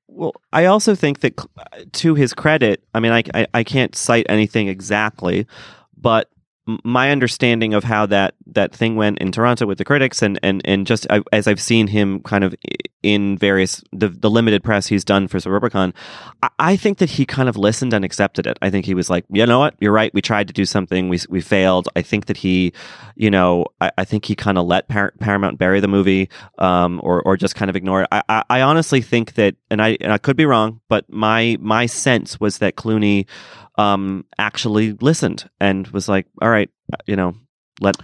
Well, 0.08 0.34
I 0.51 0.65
also 0.65 0.95
think 0.95 1.19
that 1.19 1.39
to 1.93 2.15
his 2.15 2.34
credit, 2.34 2.84
I 2.95 2.99
mean, 2.99 3.12
I, 3.12 3.23
I, 3.34 3.47
I 3.53 3.63
can't 3.63 3.95
cite 3.95 4.25
anything 4.27 4.69
exactly, 4.69 5.45
but 5.95 6.29
my 6.65 7.12
understanding 7.12 7.73
of 7.73 7.84
how 7.84 8.06
that 8.06 8.36
that 8.47 8.73
thing 8.73 8.95
went 8.95 9.19
in 9.19 9.32
Toronto 9.32 9.65
with 9.65 9.78
the 9.78 9.86
critics 9.86 10.21
and 10.21 10.39
and 10.41 10.62
and 10.63 10.88
just 10.88 11.06
I, 11.10 11.21
as 11.34 11.47
I've 11.47 11.62
seen 11.62 11.88
him 11.88 12.21
kind 12.21 12.43
of 12.43 12.56
in 13.02 13.38
various 13.38 13.84
the, 13.91 14.08
the 14.08 14.30
limited 14.30 14.63
press 14.63 14.88
he's 14.88 15.04
done 15.04 15.28
for 15.28 15.38
Suburbicon, 15.39 15.93
I, 16.41 16.49
I, 16.60 16.76
think 16.78 16.99
that 16.99 17.10
he 17.10 17.26
kind 17.26 17.49
of 17.49 17.58
listened 17.58 17.93
and 17.93 18.06
accepted 18.06 18.47
it. 18.47 18.58
I 18.62 18.69
think 18.69 18.86
he 18.86 18.93
was 18.93 19.10
like, 19.10 19.26
you 19.30 19.45
know 19.45 19.60
what, 19.60 19.76
you're 19.80 19.91
right. 19.91 20.13
We 20.13 20.21
tried 20.21 20.47
to 20.47 20.54
do 20.54 20.63
something, 20.63 21.10
we 21.10 21.19
we 21.28 21.41
failed. 21.41 21.89
I 21.97 22.02
think 22.02 22.28
that 22.28 22.38
he, 22.38 22.71
you 23.15 23.30
know, 23.30 23.65
I, 23.82 23.91
I 23.97 24.06
think 24.06 24.23
he 24.23 24.36
kind 24.36 24.58
of 24.58 24.65
let 24.65 24.88
Par- 24.88 25.13
Paramount 25.19 25.58
bury 25.58 25.82
the 25.82 25.89
movie, 25.89 26.30
um, 26.60 27.02
or 27.04 27.21
or 27.23 27.36
just 27.36 27.56
kind 27.56 27.69
of 27.69 27.76
ignore 27.76 28.04
it. 28.04 28.08
I, 28.12 28.23
I, 28.30 28.43
I 28.49 28.62
honestly 28.62 29.02
think 29.02 29.34
that, 29.34 29.56
and 29.69 29.82
I 29.82 29.97
and 29.99 30.13
I 30.13 30.17
could 30.17 30.38
be 30.38 30.45
wrong, 30.45 30.80
but 30.88 31.12
my 31.12 31.58
my 31.60 31.88
sense 31.88 32.39
was 32.39 32.60
that 32.60 32.76
Clooney 32.76 33.26
um, 33.78 34.26
actually 34.38 34.94
listened 34.94 35.50
and 35.60 35.88
was 35.88 36.08
like, 36.08 36.28
all 36.42 36.50
right, 36.50 36.70
uh, 36.92 36.98
you 37.06 37.16
know, 37.16 37.36
let. 37.82 37.98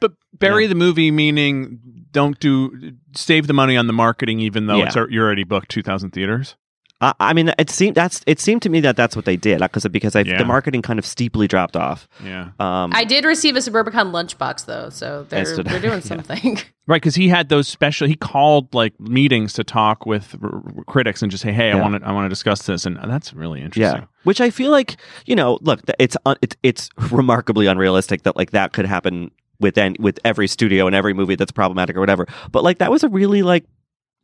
But 0.00 0.12
bury 0.32 0.64
yeah. 0.64 0.68
the 0.68 0.74
movie, 0.74 1.10
meaning 1.10 1.80
don't 2.10 2.38
do 2.38 2.92
save 3.14 3.46
the 3.46 3.52
money 3.52 3.76
on 3.76 3.86
the 3.86 3.92
marketing, 3.92 4.40
even 4.40 4.66
though 4.66 4.76
yeah. 4.76 4.86
it's 4.86 4.96
you're 5.10 5.24
already 5.24 5.44
booked 5.44 5.70
two 5.70 5.82
thousand 5.82 6.10
theaters. 6.10 6.56
Uh, 7.00 7.12
I 7.20 7.34
mean, 7.34 7.52
it 7.58 7.68
seemed 7.68 7.94
that's 7.94 8.22
it 8.26 8.40
seemed 8.40 8.62
to 8.62 8.70
me 8.70 8.80
that 8.80 8.96
that's 8.96 9.14
what 9.14 9.26
they 9.26 9.36
did 9.36 9.60
because 9.60 9.86
because 9.88 10.14
yeah. 10.14 10.38
the 10.38 10.46
marketing 10.46 10.80
kind 10.80 10.98
of 10.98 11.04
steeply 11.04 11.46
dropped 11.46 11.76
off. 11.76 12.08
Yeah. 12.24 12.50
Um, 12.58 12.90
I 12.94 13.04
did 13.04 13.26
receive 13.26 13.54
a 13.54 13.58
Suburbicon 13.58 14.12
lunchbox 14.12 14.64
though, 14.64 14.88
so 14.88 15.24
they're 15.28 15.62
they're 15.62 15.80
doing 15.80 16.00
something. 16.02 16.56
right, 16.86 16.96
because 16.96 17.14
he 17.14 17.28
had 17.28 17.50
those 17.50 17.68
special. 17.68 18.08
He 18.08 18.14
called 18.14 18.72
like 18.72 18.98
meetings 18.98 19.52
to 19.54 19.64
talk 19.64 20.06
with 20.06 20.36
r- 20.42 20.54
r- 20.54 20.84
critics 20.84 21.20
and 21.20 21.30
just 21.30 21.42
say, 21.42 21.52
"Hey, 21.52 21.68
yeah. 21.68 21.76
I 21.76 21.82
want 21.82 22.02
to 22.02 22.08
I 22.08 22.12
want 22.12 22.24
to 22.24 22.30
discuss 22.30 22.62
this," 22.62 22.86
and 22.86 22.96
that's 22.96 23.34
really 23.34 23.60
interesting. 23.60 24.00
Yeah. 24.00 24.06
Which 24.24 24.40
I 24.40 24.48
feel 24.48 24.70
like 24.70 24.96
you 25.26 25.36
know, 25.36 25.58
look, 25.60 25.82
it's 25.98 26.16
un- 26.24 26.38
it's 26.40 26.56
it's 26.62 26.88
remarkably 27.10 27.66
unrealistic 27.66 28.22
that 28.22 28.36
like 28.36 28.52
that 28.52 28.72
could 28.72 28.86
happen 28.86 29.30
with 29.60 29.78
any, 29.78 29.96
with 29.98 30.18
every 30.24 30.48
studio 30.48 30.86
and 30.86 30.94
every 30.96 31.12
movie 31.12 31.36
that's 31.36 31.52
problematic 31.52 31.96
or 31.96 32.00
whatever. 32.00 32.26
But 32.52 32.64
like 32.64 32.78
that 32.78 32.90
was 32.90 33.04
a 33.04 33.08
really 33.08 33.42
like 33.42 33.64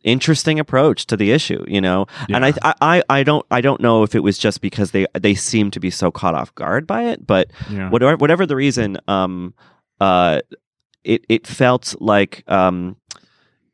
interesting 0.04 0.58
approach 0.58 1.06
to 1.06 1.16
the 1.16 1.32
issue, 1.32 1.64
you 1.68 1.80
know. 1.80 2.06
Yeah. 2.28 2.36
And 2.36 2.44
I, 2.46 2.74
I, 2.80 3.02
I 3.08 3.22
don't, 3.22 3.46
I 3.50 3.60
don't 3.60 3.80
know 3.80 4.02
if 4.02 4.14
it 4.14 4.20
was 4.20 4.38
just 4.38 4.60
because 4.60 4.90
they 4.90 5.06
they 5.18 5.34
seem 5.34 5.70
to 5.70 5.80
be 5.80 5.90
so 5.90 6.10
caught 6.10 6.34
off 6.34 6.54
guard 6.54 6.86
by 6.86 7.04
it, 7.04 7.26
but 7.26 7.50
yeah. 7.70 7.90
whatever, 7.90 8.16
whatever 8.16 8.46
the 8.46 8.56
reason, 8.56 8.98
um, 9.08 9.54
uh, 10.00 10.40
it 11.04 11.24
it 11.28 11.46
felt 11.46 11.94
like 12.00 12.44
um. 12.46 12.96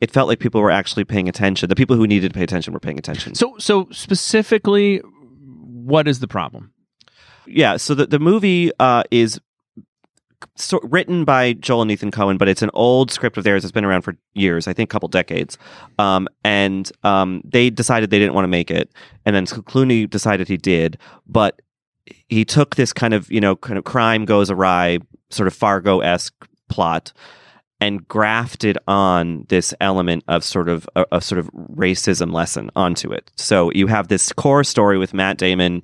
It 0.01 0.12
felt 0.12 0.29
like 0.29 0.38
people 0.38 0.61
were 0.61 0.71
actually 0.71 1.05
paying 1.05 1.29
attention. 1.29 1.69
The 1.69 1.75
people 1.75 1.97
who 1.97 2.07
needed 2.07 2.33
to 2.33 2.38
pay 2.38 2.45
attention 2.45 2.73
were 2.73 2.79
paying 2.79 3.01
attention. 3.01 3.35
So, 3.35 3.57
so 3.59 3.88
specifically, 3.91 4.99
what 4.99 6.07
is 6.07 6.21
the 6.21 6.29
problem? 6.29 6.73
Yeah, 7.49 7.79
so 7.79 7.97
the 7.97 8.07
the 8.07 8.21
movie 8.21 8.71
uh, 8.79 9.03
is 9.11 9.41
so, 10.57 10.81
written 10.83 11.24
by 11.24 11.55
Joel 11.55 11.83
and 11.83 11.90
Ethan 11.90 12.11
Coen, 12.11 12.38
but 12.38 12.48
it's 12.48 12.62
an 12.62 12.70
old 12.74 13.11
script 13.11 13.37
of 13.37 13.44
theirs. 13.44 13.64
It's 13.64 13.72
been 13.72 13.85
around 13.85 14.03
for 14.03 14.16
years, 14.35 14.68
I 14.68 14.72
think 14.72 14.90
a 14.90 14.92
couple 14.92 15.09
decades. 15.09 15.59
Um, 15.98 16.29
and 16.44 16.90
um, 17.03 17.42
they 17.44 17.70
decided 17.70 18.11
they 18.11 18.18
didn't 18.18 18.35
want 18.35 18.44
to 18.44 18.48
make 18.48 18.70
it, 18.70 18.90
and 19.24 19.35
then 19.35 19.46
Clooney 19.46 20.09
decided 20.09 20.48
he 20.48 20.57
did. 20.57 20.98
But 21.27 21.61
he 22.29 22.44
took 22.44 22.77
this 22.77 22.92
kind 22.92 23.14
of 23.14 23.31
you 23.31 23.40
know 23.40 23.57
kind 23.57 23.79
of 23.79 23.85
crime 23.85 24.24
goes 24.24 24.51
awry, 24.51 24.98
sort 25.31 25.46
of 25.46 25.55
Fargo 25.55 26.01
esque 26.01 26.48
plot, 26.68 27.12
and 27.81 28.07
grafted 28.09 28.79
on 28.87 29.44
this 29.48 29.74
element 29.81 30.24
of 30.29 30.44
sort 30.44 30.68
of 30.68 30.88
a, 30.96 31.07
a 31.12 31.20
sort 31.20 31.38
of 31.38 31.51
racism 31.53 32.33
lesson 32.33 32.70
onto 32.77 33.12
it. 33.12 33.31
So 33.37 33.70
you 33.72 33.87
have 33.87 34.09
this 34.09 34.33
core 34.33 34.64
story 34.64 34.98
with 34.98 35.14
Matt 35.14 35.38
Damon 35.38 35.83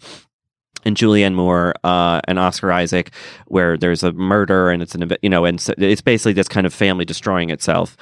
and 0.85 0.97
Julianne 0.97 1.35
Moore 1.35 1.75
uh, 1.85 2.20
and 2.29 2.38
Oscar 2.38 2.73
Isaac, 2.73 3.11
where 3.47 3.77
there's 3.77 4.03
a 4.03 4.12
murder 4.12 4.70
and 4.70 4.83
it's 4.83 4.94
an 4.94 5.11
you 5.23 5.29
know, 5.29 5.44
and 5.44 5.61
so 5.61 5.75
it's 5.79 6.03
basically 6.03 6.33
this 6.33 6.49
kind 6.49 6.66
of 6.66 6.75
family 6.75 7.05
destroying 7.05 7.51
itself 7.51 7.97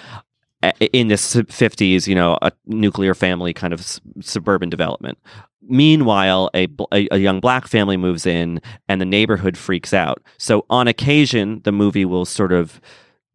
in 0.92 1.08
this 1.08 1.34
50s, 1.34 2.06
you 2.06 2.14
know, 2.14 2.38
a 2.40 2.52
nuclear 2.66 3.14
family 3.14 3.52
kind 3.52 3.72
of 3.72 4.00
suburban 4.20 4.70
development. 4.70 5.18
Meanwhile, 5.62 6.50
a, 6.54 6.68
a, 6.90 7.18
young 7.18 7.40
black 7.40 7.68
family 7.68 7.96
moves 7.96 8.26
in 8.26 8.60
and 8.88 9.00
the 9.00 9.04
neighborhood 9.06 9.56
freaks 9.56 9.92
out. 9.92 10.20
So, 10.38 10.66
on 10.70 10.88
occasion, 10.88 11.60
the 11.64 11.72
movie 11.72 12.04
will 12.04 12.24
sort 12.24 12.52
of 12.52 12.80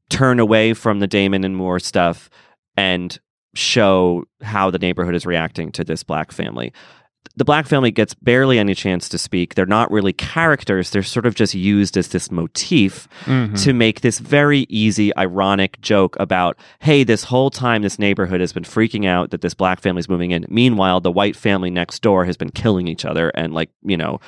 turn 0.09 0.39
away 0.39 0.73
from 0.73 0.99
the 0.99 1.07
Damon 1.07 1.43
and 1.43 1.55
Moore 1.55 1.79
stuff 1.79 2.29
and 2.75 3.17
show 3.55 4.25
how 4.41 4.69
the 4.69 4.79
neighborhood 4.79 5.15
is 5.15 5.25
reacting 5.25 5.71
to 5.73 5.83
this 5.83 6.03
black 6.03 6.31
family 6.31 6.73
the 7.35 7.45
black 7.45 7.67
family 7.67 7.91
gets 7.91 8.13
barely 8.13 8.59
any 8.59 8.73
chance 8.73 9.09
to 9.09 9.17
speak. 9.17 9.55
They're 9.55 9.65
not 9.65 9.91
really 9.91 10.13
characters. 10.13 10.91
They're 10.91 11.03
sort 11.03 11.25
of 11.25 11.35
just 11.35 11.53
used 11.53 11.97
as 11.97 12.09
this 12.09 12.31
motif 12.31 13.07
mm-hmm. 13.25 13.55
to 13.55 13.73
make 13.73 14.01
this 14.01 14.19
very 14.19 14.65
easy, 14.69 15.15
ironic 15.17 15.79
joke 15.81 16.15
about, 16.19 16.57
hey, 16.79 17.03
this 17.03 17.23
whole 17.25 17.49
time 17.49 17.81
this 17.81 17.99
neighborhood 17.99 18.39
has 18.39 18.53
been 18.53 18.63
freaking 18.63 19.05
out 19.05 19.31
that 19.31 19.41
this 19.41 19.53
black 19.53 19.81
family's 19.81 20.09
moving 20.09 20.31
in. 20.31 20.45
Meanwhile, 20.49 21.01
the 21.01 21.11
white 21.11 21.35
family 21.35 21.69
next 21.69 22.01
door 22.01 22.25
has 22.25 22.37
been 22.37 22.49
killing 22.49 22.87
each 22.87 23.05
other 23.05 23.29
and 23.29 23.53
like, 23.53 23.69
you 23.83 23.97
know, 23.97 24.19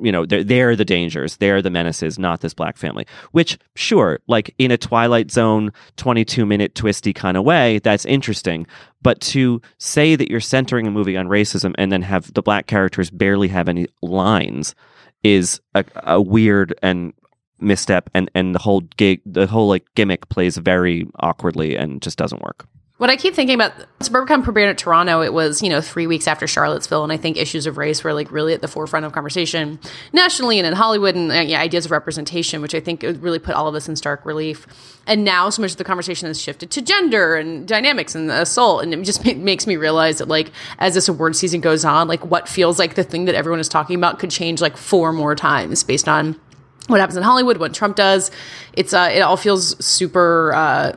you 0.00 0.12
know 0.12 0.26
they're, 0.26 0.44
they're 0.44 0.76
the 0.76 0.84
dangers. 0.84 1.36
They're 1.36 1.62
the 1.62 1.70
menaces 1.70 2.18
not 2.18 2.40
this 2.40 2.54
black 2.54 2.76
family. 2.76 3.06
Which 3.32 3.58
sure 3.74 4.20
like 4.26 4.54
in 4.58 4.70
a 4.70 4.78
twilight 4.78 5.30
zone 5.30 5.72
22 5.96 6.46
minute 6.46 6.74
twisty 6.74 7.12
kind 7.12 7.36
of 7.36 7.44
way 7.44 7.78
that's 7.80 8.04
interesting. 8.04 8.66
But 9.02 9.20
to 9.22 9.60
say 9.78 10.16
that 10.16 10.30
you're 10.30 10.40
centering 10.40 10.86
a 10.86 10.90
movie 10.90 11.16
on 11.16 11.28
racism 11.28 11.74
and 11.78 11.92
then 11.92 12.02
have 12.02 12.32
the 12.34 12.42
black 12.42 12.66
characters 12.66 13.10
barely 13.10 13.48
have 13.48 13.68
any 13.68 13.86
lines 14.02 14.74
is 15.22 15.60
a, 15.74 15.84
a 16.04 16.20
weird 16.20 16.74
and 16.82 17.12
misstep 17.58 18.10
and 18.14 18.30
and 18.34 18.54
the 18.54 18.58
whole 18.58 18.80
gig 18.96 19.20
the 19.24 19.46
whole 19.46 19.68
like 19.68 19.86
gimmick 19.94 20.28
plays 20.28 20.56
very 20.58 21.06
awkwardly 21.20 21.76
and 21.76 22.02
just 22.02 22.18
doesn't 22.18 22.42
work 22.42 22.66
what 22.98 23.10
I 23.10 23.16
keep 23.16 23.34
thinking 23.34 23.54
about 23.54 23.72
Suburbicon 24.00 24.42
premiered 24.42 24.70
at 24.70 24.78
Toronto, 24.78 25.20
it 25.20 25.34
was, 25.34 25.60
you 25.60 25.68
know, 25.68 25.82
three 25.82 26.06
weeks 26.06 26.26
after 26.26 26.46
Charlottesville. 26.46 27.04
And 27.04 27.12
I 27.12 27.18
think 27.18 27.36
issues 27.36 27.66
of 27.66 27.76
race 27.76 28.02
were 28.02 28.14
like 28.14 28.32
really 28.32 28.54
at 28.54 28.62
the 28.62 28.68
forefront 28.68 29.04
of 29.04 29.12
conversation 29.12 29.78
nationally 30.14 30.58
and 30.58 30.66
in 30.66 30.72
Hollywood 30.72 31.14
and 31.14 31.30
uh, 31.30 31.34
yeah, 31.34 31.60
ideas 31.60 31.84
of 31.84 31.90
representation, 31.90 32.62
which 32.62 32.74
I 32.74 32.80
think 32.80 33.02
really 33.02 33.38
put 33.38 33.54
all 33.54 33.68
of 33.68 33.74
this 33.74 33.86
in 33.86 33.96
stark 33.96 34.24
relief. 34.24 34.66
And 35.06 35.24
now 35.24 35.50
so 35.50 35.60
much 35.60 35.72
of 35.72 35.76
the 35.76 35.84
conversation 35.84 36.26
has 36.26 36.40
shifted 36.40 36.70
to 36.70 36.80
gender 36.80 37.36
and 37.36 37.68
dynamics 37.68 38.14
and 38.14 38.30
assault. 38.30 38.82
And 38.82 38.94
it 38.94 39.02
just 39.02 39.22
makes 39.24 39.66
me 39.66 39.76
realize 39.76 40.16
that 40.18 40.28
like 40.28 40.50
as 40.78 40.94
this 40.94 41.06
award 41.06 41.36
season 41.36 41.60
goes 41.60 41.84
on, 41.84 42.08
like 42.08 42.24
what 42.24 42.48
feels 42.48 42.78
like 42.78 42.94
the 42.94 43.04
thing 43.04 43.26
that 43.26 43.34
everyone 43.34 43.60
is 43.60 43.68
talking 43.68 43.96
about 43.96 44.18
could 44.18 44.30
change 44.30 44.62
like 44.62 44.78
four 44.78 45.12
more 45.12 45.34
times 45.34 45.84
based 45.84 46.08
on 46.08 46.40
what 46.86 47.00
happens 47.00 47.16
in 47.16 47.22
Hollywood, 47.22 47.58
what 47.58 47.74
Trump 47.74 47.96
does. 47.96 48.30
It's 48.72 48.94
uh, 48.94 49.10
it 49.12 49.20
all 49.20 49.36
feels 49.36 49.84
super 49.84 50.54
uh, 50.54 50.92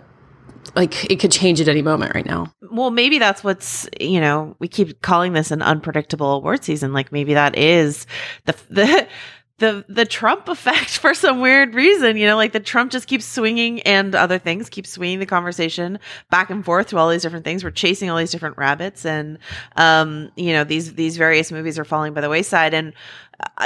like 0.76 1.10
it 1.10 1.20
could 1.20 1.32
change 1.32 1.60
at 1.62 1.68
any 1.68 1.82
moment 1.82 2.14
right 2.16 2.26
now. 2.26 2.54
Well, 2.72 2.92
maybe 2.92 3.20
that's 3.20 3.44
what's, 3.44 3.88
you 4.00 4.20
know, 4.20 4.56
we 4.60 4.68
keep 4.68 5.02
calling 5.02 5.34
this 5.34 5.52
an 5.52 5.62
unpredictable 5.62 6.34
award 6.34 6.64
season. 6.64 6.94
Like 6.94 7.12
maybe 7.12 7.34
that 7.34 7.58
is 7.58 8.06
the 8.46 8.56
the 8.70 9.08
the 9.60 9.86
the 9.88 10.06
Trump 10.06 10.48
effect 10.48 10.98
for 10.98 11.14
some 11.14 11.40
weird 11.40 11.76
reason. 11.76 12.18
You 12.18 12.26
know, 12.28 12.36
like 12.36 12.54
the 12.54 12.60
Trump 12.60 12.92
just 12.92 13.08
keeps 13.08 13.26
swinging, 13.26 13.82
and 13.82 14.16
other 14.16 14.40
things 14.40 14.70
keep 14.70 14.88
swinging 14.88 15.20
the 15.20 15.26
conversation 15.26 16.00
back 16.30 16.50
and 16.50 16.66
forth 16.66 16.88
to 16.88 16.98
all 16.98 17.10
these 17.10 17.22
different 17.22 17.46
things. 17.46 17.64
We're 17.64 17.72
chasing 17.72 18.10
all 18.10 18.18
these 18.18 18.32
different 18.32 18.58
rabbits, 18.58 19.06
and 19.06 19.38
um, 19.76 20.32
you 20.36 20.54
know, 20.54 20.64
these 20.64 20.94
these 20.96 21.18
various 21.18 21.52
movies 21.52 21.78
are 21.78 21.86
falling 21.86 22.14
by 22.14 22.22
the 22.22 22.30
wayside. 22.30 22.74
And 22.74 22.94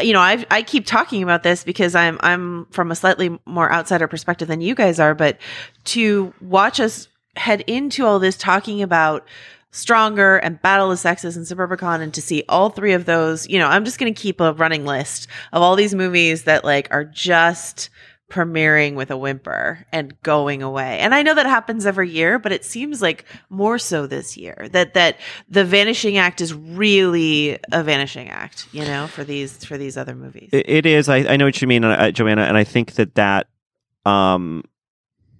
you 0.01 0.13
know, 0.13 0.19
I 0.19 0.45
I 0.49 0.61
keep 0.61 0.85
talking 0.85 1.23
about 1.23 1.43
this 1.43 1.63
because 1.63 1.95
I'm 1.95 2.17
I'm 2.21 2.65
from 2.67 2.91
a 2.91 2.95
slightly 2.95 3.39
more 3.45 3.71
outsider 3.71 4.07
perspective 4.07 4.47
than 4.47 4.61
you 4.61 4.75
guys 4.75 4.99
are, 4.99 5.15
but 5.15 5.37
to 5.85 6.33
watch 6.41 6.79
us 6.79 7.07
head 7.35 7.61
into 7.61 8.05
all 8.05 8.19
this 8.19 8.37
talking 8.37 8.81
about 8.81 9.25
Stronger 9.71 10.37
and 10.37 10.61
Battle 10.61 10.91
of 10.91 10.99
Sexes 10.99 11.35
and 11.35 11.47
Suburbicon 11.47 11.99
and 12.01 12.13
to 12.13 12.21
see 12.21 12.43
all 12.47 12.69
three 12.69 12.93
of 12.93 13.05
those, 13.05 13.49
you 13.49 13.57
know, 13.57 13.67
I'm 13.67 13.85
just 13.85 13.97
going 13.97 14.13
to 14.13 14.21
keep 14.21 14.39
a 14.39 14.53
running 14.53 14.85
list 14.85 15.27
of 15.51 15.63
all 15.63 15.75
these 15.75 15.95
movies 15.95 16.43
that 16.43 16.63
like 16.63 16.87
are 16.91 17.03
just 17.03 17.89
premiering 18.33 18.95
with 18.95 19.11
a 19.11 19.17
whimper 19.17 19.85
and 19.91 20.19
going 20.23 20.63
away. 20.63 20.97
And 20.97 21.13
I 21.13 21.21
know 21.21 21.35
that 21.35 21.45
happens 21.45 21.85
every 21.85 22.09
year, 22.09 22.39
but 22.39 22.51
it 22.51 22.65
seems 22.65 22.99
like 22.99 23.25
more 23.51 23.77
so 23.77 24.07
this 24.07 24.35
year 24.35 24.67
that 24.71 24.95
that 24.95 25.19
the 25.49 25.63
Vanishing 25.63 26.17
Act 26.17 26.41
is 26.41 26.51
really 26.51 27.59
a 27.71 27.83
vanishing 27.83 28.29
act, 28.29 28.67
you 28.71 28.83
know, 28.83 29.05
for 29.05 29.23
these 29.23 29.63
for 29.63 29.77
these 29.77 29.97
other 29.97 30.15
movies. 30.15 30.49
It, 30.51 30.67
it 30.67 30.85
is. 30.87 31.09
I, 31.09 31.17
I 31.17 31.37
know 31.37 31.45
what 31.45 31.61
you 31.61 31.67
mean, 31.67 31.83
uh, 31.83 32.09
Joanna, 32.09 32.41
and 32.41 32.57
I 32.57 32.63
think 32.63 32.93
that 32.93 33.13
that 33.15 33.47
um 34.03 34.63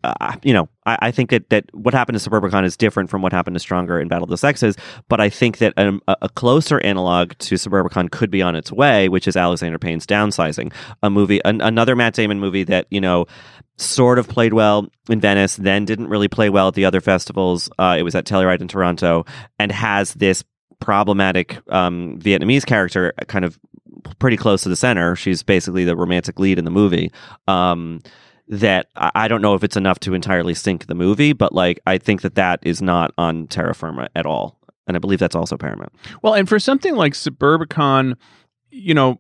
uh, 0.04 0.36
you 0.44 0.54
know, 0.54 0.68
I, 0.86 0.98
I, 1.04 1.12
think 1.12 1.30
that, 1.30 1.50
that 1.50 1.66
what 1.74 1.94
happened 1.94 2.20
to 2.20 2.30
Suburbicon 2.30 2.66
is 2.66 2.76
different 2.76 3.10
from 3.10 3.22
what 3.22 3.32
happened 3.32 3.56
to 3.56 3.60
Stronger 3.60 4.00
in 4.00 4.08
Battle 4.08 4.26
of 4.26 4.30
the 4.30 4.38
Sexes, 4.38 4.76
but 5.08 5.22
I 5.22 5.30
think 5.30 5.60
that 5.60 5.74
a, 5.78 6.00
a, 6.08 6.30
closer 6.30 6.80
analog 6.82 7.34
to 7.40 7.56
Suburbicon 7.56 8.12
could 8.12 8.30
be 8.30 8.42
on 8.42 8.56
its 8.56 8.72
way, 8.72 9.08
which 9.08 9.28
is 9.28 9.38
Alexander 9.38 9.80
Payne's 9.80 10.06
Downsizing, 10.06 10.74
a 11.02 11.10
movie, 11.10 11.40
an, 11.46 11.62
another 11.62 11.96
Matt 11.96 12.16
Damon 12.16 12.40
movie 12.40 12.64
that, 12.66 12.88
you 12.90 13.00
know, 13.00 13.26
sort 13.78 14.20
of 14.20 14.28
played 14.28 14.54
well 14.54 14.88
in 15.10 15.20
Venice, 15.20 15.56
then 15.56 15.86
didn't 15.86 16.08
really 16.08 16.28
play 16.28 16.50
well 16.50 16.68
at 16.68 16.74
the 16.74 16.86
other 16.86 17.02
festivals. 17.02 17.70
Uh, 17.80 17.96
it 17.98 18.04
was 18.04 18.16
at 18.16 18.26
Telluride 18.26 18.62
in 18.62 18.68
Toronto, 18.68 19.26
and 19.58 19.72
has 19.72 20.14
this 20.16 20.44
problematic 20.80 21.60
um, 21.70 22.20
Vietnamese 22.20 22.66
character 22.66 23.14
kind 23.28 23.46
of 23.46 23.58
pretty 24.20 24.38
close 24.38 24.64
to 24.64 24.70
the 24.70 24.76
center. 24.76 25.16
She's 25.16 25.44
basically 25.44 25.86
the 25.86 25.96
romantic 25.96 26.40
lead 26.40 26.60
in 26.60 26.66
the 26.66 26.72
movie. 26.72 27.12
Um, 27.48 28.02
that 28.48 28.88
I 28.96 29.28
don't 29.28 29.42
know 29.42 29.56
if 29.56 29.64
it's 29.64 29.78
enough 29.78 30.00
to 30.02 30.14
entirely 30.14 30.54
sink 30.54 30.88
the 30.88 30.96
movie, 30.96 31.34
but 31.34 31.54
like 31.54 31.80
I 31.88 31.98
think 31.98 32.22
that 32.22 32.36
that 32.36 32.60
is 32.64 32.82
not 32.82 33.14
on 33.18 33.48
terra 33.48 33.74
firma 33.74 34.10
at 34.16 34.26
all, 34.26 34.60
and 34.88 34.98
I 34.98 35.00
believe 35.00 35.20
that's 35.20 35.36
also 35.36 35.58
Paramount. 35.58 35.94
Well, 36.22 36.34
and 36.34 36.48
for 36.48 36.60
something 36.60 36.96
like 36.96 37.14
Suburbicon, 37.14 38.16
you 38.70 38.94
know, 38.94 39.20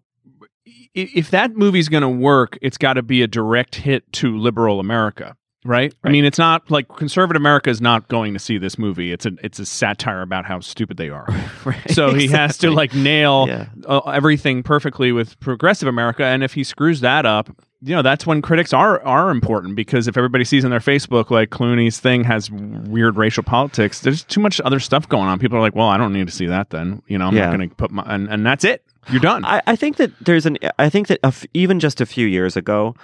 if 0.93 1.31
that 1.31 1.55
movie's 1.55 1.89
going 1.89 2.01
to 2.03 2.09
work, 2.09 2.57
it's 2.61 2.77
got 2.77 2.93
to 2.93 3.03
be 3.03 3.21
a 3.21 3.27
direct 3.27 3.75
hit 3.75 4.11
to 4.13 4.37
liberal 4.37 4.79
America. 4.79 5.35
Right? 5.65 5.93
right? 6.03 6.09
I 6.09 6.11
mean, 6.11 6.25
it's 6.25 6.37
not 6.37 6.69
like 6.69 6.87
conservative 6.87 7.39
America 7.39 7.69
is 7.69 7.81
not 7.81 8.07
going 8.07 8.33
to 8.33 8.39
see 8.39 8.57
this 8.57 8.77
movie. 8.77 9.11
It's 9.11 9.25
a 9.25 9.31
it's 9.41 9.59
a 9.59 9.65
satire 9.65 10.21
about 10.21 10.45
how 10.45 10.59
stupid 10.59 10.97
they 10.97 11.09
are. 11.09 11.27
right, 11.65 11.91
so 11.91 12.13
he 12.13 12.25
exactly. 12.25 12.27
has 12.27 12.57
to 12.59 12.71
like 12.71 12.93
nail 12.93 13.45
yeah. 13.47 13.67
uh, 13.87 13.99
everything 13.99 14.63
perfectly 14.63 15.11
with 15.11 15.39
progressive 15.39 15.87
America, 15.87 16.23
and 16.23 16.43
if 16.43 16.53
he 16.53 16.63
screws 16.63 17.01
that 17.01 17.25
up, 17.25 17.49
you 17.81 17.95
know 17.95 18.01
that's 18.01 18.25
when 18.25 18.41
critics 18.41 18.73
are 18.73 19.01
are 19.03 19.29
important 19.29 19.75
because 19.75 20.07
if 20.07 20.17
everybody 20.17 20.45
sees 20.45 20.63
on 20.63 20.71
their 20.71 20.79
Facebook 20.79 21.29
like 21.29 21.49
Clooney's 21.49 21.99
thing 21.99 22.23
has 22.23 22.49
weird 22.49 23.17
racial 23.17 23.43
politics, 23.43 24.01
there's 24.01 24.23
too 24.23 24.39
much 24.39 24.61
other 24.61 24.79
stuff 24.79 25.07
going 25.09 25.27
on. 25.27 25.39
People 25.39 25.57
are 25.57 25.61
like, 25.61 25.75
well, 25.75 25.89
I 25.89 25.97
don't 25.97 26.13
need 26.13 26.27
to 26.27 26.33
see 26.33 26.47
that. 26.47 26.69
Then 26.69 27.01
you 27.07 27.17
know, 27.17 27.27
I'm 27.27 27.35
yeah. 27.35 27.45
not 27.47 27.57
going 27.57 27.69
to 27.69 27.75
put 27.75 27.91
my 27.91 28.03
and, 28.05 28.29
and 28.29 28.45
that's 28.45 28.63
it. 28.63 28.83
You're 29.09 29.19
done. 29.19 29.43
I, 29.43 29.61
I 29.67 29.75
think 29.75 29.97
that 29.97 30.11
there's 30.21 30.45
an. 30.45 30.57
I 30.79 30.89
think 30.89 31.07
that 31.07 31.19
even 31.53 31.79
just 31.79 31.99
a 31.99 32.05
few 32.05 32.25
years 32.25 32.55
ago, 32.55 32.95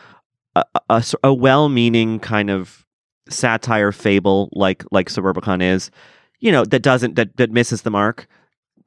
a, 0.56 0.64
a, 0.90 1.04
a 1.24 1.34
well-meaning 1.34 2.20
kind 2.20 2.50
of 2.50 2.86
satire 3.30 3.92
fable 3.92 4.50
like 4.54 4.84
like 4.92 5.10
Suburbicon 5.10 5.62
is, 5.62 5.92
you 6.40 6.52
know, 6.52 6.66
that 6.66 6.82
doesn't 6.82 7.16
that 7.16 7.38
that 7.38 7.52
misses 7.52 7.84
the 7.84 7.92
mark 7.92 8.28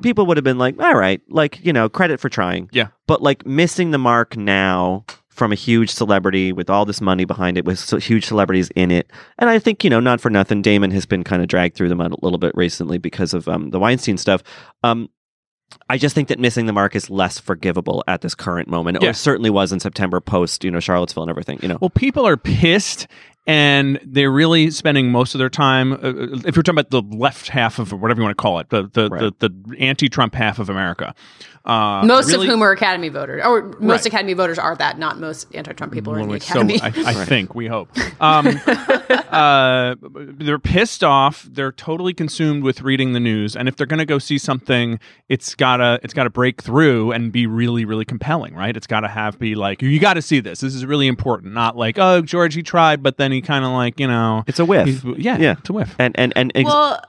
people 0.02 0.26
would 0.26 0.36
have 0.36 0.44
been 0.44 0.58
like, 0.58 0.78
all 0.80 0.94
right, 0.94 1.22
like, 1.28 1.64
you 1.64 1.72
know, 1.72 1.88
credit 1.88 2.20
for 2.20 2.28
trying. 2.28 2.68
Yeah. 2.72 2.88
But 3.06 3.22
like 3.22 3.46
missing 3.46 3.92
the 3.92 3.98
mark 3.98 4.36
now 4.36 5.04
from 5.28 5.50
a 5.50 5.54
huge 5.54 5.90
celebrity 5.90 6.52
with 6.52 6.68
all 6.68 6.84
this 6.84 7.00
money 7.00 7.24
behind 7.24 7.56
it, 7.56 7.64
with 7.64 7.78
so 7.78 7.96
huge 7.96 8.26
celebrities 8.26 8.68
in 8.76 8.90
it. 8.90 9.10
And 9.38 9.48
I 9.48 9.58
think, 9.58 9.82
you 9.82 9.88
know, 9.88 10.00
not 10.00 10.20
for 10.20 10.28
nothing, 10.28 10.60
Damon 10.60 10.90
has 10.90 11.06
been 11.06 11.24
kind 11.24 11.40
of 11.40 11.48
dragged 11.48 11.74
through 11.74 11.88
the 11.88 11.94
mud 11.94 12.12
a 12.12 12.22
little 12.22 12.38
bit 12.38 12.52
recently 12.54 12.98
because 12.98 13.32
of 13.32 13.48
um, 13.48 13.70
the 13.70 13.78
Weinstein 13.78 14.18
stuff. 14.18 14.42
Um, 14.84 15.08
I 15.88 15.98
just 15.98 16.14
think 16.14 16.28
that 16.28 16.38
missing 16.38 16.66
the 16.66 16.72
mark 16.72 16.96
is 16.96 17.10
less 17.10 17.38
forgivable 17.38 18.04
at 18.06 18.20
this 18.20 18.34
current 18.34 18.68
moment, 18.68 18.98
yeah. 19.00 19.10
or 19.10 19.12
certainly 19.12 19.50
was 19.50 19.72
in 19.72 19.80
September 19.80 20.20
post, 20.20 20.64
you 20.64 20.70
know, 20.70 20.80
Charlottesville 20.80 21.22
and 21.22 21.30
everything. 21.30 21.58
You 21.62 21.68
know, 21.68 21.78
well, 21.80 21.90
people 21.90 22.26
are 22.26 22.36
pissed 22.36 23.06
and 23.46 23.98
they're 24.04 24.30
really 24.30 24.70
spending 24.70 25.10
most 25.10 25.34
of 25.34 25.38
their 25.38 25.50
time. 25.50 25.92
Uh, 25.92 26.38
if 26.46 26.54
you're 26.54 26.62
talking 26.62 26.78
about 26.78 26.90
the 26.90 27.02
left 27.16 27.48
half 27.48 27.78
of 27.78 27.92
whatever 27.92 28.20
you 28.20 28.24
want 28.24 28.36
to 28.36 28.40
call 28.40 28.58
it, 28.60 28.68
the 28.70 28.88
the 28.92 29.08
right. 29.08 29.38
the, 29.40 29.48
the 29.48 29.78
anti-Trump 29.78 30.34
half 30.34 30.58
of 30.58 30.68
America, 30.68 31.14
uh, 31.64 32.02
most 32.04 32.30
really, 32.32 32.46
of 32.46 32.52
whom 32.52 32.62
are 32.62 32.72
Academy 32.72 33.08
voters, 33.08 33.42
or 33.44 33.62
most 33.78 34.00
right. 34.00 34.06
Academy 34.06 34.32
voters 34.32 34.58
are 34.58 34.74
that. 34.76 34.98
Not 34.98 35.20
most 35.20 35.54
anti-Trump 35.54 35.92
people 35.92 36.12
well, 36.12 36.20
are 36.20 36.24
in 36.24 36.28
the 36.28 36.36
Academy. 36.36 36.78
So, 36.78 36.84
I, 36.84 36.88
I 36.88 37.14
right. 37.14 37.28
think 37.28 37.54
we 37.54 37.68
hope. 37.68 37.88
Um, 38.20 38.48
uh, 39.30 39.94
they're 40.00 40.58
pissed 40.58 41.04
off. 41.04 41.48
They're 41.48 41.70
totally 41.70 42.14
consumed 42.14 42.64
with 42.64 42.82
reading 42.82 43.12
the 43.12 43.20
news, 43.20 43.54
and 43.54 43.68
if 43.68 43.76
they're 43.76 43.86
going 43.86 44.00
to 44.00 44.04
go 44.04 44.18
see 44.18 44.38
something, 44.38 44.98
it's 45.28 45.54
gotta 45.54 46.00
it's 46.02 46.14
gotta 46.14 46.30
break 46.30 46.60
through 46.60 47.12
and 47.12 47.30
be 47.30 47.46
really 47.46 47.84
really 47.84 48.04
compelling, 48.04 48.54
right? 48.54 48.76
It's 48.76 48.88
got 48.88 49.00
to 49.00 49.08
have 49.08 49.38
be 49.38 49.54
like 49.54 49.82
you 49.82 50.00
got 50.00 50.14
to 50.14 50.22
see 50.22 50.40
this. 50.40 50.60
This 50.60 50.74
is 50.74 50.84
really 50.84 51.06
important. 51.06 51.54
Not 51.54 51.76
like 51.76 51.96
oh 51.96 52.22
George 52.22 52.54
he 52.54 52.64
tried, 52.64 53.04
but 53.04 53.18
then 53.18 53.30
he 53.30 53.40
kind 53.40 53.64
of 53.64 53.70
like 53.70 54.00
you 54.00 54.08
know 54.08 54.42
it's 54.48 54.58
a 54.58 54.64
whiff. 54.64 55.04
Yeah, 55.16 55.38
yeah, 55.38 55.54
it's 55.58 55.70
a 55.70 55.72
whiff. 55.72 55.94
And 56.00 56.18
and 56.18 56.32
and 56.34 56.50
ex- 56.56 56.66
well 56.66 57.00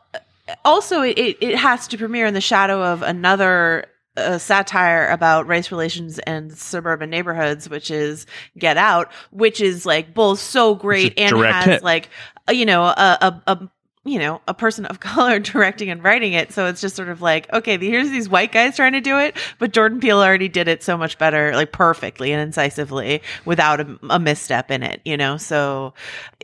also 0.66 1.02
it, 1.02 1.38
it 1.42 1.56
has 1.56 1.88
to 1.88 1.98
premiere 1.98 2.26
in 2.26 2.34
the 2.34 2.42
shadow 2.42 2.84
of 2.84 3.02
another 3.02 3.86
a 4.16 4.40
satire 4.40 5.08
about 5.10 5.48
race 5.48 5.72
relations 5.72 6.20
and 6.20 6.56
suburban 6.56 7.10
neighborhoods, 7.10 7.70
which 7.70 7.90
is 7.90 8.26
Get 8.58 8.78
Out, 8.78 9.12
which 9.32 9.62
is 9.62 9.86
like 9.86 10.14
both 10.14 10.40
so 10.40 10.76
great 10.76 11.18
and 11.18 11.36
has 11.38 11.66
hit. 11.66 11.84
like 11.84 12.10
you 12.52 12.66
know 12.66 12.84
a, 12.84 13.18
a, 13.22 13.42
a 13.48 13.70
you 14.06 14.20
know, 14.20 14.42
a 14.48 14.54
person 14.54 14.86
of 14.86 15.00
color 15.00 15.40
directing 15.40 15.90
and 15.90 16.04
writing 16.04 16.34
it. 16.34 16.52
So 16.52 16.68
it's 16.68 16.82
just 16.82 16.96
sort 16.96 17.10
of 17.10 17.22
like, 17.22 17.52
okay, 17.54 17.78
here's 17.78 18.10
these 18.10 18.30
white 18.30 18.52
guys 18.52 18.76
trying 18.76 18.94
to 18.94 19.02
do 19.02 19.18
it, 19.18 19.38
but 19.60 19.72
Jordan 19.72 20.00
Peele 20.00 20.20
already 20.20 20.50
did 20.50 20.68
it 20.68 20.84
so 20.84 20.98
much 20.98 21.18
better, 21.18 21.54
like 21.56 21.72
perfectly 21.72 22.32
and 22.32 22.42
incisively 22.42 23.22
without 23.46 23.80
a, 23.80 23.98
a 24.10 24.20
misstep 24.20 24.72
in 24.72 24.84
it, 24.84 25.02
you 25.06 25.18
know? 25.18 25.38
So 25.38 25.94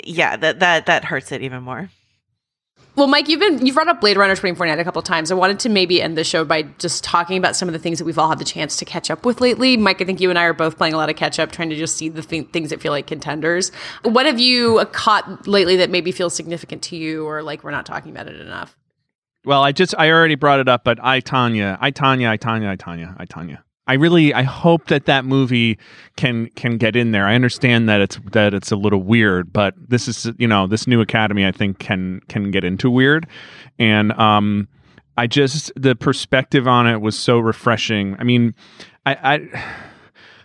yeah, 0.04 0.38
that, 0.38 0.60
that, 0.60 0.86
that 0.86 1.06
hurts 1.06 1.32
it 1.32 1.42
even 1.42 1.64
more. 1.64 1.90
Well, 3.00 3.08
Mike, 3.08 3.30
you've 3.30 3.40
been 3.40 3.66
you've 3.66 3.76
brought 3.76 3.88
up 3.88 4.02
Blade 4.02 4.18
Runner 4.18 4.34
2049 4.34 4.78
a 4.78 4.84
couple 4.84 5.02
times. 5.02 5.32
I 5.32 5.34
wanted 5.34 5.58
to 5.60 5.70
maybe 5.70 6.02
end 6.02 6.18
the 6.18 6.26
show 6.26 6.44
by 6.44 6.64
just 6.80 7.02
talking 7.02 7.38
about 7.38 7.56
some 7.56 7.70
of 7.70 7.72
the 7.72 7.80
things 7.80 7.98
that 7.98 8.04
we've 8.04 8.20
all 8.20 8.28
had 8.28 8.40
the 8.40 8.44
chance 8.44 8.76
to 8.76 8.84
catch 8.84 9.10
up 9.10 9.26
with 9.26 9.40
lately. 9.40 9.78
Mike, 9.78 10.02
I 10.02 10.04
think 10.04 10.20
you 10.20 10.30
and 10.30 10.38
I 10.38 10.44
are 10.44 10.54
both 10.54 10.78
playing 10.78 10.94
a 10.94 10.98
lot 10.98 11.10
of 11.10 11.16
catch 11.16 11.40
up, 11.40 11.50
trying 11.50 11.70
to 11.70 11.78
just 11.78 11.96
see 11.96 12.10
the 12.10 12.22
th- 12.22 12.50
things 12.50 12.72
that 12.72 12.82
feel 12.82 12.92
like 12.92 13.08
contenders. 13.08 13.72
What 14.04 14.26
have 14.26 14.38
you 14.38 14.86
caught 14.92 15.48
lately 15.48 15.78
that 15.78 15.90
maybe 15.90 16.12
feels 16.12 16.36
significant 16.36 16.82
to 16.84 16.98
you, 16.98 17.26
or 17.26 17.42
like 17.42 17.64
we're 17.64 17.72
not 17.72 17.86
talking 17.86 18.12
about 18.12 18.28
it 18.28 18.38
enough? 18.38 18.78
Well, 19.46 19.64
I 19.64 19.72
just 19.72 19.96
I 19.98 20.10
already 20.10 20.36
brought 20.36 20.60
it 20.60 20.68
up, 20.68 20.84
but 20.84 21.02
I 21.02 21.22
Tonya, 21.22 21.78
I 21.80 21.92
Tonya, 21.92 22.28
I 22.28 22.38
Tonya, 22.38 22.68
I 22.68 22.76
Tonya, 22.76 23.16
I 23.18 23.26
Tonya. 23.26 23.60
I 23.90 23.94
really 23.94 24.36
I 24.36 24.44
hope 24.44 24.86
that 24.90 25.06
that 25.06 25.26
movie 25.26 25.80
can 26.16 26.48
can 26.52 26.78
get 26.78 26.96
in 26.96 27.12
there. 27.12 27.26
I 27.26 27.34
understand 27.34 27.90
that 27.90 28.02
it's 28.02 28.20
that 28.34 28.54
it's 28.54 28.72
a 28.72 28.76
little 28.76 29.02
weird, 29.02 29.52
but 29.52 29.74
this 29.90 30.08
is 30.08 30.32
you 30.38 30.48
know 30.48 30.68
this 30.68 30.86
new 30.86 31.02
Academy 31.02 31.44
I 31.44 31.52
think 31.52 31.80
can 31.80 32.22
can 32.30 32.52
get 32.52 32.64
into 32.64 32.92
weird, 32.92 33.26
and 33.80 34.12
um, 34.12 34.68
I 35.18 35.26
just 35.26 35.72
the 35.76 35.96
perspective 35.96 36.68
on 36.68 36.86
it 36.86 37.02
was 37.02 37.18
so 37.18 37.40
refreshing. 37.40 38.16
I 38.20 38.24
mean, 38.24 38.54
I. 39.08 39.18
I 39.24 39.64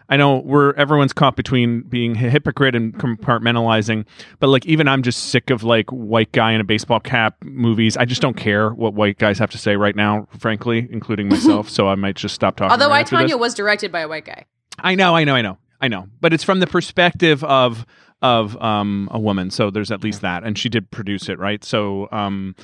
I 0.09 0.17
know 0.17 0.39
we're 0.39 0.73
everyone's 0.75 1.13
caught 1.13 1.37
between 1.37 1.83
being 1.83 2.13
a 2.13 2.31
hypocrite 2.31 2.75
and 2.75 2.95
compartmentalizing, 2.95 4.05
but 4.39 4.49
like 4.49 4.67
even 4.67 4.87
I'm 4.87 5.03
just 5.03 5.31
sick 5.31 5.51
of 5.51 5.63
like 5.63 5.91
white 5.91 6.33
guy 6.33 6.53
in 6.53 6.61
a 6.61 6.65
baseball 6.65 7.01
cap 7.01 7.37
movies. 7.43 7.97
I 7.97 8.05
just 8.05 8.21
don't 8.21 8.37
care 8.37 8.71
what 8.71 8.95
white 8.95 9.19
guys 9.19 9.39
have 9.39 9.51
to 9.53 9.59
say 9.59 9.77
right 9.77 9.97
now, 9.97 10.29
frankly, 10.39 10.87
including 10.91 11.29
myself. 11.29 11.69
so 11.71 11.89
I 11.89 11.95
might 11.95 12.17
just 12.17 12.35
stop 12.35 12.57
talking. 12.57 12.73
Although 12.73 12.93
I 12.93 13.05
Tonya 13.05 13.39
was 13.39 13.55
directed 13.55 13.91
by 13.91 14.01
a 14.01 14.09
white 14.09 14.27
guy. 14.27 14.45
I 14.79 14.95
know, 14.95 15.17
I 15.17 15.25
know, 15.25 15.35
I 15.35 15.43
know, 15.43 15.59
I 15.81 15.89
know, 15.89 16.09
but 16.21 16.33
it's 16.33 16.45
from 16.45 16.61
the 16.61 16.67
perspective 16.67 17.43
of 17.45 17.87
of 18.23 18.61
um, 18.63 19.09
a 19.11 19.19
woman. 19.19 19.51
So 19.51 19.71
there's 19.71 19.91
at 19.91 20.03
least 20.03 20.23
that, 20.23 20.45
and 20.45 20.59
she 20.59 20.69
did 20.69 20.91
produce 20.91 21.29
it, 21.29 21.39
right? 21.39 21.63
So 21.63 22.09
um, 22.11 22.57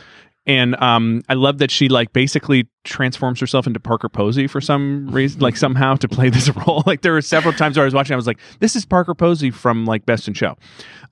and 0.50 0.74
um, 0.82 1.22
I 1.28 1.34
love 1.34 1.58
that 1.58 1.70
she 1.70 1.88
like 1.88 2.12
basically 2.12 2.68
transforms 2.82 3.38
herself 3.38 3.66
into 3.66 3.78
Parker 3.78 4.08
Posey 4.08 4.46
for 4.46 4.60
some 4.60 5.08
reason, 5.10 5.40
like 5.40 5.56
somehow 5.56 5.94
to 5.96 6.08
play 6.08 6.30
this 6.30 6.48
role. 6.66 6.82
Like 6.86 7.02
there 7.02 7.12
were 7.12 7.20
several 7.22 7.52
times 7.54 7.76
where 7.76 7.84
I 7.84 7.86
was 7.86 7.94
watching, 7.94 8.14
I 8.14 8.16
was 8.16 8.26
like, 8.26 8.40
"This 8.58 8.74
is 8.74 8.84
Parker 8.84 9.14
Posey 9.14 9.50
from 9.50 9.84
like 9.86 10.06
Best 10.06 10.26
in 10.28 10.34
Show." 10.34 10.56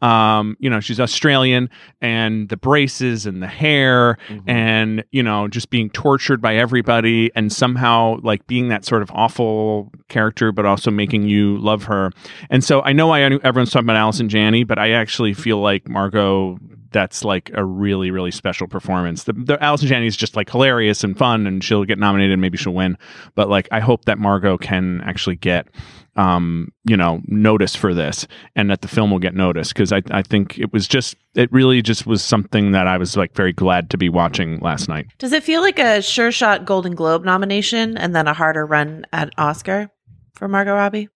Um, 0.03 0.57
you 0.61 0.70
know, 0.70 0.81
she's 0.81 0.98
Australian, 1.01 1.70
and 2.01 2.48
the 2.48 2.57
braces 2.57 3.27
and 3.27 3.42
the 3.42 3.46
hair, 3.48 4.16
Mm-hmm. 4.29 4.51
and 4.51 5.05
you 5.12 5.22
know, 5.22 5.47
just 5.49 5.70
being 5.70 5.91
tortured 5.91 6.41
by 6.41 6.57
everybody, 6.57 7.30
and 7.34 7.53
somehow 7.53 8.16
like 8.22 8.47
being 8.47 8.68
that 8.68 8.84
sort 8.84 9.03
of 9.03 9.11
awful 9.12 9.93
character, 10.09 10.51
but 10.53 10.66
also 10.66 10.91
making 10.91 11.24
you 11.28 11.59
love 11.59 11.84
her. 11.84 12.11
And 12.51 12.64
so 12.64 12.82
I 12.82 12.93
know 12.93 13.11
I 13.12 13.20
everyone's 13.20 13.70
talking 13.70 13.86
about 13.86 13.97
Allison 13.97 14.28
Janney, 14.28 14.64
but 14.64 14.78
I 14.78 14.91
actually 14.93 15.34
feel 15.34 15.59
like 15.61 15.89
Margot 15.89 16.59
that's 16.91 17.24
like 17.24 17.51
a 17.55 17.64
really 17.64 18.11
really 18.11 18.30
special 18.30 18.66
performance. 18.66 19.24
The, 19.24 19.32
the 19.32 19.62
Allison 19.62 19.89
Janney 19.89 20.07
is 20.07 20.16
just 20.16 20.36
like 20.36 20.51
hilarious 20.51 21.05
and 21.05 21.16
fun, 21.16 21.47
and 21.47 21.62
she'll 21.62 21.84
get 21.84 21.99
nominated. 21.99 22.32
and 22.32 22.41
Maybe 22.41 22.59
she'll 22.59 22.74
win, 22.74 22.97
but 23.34 23.49
like 23.49 23.68
I 23.70 23.80
hope 23.80 24.05
that 24.07 24.18
Margot 24.18 24.59
can 24.59 25.01
actually 25.03 25.36
get 25.36 25.68
um, 26.16 26.72
you 26.84 26.97
know 26.97 27.20
notice 27.26 27.76
for 27.76 27.95
this, 27.95 28.26
and 28.57 28.70
that 28.70 28.82
the 28.82 28.89
film 28.89 29.11
will 29.11 29.18
get 29.18 29.34
noticed 29.34 29.72
because 29.74 29.93
I 29.93 30.03
I 30.11 30.22
think 30.22 30.59
it 30.59 30.72
was 30.72 30.89
just 30.89 31.16
it 31.34 31.53
really 31.53 31.82
just 31.82 32.07
was 32.07 32.22
something 32.22 32.72
that 32.72 32.86
I 32.86 32.99
was 32.99 33.16
like 33.16 33.34
very 33.34 33.53
glad 33.53 33.91
to 33.91 33.99
be 33.99 34.09
watching 34.09 34.59
last 34.61 34.89
night. 34.89 35.07
Does 35.18 35.32
it 35.32 35.45
feel 35.45 35.61
like 35.61 35.78
a 35.78 36.03
sure 36.03 36.32
shot 36.32 36.64
Golden 36.64 36.95
Globe 36.95 37.24
nomination 37.24 37.97
and 37.97 38.14
then 38.14 38.26
a 38.26 38.34
harder 38.34 38.66
run 38.66 39.07
at 39.12 39.32
Oscar 39.39 39.91
for 40.34 40.49
Margot 40.49 40.74
Robbie? 40.74 41.09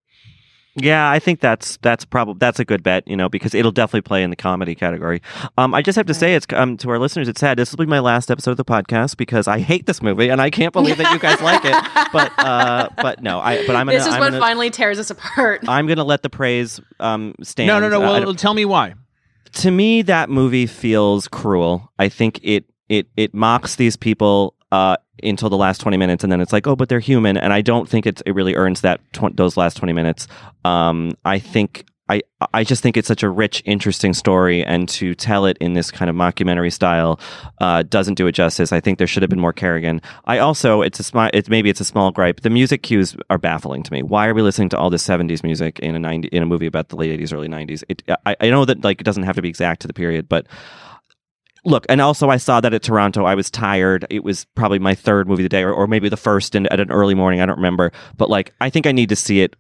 Yeah, 0.75 1.11
I 1.11 1.19
think 1.19 1.41
that's 1.41 1.77
that's 1.83 2.05
probably 2.07 2.37
that's 2.39 2.59
a 2.59 2.65
good 2.65 2.83
bet, 2.83 3.07
you 3.07 3.15
know, 3.17 3.29
because 3.29 3.55
it'll 3.55 3.73
definitely 3.73 4.03
play 4.03 4.23
in 4.23 4.31
the 4.31 4.37
comedy 4.37 4.75
category. 4.75 5.21
Um, 5.59 5.75
I 5.75 5.83
just 5.83 5.97
have 5.97 6.07
to 6.07 6.15
say, 6.15 6.35
it's 6.35 6.47
um, 6.55 6.79
to 6.79 6.89
our 6.91 6.99
listeners, 6.99 7.29
it's 7.29 7.41
sad. 7.41 7.59
This 7.59 7.73
will 7.73 7.85
be 7.85 7.91
my 7.91 7.99
last 8.01 8.31
episode 8.31 8.53
of 8.53 8.57
the 8.57 8.65
podcast 8.65 9.19
because 9.19 9.47
I 9.47 9.59
hate 9.59 9.85
this 9.85 10.01
movie 10.01 10.31
and 10.31 10.41
I 10.41 10.49
can't 10.49 10.73
believe 10.73 10.97
that 10.97 11.13
you 11.13 11.19
guys 11.19 11.43
like 11.43 11.63
it. 11.65 11.77
But 12.13 12.33
uh, 12.39 12.89
but 12.97 13.23
no, 13.23 13.39
I 13.41 13.67
but 13.67 13.77
I'm 13.77 13.87
gonna 13.87 13.99
this 13.99 14.07
is 14.07 14.15
I'm 14.15 14.21
what 14.21 14.29
gonna, 14.31 14.41
finally 14.41 14.71
tears 14.71 14.99
us 14.99 15.11
apart. 15.11 15.61
I'm 15.69 15.87
gonna 15.87 16.05
let 16.05 16.23
the 16.23 16.31
praise 16.31 16.81
um 17.01 17.35
stand. 17.43 17.67
No, 17.67 17.79
no, 17.79 17.91
no. 17.91 18.03
Uh, 18.03 18.21
Well, 18.21 18.35
tell 18.35 18.55
me 18.55 18.65
why. 18.65 18.95
to 19.53 19.71
me 19.71 20.01
that 20.03 20.31
movie 20.31 20.65
feels 20.67 21.29
cruel 21.29 21.93
i 21.99 22.09
think 22.09 22.41
it 22.43 22.65
it 22.89 23.07
it 23.19 23.35
mocks 23.35 23.77
these 23.77 23.97
people 23.99 24.55
uh 24.71 24.97
until 25.23 25.49
the 25.49 25.57
last 25.57 25.81
20 25.81 25.97
minutes 25.97 26.23
and 26.23 26.33
then 26.33 26.41
it's 26.41 26.53
like 26.53 26.67
oh 26.67 26.77
but 26.77 26.89
they're 26.89 27.01
human 27.01 27.37
and 27.37 27.53
i 27.53 27.61
don't 27.61 27.89
think 27.89 28.07
it's, 28.07 28.23
it 28.27 28.33
really 28.33 28.55
earns 28.55 28.81
that 28.83 29.01
tw- 29.13 29.35
those 29.35 29.57
last 29.57 29.77
20 29.77 29.93
minutes 29.93 30.29
um 30.65 31.13
i 31.25 31.39
think 31.39 31.85
I, 32.13 32.21
I 32.53 32.65
just 32.65 32.83
think 32.83 32.97
it's 32.99 33.09
such 33.09 33.23
a 33.23 33.31
rich, 33.31 33.63
interesting 33.65 34.13
story, 34.13 34.63
and 34.63 34.87
to 34.91 35.15
tell 35.15 35.47
it 35.47 35.57
in 35.59 35.73
this 35.73 35.91
kind 35.91 36.11
of 36.11 36.17
mockumentary 36.17 36.73
style 36.73 37.19
uh, 37.61 37.85
doesn't 37.85 38.15
do 38.15 38.27
it 38.27 38.33
justice. 38.33 38.71
I 38.71 38.81
think 38.81 38.99
there 38.99 39.07
should 39.07 39.23
have 39.23 39.31
been 39.31 39.41
more 39.41 39.53
Kerrigan. 39.53 40.03
I 40.27 40.39
also, 40.39 40.83
it's 40.83 41.01
a 41.01 41.05
small, 41.05 41.31
it, 41.33 41.49
maybe 41.49 41.71
it's 41.71 41.81
a 41.81 41.87
small 41.87 42.11
gripe. 42.11 42.41
The 42.41 42.51
music 42.51 42.83
cues 42.83 43.17
are 43.31 43.39
baffling 43.39 43.83
to 43.85 43.93
me. 43.93 44.03
Why 44.03 44.27
are 44.27 44.35
we 44.35 44.43
listening 44.43 44.69
to 44.71 44.79
all 44.79 44.91
this 44.91 45.07
'70s 45.07 45.43
music 45.43 45.79
in 45.79 45.95
a 45.95 45.99
90 45.99 46.29
in 46.29 46.43
a 46.43 46.47
movie 46.47 46.67
about 46.67 46.89
the 46.89 46.97
late 46.97 47.19
'80s, 47.19 47.33
early 47.33 47.49
'90s? 47.49 47.83
It, 47.89 48.03
I, 48.27 48.37
I 48.41 48.51
know 48.51 48.65
that 48.65 48.85
like 48.85 49.01
it 49.01 49.05
doesn't 49.05 49.23
have 49.23 49.37
to 49.37 49.43
be 49.43 49.49
exact 49.49 49.81
to 49.83 49.87
the 49.87 49.95
period, 49.95 50.29
but 50.29 50.47
look 51.65 51.87
and 51.89 52.01
also 52.01 52.29
i 52.29 52.37
saw 52.37 52.61
that 52.61 52.75
at 52.75 52.83
toronto 52.83 53.25
i 53.25 53.35
was 53.35 53.51
tired. 53.51 54.07
It 54.11 54.25
was 54.25 54.47
probably 54.55 54.79
my 54.79 54.95
third 54.95 55.29
movie 55.29 55.43
of 55.43 55.45
the 55.45 55.49
day 55.49 55.63
or, 55.63 55.73
or 55.73 55.87
maybe 55.87 56.09
the 56.09 56.17
first 56.17 56.55
in, 56.55 56.67
at 56.67 56.81
an 56.81 56.91
early 56.91 57.15
morning 57.15 57.41
i 57.41 57.47
don't 57.47 57.57
remember. 57.57 57.93
But 58.17 58.31
like 58.31 58.53
i 58.61 58.69
think 58.71 58.87
i 58.87 58.93
need 58.93 59.09
to 59.11 59.17
see 59.17 59.41
it 59.43 59.57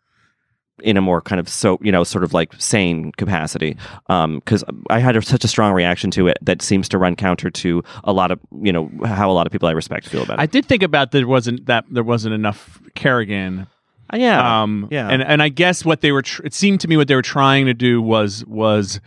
in 0.82 0.96
a 0.96 1.00
more 1.00 1.20
kind 1.20 1.38
of 1.38 1.48
so 1.48 1.78
you 1.80 1.92
know 1.92 2.02
sort 2.02 2.24
of 2.24 2.32
like 2.32 2.52
sane 2.58 3.12
capacity 3.12 3.76
because 4.08 4.64
i 4.90 4.98
had 4.98 5.16
a, 5.16 5.22
such 5.22 5.44
a 5.44 5.48
strong 5.48 5.72
reaction 5.72 6.10
to 6.10 6.26
it 6.26 6.38
that 6.42 6.62
seems 6.62 6.88
to 6.88 6.98
run 6.98 7.14
counter 7.14 7.50
to 7.50 7.84
a 8.04 8.12
lot 8.12 8.30
of 8.30 8.40
you 8.62 8.72
know 8.72 8.90
how 9.04 9.30
a 9.30 9.34
lot 9.34 9.46
of 9.46 9.52
people 9.52 9.68
i 9.68 9.72
respect 9.72 10.08
feel 10.08 10.22
about 10.22 10.38
it. 10.38 10.42
I 10.42 10.46
did 10.46 10.66
think 10.66 10.82
about 10.82 11.12
there 11.12 11.26
wasn't 11.26 11.66
that 11.66 11.84
there 11.90 12.02
wasn't 12.02 12.34
enough 12.34 12.80
Kerrigan. 12.94 13.66
Uh, 14.12 14.16
yeah. 14.16 14.62
Um 14.62 14.88
yeah. 14.90 15.08
and 15.08 15.22
and 15.22 15.42
i 15.42 15.48
guess 15.50 15.84
what 15.84 16.00
they 16.00 16.10
were 16.10 16.22
tr- 16.22 16.44
it 16.44 16.54
seemed 16.54 16.80
to 16.80 16.88
me 16.88 16.96
what 16.96 17.06
they 17.06 17.14
were 17.14 17.22
trying 17.22 17.66
to 17.66 17.74
do 17.74 18.02
was 18.02 18.44
was 18.46 18.98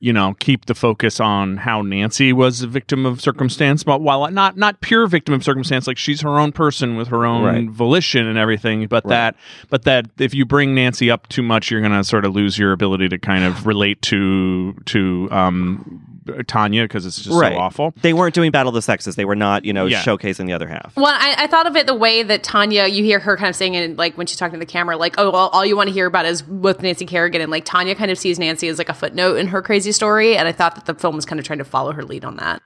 you 0.00 0.12
know 0.12 0.34
keep 0.38 0.66
the 0.66 0.74
focus 0.74 1.18
on 1.18 1.56
how 1.56 1.82
nancy 1.82 2.32
was 2.32 2.62
a 2.62 2.66
victim 2.68 3.04
of 3.04 3.20
circumstance 3.20 3.82
but 3.82 4.00
while 4.00 4.30
not 4.30 4.56
not 4.56 4.80
pure 4.80 5.06
victim 5.08 5.34
of 5.34 5.42
circumstance 5.42 5.86
like 5.88 5.98
she's 5.98 6.20
her 6.20 6.38
own 6.38 6.52
person 6.52 6.96
with 6.96 7.08
her 7.08 7.26
own 7.26 7.42
Right. 7.42 7.68
volition 7.68 8.26
and 8.26 8.38
everything 8.38 8.86
but 8.86 9.04
Right. 9.04 9.10
that 9.10 9.36
but 9.70 9.82
that 9.84 10.06
if 10.18 10.34
you 10.34 10.44
bring 10.46 10.74
nancy 10.74 11.10
up 11.10 11.28
too 11.28 11.42
much 11.42 11.70
you're 11.70 11.80
gonna 11.80 12.04
sort 12.04 12.24
of 12.24 12.32
lose 12.34 12.56
your 12.56 12.70
ability 12.72 13.08
to 13.08 13.18
kind 13.18 13.42
of 13.44 13.66
relate 13.66 14.00
to 14.02 14.74
to 14.86 15.28
um 15.32 16.04
tonya 16.44 16.84
because 16.84 17.04
it's 17.06 17.16
just 17.16 17.30
Right. 17.38 17.52
so 17.52 17.58
awful 17.58 17.94
they 18.02 18.12
weren't 18.12 18.34
doing 18.34 18.50
battle 18.50 18.68
of 18.70 18.74
the 18.74 18.82
sexes 18.82 19.16
they 19.16 19.24
were 19.24 19.36
not 19.36 19.64
you 19.64 19.72
know 19.72 19.86
Yeah. 19.86 20.02
showcasing 20.02 20.46
the 20.46 20.52
other 20.52 20.68
half 20.68 20.94
Well, 20.96 21.06
I, 21.06 21.34
I 21.38 21.46
thought 21.46 21.66
of 21.66 21.76
it 21.76 21.86
the 21.86 21.94
way 21.94 22.22
that 22.22 22.42
Tonya, 22.42 22.92
you 22.92 23.02
hear 23.04 23.18
her 23.18 23.36
kind 23.36 23.48
of 23.48 23.56
saying 23.56 23.74
it, 23.74 23.96
like 23.96 24.16
when 24.16 24.26
she's 24.26 24.36
talking 24.36 24.54
to 24.54 24.58
the 24.64 24.70
camera, 24.70 24.96
like, 24.96 25.14
oh, 25.18 25.30
all, 25.30 25.48
all 25.50 25.64
you 25.64 25.76
want 25.76 25.88
to 25.88 25.92
hear 25.92 26.06
about 26.06 26.26
is 26.26 26.46
with 26.46 26.82
Nancy 26.82 27.06
Kerrigan. 27.06 27.40
And 27.40 27.50
like 27.50 27.64
Tonya 27.64 27.96
kind 27.96 28.10
of 28.10 28.18
sees 28.18 28.38
Nancy 28.38 28.68
as 28.68 28.78
like 28.78 28.88
a 28.88 28.94
footnote 28.94 29.36
in 29.36 29.48
her 29.48 29.62
crazy 29.62 29.92
story. 29.92 30.36
And 30.36 30.46
I 30.48 30.52
thought 30.52 30.74
that 30.74 30.86
the 30.86 30.94
film 30.94 31.14
was 31.16 31.24
kind 31.24 31.38
of 31.40 31.46
trying 31.46 31.58
to 31.60 31.64
follow 31.64 31.92
her 31.92 32.02
lead 32.04 32.24
on 32.24 32.36
that. 32.36 32.62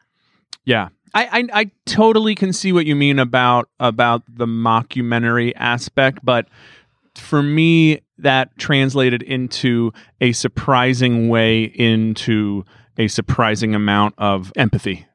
Yeah. 0.64 0.88
I, 1.14 1.24
I 1.52 1.60
I 1.60 1.70
totally 1.86 2.34
can 2.34 2.52
see 2.52 2.72
what 2.72 2.86
you 2.86 2.96
mean 2.96 3.18
about 3.18 3.68
about 3.78 4.22
the 4.28 4.46
mockumentary 4.46 5.52
aspect, 5.56 6.20
but 6.22 6.46
for 7.14 7.42
me 7.42 8.00
that 8.18 8.56
translated 8.58 9.22
into 9.22 9.92
a 10.20 10.32
surprising 10.32 11.28
way 11.28 11.64
into 11.64 12.64
a 12.98 13.08
surprising 13.08 13.74
amount 13.74 14.14
of 14.18 14.52
empathy. 14.56 15.06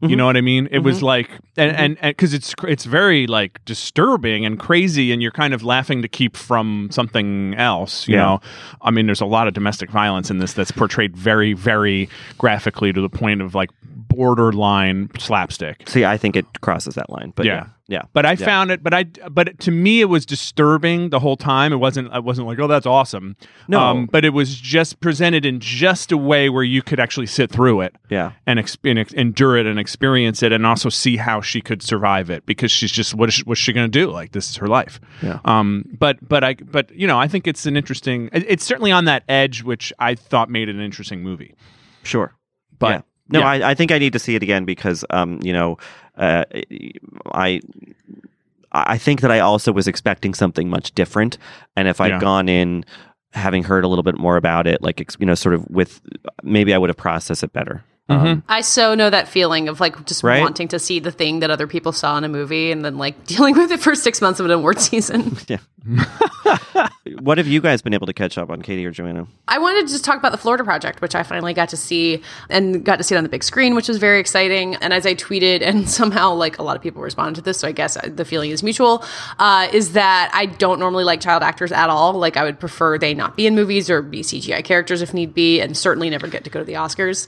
You 0.00 0.08
Mhm. 0.10 0.16
know 0.18 0.26
what 0.26 0.36
I 0.36 0.42
mean? 0.42 0.68
It 0.70 0.80
was 0.80 1.02
like, 1.02 1.30
and 1.56 1.74
and 1.76 1.98
because 2.02 2.34
it's 2.34 2.52
it's 2.64 2.84
very 2.84 3.26
like 3.26 3.64
disturbing 3.64 4.44
and 4.44 4.58
crazy, 4.58 5.12
and 5.12 5.22
you're 5.22 5.30
kind 5.30 5.54
of 5.54 5.62
laughing 5.62 6.02
to 6.02 6.08
keep 6.08 6.36
from 6.36 6.88
something 6.90 7.54
else. 7.56 8.06
You 8.06 8.16
Yeah. 8.16 8.22
know, 8.22 8.40
I 8.82 8.90
mean, 8.90 9.06
there's 9.06 9.22
a 9.22 9.26
lot 9.26 9.48
of 9.48 9.54
domestic 9.54 9.90
violence 9.90 10.30
in 10.30 10.38
this 10.38 10.52
that's 10.52 10.72
portrayed 10.72 11.16
very, 11.16 11.54
very 11.54 12.08
graphically 12.38 12.92
to 12.92 13.00
the 13.00 13.08
point 13.08 13.40
of 13.40 13.54
like 13.54 13.70
borderline 14.18 15.08
slapstick. 15.18 15.82
see 15.88 16.04
i 16.04 16.16
think 16.16 16.36
it 16.36 16.46
crosses 16.60 16.94
that 16.94 17.10
line 17.10 17.32
but 17.34 17.46
Yeah. 17.46 17.54
yeah 17.54 17.66
yeah 17.86 18.02
But 18.12 18.24
I 18.24 18.30
Yeah. 18.32 18.36
found 18.46 18.70
it, 18.70 18.82
but 18.82 18.94
I, 18.94 19.04
but 19.30 19.58
to 19.60 19.70
me, 19.70 20.00
it 20.00 20.06
was 20.06 20.24
disturbing 20.26 21.10
the 21.10 21.18
whole 21.20 21.36
time. 21.36 21.72
It 21.72 21.76
wasn't, 21.76 22.10
I 22.12 22.18
wasn't 22.18 22.46
like, 22.48 22.58
oh, 22.58 22.66
that's 22.66 22.86
awesome. 22.86 23.36
No. 23.68 24.06
but 24.10 24.24
it 24.24 24.30
was 24.30 24.58
just 24.58 25.00
presented 25.00 25.44
in 25.44 25.60
just 25.60 26.10
a 26.12 26.16
way 26.16 26.48
where 26.48 26.62
you 26.64 26.80
could 26.82 26.98
actually 26.98 27.26
sit 27.26 27.50
through 27.50 27.82
it 27.82 27.94
yeah 28.10 28.32
and, 28.46 28.58
ex- 28.58 28.78
and 28.84 28.98
ex- 28.98 29.12
endure 29.12 29.56
it 29.58 29.66
and 29.66 29.78
experience 29.78 30.42
it, 30.42 30.52
and 30.52 30.64
also 30.66 30.88
see 30.88 31.16
how 31.18 31.40
she 31.42 31.60
could 31.60 31.82
survive 31.82 32.30
it 32.30 32.46
because 32.46 32.70
she's 32.70 32.92
just 32.92 33.14
what 33.14 33.28
is 33.28 33.34
she, 33.34 33.42
what's 33.44 33.60
she 33.60 33.72
going 33.72 33.90
to 33.90 33.98
do? 34.00 34.10
Like 34.10 34.32
this 34.32 34.48
is 34.50 34.56
her 34.56 34.66
life. 34.66 34.98
Yeah. 35.22 35.40
Um. 35.44 35.84
But 35.98 36.26
but 36.26 36.42
I 36.44 36.54
but 36.54 36.90
you 36.94 37.06
know 37.06 37.18
I 37.18 37.28
think 37.28 37.46
it's 37.46 37.66
an 37.66 37.76
interesting. 37.76 38.28
it- 38.32 38.46
It's 38.48 38.64
certainly 38.64 38.92
on 38.92 39.04
that 39.06 39.24
edge, 39.28 39.62
which 39.62 39.92
I 39.98 40.14
thought 40.14 40.48
made 40.48 40.68
it 40.68 40.74
an 40.74 40.80
interesting 40.82 41.22
movie. 41.22 41.54
Sure. 42.02 42.34
But 42.78 42.88
Yeah. 42.90 43.00
No, 43.34 43.40
yeah. 43.40 43.48
I, 43.48 43.70
I 43.70 43.74
think 43.74 43.92
I 43.92 43.98
need 43.98 44.12
to 44.14 44.18
see 44.18 44.34
it 44.34 44.42
again 44.42 44.64
because, 44.64 45.04
um, 45.10 45.38
you 45.42 45.52
know, 45.52 45.76
uh, 46.16 46.44
I. 47.32 47.60
I 48.76 48.98
think 48.98 49.20
that 49.20 49.30
I 49.30 49.38
also 49.38 49.70
was 49.72 49.86
expecting 49.86 50.34
something 50.34 50.68
much 50.68 50.92
different, 50.96 51.38
and 51.76 51.86
if 51.86 52.00
I'd 52.00 52.08
Yeah. 52.10 52.18
gone 52.18 52.48
in 52.48 52.84
having 53.32 53.62
heard 53.62 53.84
a 53.84 53.88
little 53.88 54.02
bit 54.02 54.18
more 54.18 54.36
about 54.36 54.66
it, 54.66 54.82
like 54.82 55.00
you 55.20 55.26
know, 55.26 55.36
sort 55.36 55.54
of 55.54 55.64
with, 55.70 56.00
maybe 56.42 56.74
I 56.74 56.78
would 56.78 56.90
have 56.90 56.96
processed 56.96 57.44
it 57.44 57.52
better. 57.52 57.84
Um, 58.08 58.42
I 58.48 58.60
so 58.60 58.94
know 58.94 59.08
that 59.08 59.28
feeling 59.28 59.68
of 59.68 59.80
like 59.80 60.04
just 60.04 60.22
Right? 60.22 60.42
wanting 60.42 60.68
to 60.68 60.78
see 60.78 60.98
the 60.98 61.10
thing 61.10 61.40
that 61.40 61.50
other 61.50 61.66
people 61.66 61.92
saw 61.92 62.18
in 62.18 62.24
a 62.24 62.28
movie 62.28 62.70
and 62.70 62.84
then 62.84 62.98
like 62.98 63.24
dealing 63.26 63.56
with 63.56 63.70
it 63.70 63.80
for 63.80 63.94
six 63.94 64.20
months 64.20 64.40
of 64.40 64.46
an 64.46 64.52
award 64.52 64.80
season. 64.80 65.36
what 67.20 67.36
have 67.38 67.46
you 67.46 67.60
guys 67.60 67.82
been 67.82 67.92
able 67.92 68.06
to 68.06 68.12
catch 68.14 68.38
up 68.38 68.48
on, 68.50 68.62
Katey 68.62 68.86
or 68.86 68.90
Joanna? 68.90 69.26
I 69.48 69.58
wanted 69.58 69.86
to 69.86 69.92
just 69.92 70.04
talk 70.04 70.16
about 70.18 70.32
the 70.32 70.38
Florida 70.38 70.64
Project, 70.64 71.02
which 71.02 71.14
I 71.14 71.22
finally 71.22 71.52
got 71.52 71.68
to 71.70 71.76
see 71.76 72.22
and 72.48 72.82
got 72.84 72.96
to 72.96 73.04
see 73.04 73.14
it 73.14 73.18
on 73.18 73.24
the 73.24 73.28
big 73.28 73.44
screen, 73.44 73.74
which 73.74 73.88
was 73.88 73.98
very 73.98 74.18
exciting. 74.18 74.76
And 74.76 74.92
as 74.94 75.04
I 75.06 75.14
tweeted, 75.14 75.60
and 75.62 75.88
somehow 75.88 76.32
like 76.32 76.58
a 76.58 76.62
lot 76.62 76.76
of 76.76 76.82
people 76.82 77.02
responded 77.02 77.36
to 77.36 77.42
this, 77.42 77.58
so 77.58 77.68
I 77.68 77.72
guess 77.72 77.98
the 78.06 78.24
feeling 78.24 78.50
is 78.50 78.62
mutual, 78.62 79.04
uh, 79.38 79.68
is 79.72 79.92
that 79.92 80.30
I 80.32 80.46
don't 80.46 80.78
normally 80.78 81.04
like 81.04 81.20
child 81.20 81.42
actors 81.42 81.70
at 81.72 81.90
all. 81.90 82.14
Like 82.14 82.36
I 82.38 82.44
would 82.44 82.58
prefer 82.58 82.96
they 82.96 83.12
not 83.12 83.36
be 83.36 83.46
in 83.46 83.54
movies 83.54 83.90
or 83.90 84.00
be 84.00 84.22
CGI 84.22 84.64
characters 84.64 85.02
if 85.02 85.12
need 85.12 85.34
be, 85.34 85.60
and 85.60 85.76
certainly 85.76 86.08
never 86.08 86.28
get 86.28 86.44
to 86.44 86.50
go 86.50 86.60
to 86.60 86.64
the 86.64 86.74
Oscars. 86.74 87.26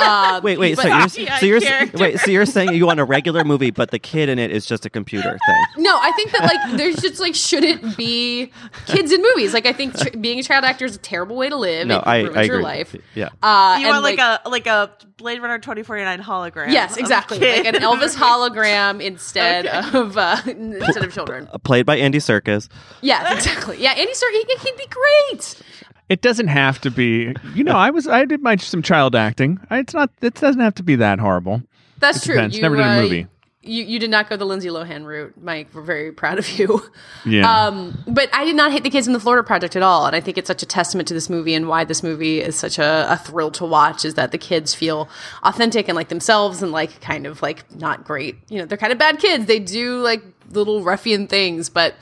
Um, 0.00 0.15
Wait, 0.42 0.58
wait. 0.58 0.78
So 0.78 0.86
you're, 0.88 1.08
so 1.38 1.46
you're 1.46 1.60
wait. 1.94 2.18
So 2.20 2.30
you're 2.30 2.46
saying 2.46 2.74
you 2.74 2.86
want 2.86 3.00
a 3.00 3.04
regular 3.04 3.44
movie, 3.44 3.70
but 3.70 3.90
the 3.90 3.98
kid 3.98 4.28
in 4.28 4.38
it 4.38 4.50
is 4.50 4.66
just 4.66 4.84
a 4.86 4.90
computer 4.90 5.30
thing. 5.46 5.64
No, 5.86 5.96
I 6.00 6.10
think 6.12 6.32
that 6.32 6.42
like 6.42 6.76
there's 6.78 6.96
just 6.96 7.20
like 7.20 7.34
shouldn't 7.34 7.96
be 7.96 8.50
kids 8.86 9.12
in 9.12 9.22
movies. 9.22 9.52
Like 9.54 9.66
I 9.66 9.72
think 9.72 9.96
tr- 9.96 10.16
being 10.18 10.40
a 10.40 10.42
child 10.42 10.64
actor 10.64 10.84
is 10.84 10.96
a 10.96 10.98
terrible 10.98 11.36
way 11.36 11.48
to 11.48 11.54
live. 11.56 11.86
No, 11.86 11.98
it 11.98 12.02
I, 12.06 12.20
ruins 12.22 12.36
I 12.36 12.42
your 12.42 12.54
agree. 12.56 12.64
life. 12.64 12.96
Yeah. 13.14 13.28
Uh, 13.42 13.76
You 13.78 13.86
and, 13.86 13.94
want 13.94 14.02
like, 14.02 14.18
a 14.18 14.40
like 14.48 14.66
a 14.66 14.90
Blade 15.16 15.40
Runner 15.40 15.58
twenty 15.60 15.82
forty 15.84 16.02
nine 16.02 16.20
hologram? 16.20 16.72
yes, 16.72 16.96
exactly, 16.96 17.38
like 17.38 17.66
an 17.66 17.74
Elvis 17.76 18.16
hologram 18.16 19.00
instead 19.00 19.66
of 19.66 20.16
uh, 20.18 20.38
instead 20.46 21.04
of 21.04 21.12
children. 21.12 21.46
Played 21.62 21.86
by 21.86 21.96
Andy 21.98 22.18
Serkis. 22.18 22.68
Yeah, 23.00 23.32
exactly. 23.34 23.80
Yeah, 23.80 23.90
Andy 23.92 24.12
Serkis, 24.12 24.60
he'd 24.62 24.76
be 24.76 24.86
great. 24.88 25.62
It 26.08 26.22
doesn't 26.22 26.48
have 26.48 26.80
to 26.82 26.90
be. 26.90 27.34
You 27.54 27.64
know, 27.64 27.76
I 27.76 27.90
was 27.90 28.06
I 28.06 28.24
did 28.24 28.42
my 28.42 28.56
some 28.56 28.82
child 28.82 29.14
acting. 29.16 29.58
I- 29.70 29.78
It's 29.80 29.94
not. 29.94 30.10
It 30.22 30.34
doesn't 30.34 30.60
have 30.60 30.74
to 30.76 30.82
be 30.82 30.96
that 30.96 31.18
horrible. 31.18 31.62
That's 31.98 32.18
It 32.18 32.26
true. 32.26 32.34
depends. 32.34 32.56
You, 32.56 32.62
Never 32.62 32.76
did 32.76 32.86
a 32.86 32.88
uh, 32.88 33.02
movie. 33.02 33.26
You 33.62 33.82
you 33.82 33.98
did 33.98 34.10
not 34.10 34.28
go 34.30 34.36
the 34.36 34.44
Lindsay 34.44 34.68
Lohan 34.68 35.04
route, 35.04 35.34
Mike. 35.42 35.66
We're 35.74 35.82
very 35.82 36.12
proud 36.12 36.38
of 36.38 36.48
you. 36.56 36.80
Yeah. 37.24 37.50
Um, 37.66 37.98
but 38.06 38.28
I 38.32 38.44
did 38.44 38.54
not 38.54 38.70
hate 38.70 38.84
the 38.84 38.90
kids 38.90 39.08
in 39.08 39.12
the 39.12 39.18
Florida 39.18 39.42
Project 39.44 39.74
at 39.74 39.82
all, 39.82 40.06
and 40.06 40.14
I 40.14 40.20
think 40.20 40.38
it's 40.38 40.46
such 40.46 40.62
a 40.62 40.66
testament 40.66 41.08
to 41.08 41.14
this 41.14 41.28
movie 41.28 41.52
and 41.54 41.66
why 41.66 41.82
this 41.82 42.04
movie 42.04 42.40
is 42.40 42.54
such 42.54 42.78
a, 42.78 43.06
a 43.10 43.16
thrill 43.16 43.50
to 43.52 43.64
watch. 43.66 44.04
Is 44.04 44.14
that 44.14 44.30
the 44.30 44.38
kids 44.38 44.72
feel 44.76 45.08
authentic 45.42 45.88
and 45.88 45.96
like 45.96 46.06
themselves, 46.08 46.62
and 46.62 46.70
like 46.70 47.00
kind 47.00 47.26
of 47.26 47.42
like 47.42 47.64
not 47.74 48.04
great. 48.04 48.36
You 48.48 48.60
know, 48.60 48.66
they're 48.66 48.78
kind 48.78 48.92
of 48.92 49.00
bad 49.00 49.18
kids. 49.18 49.46
They 49.46 49.58
do 49.58 49.98
like 50.00 50.22
little 50.52 50.84
ruffian 50.84 51.26
things, 51.26 51.68
but 51.68 51.96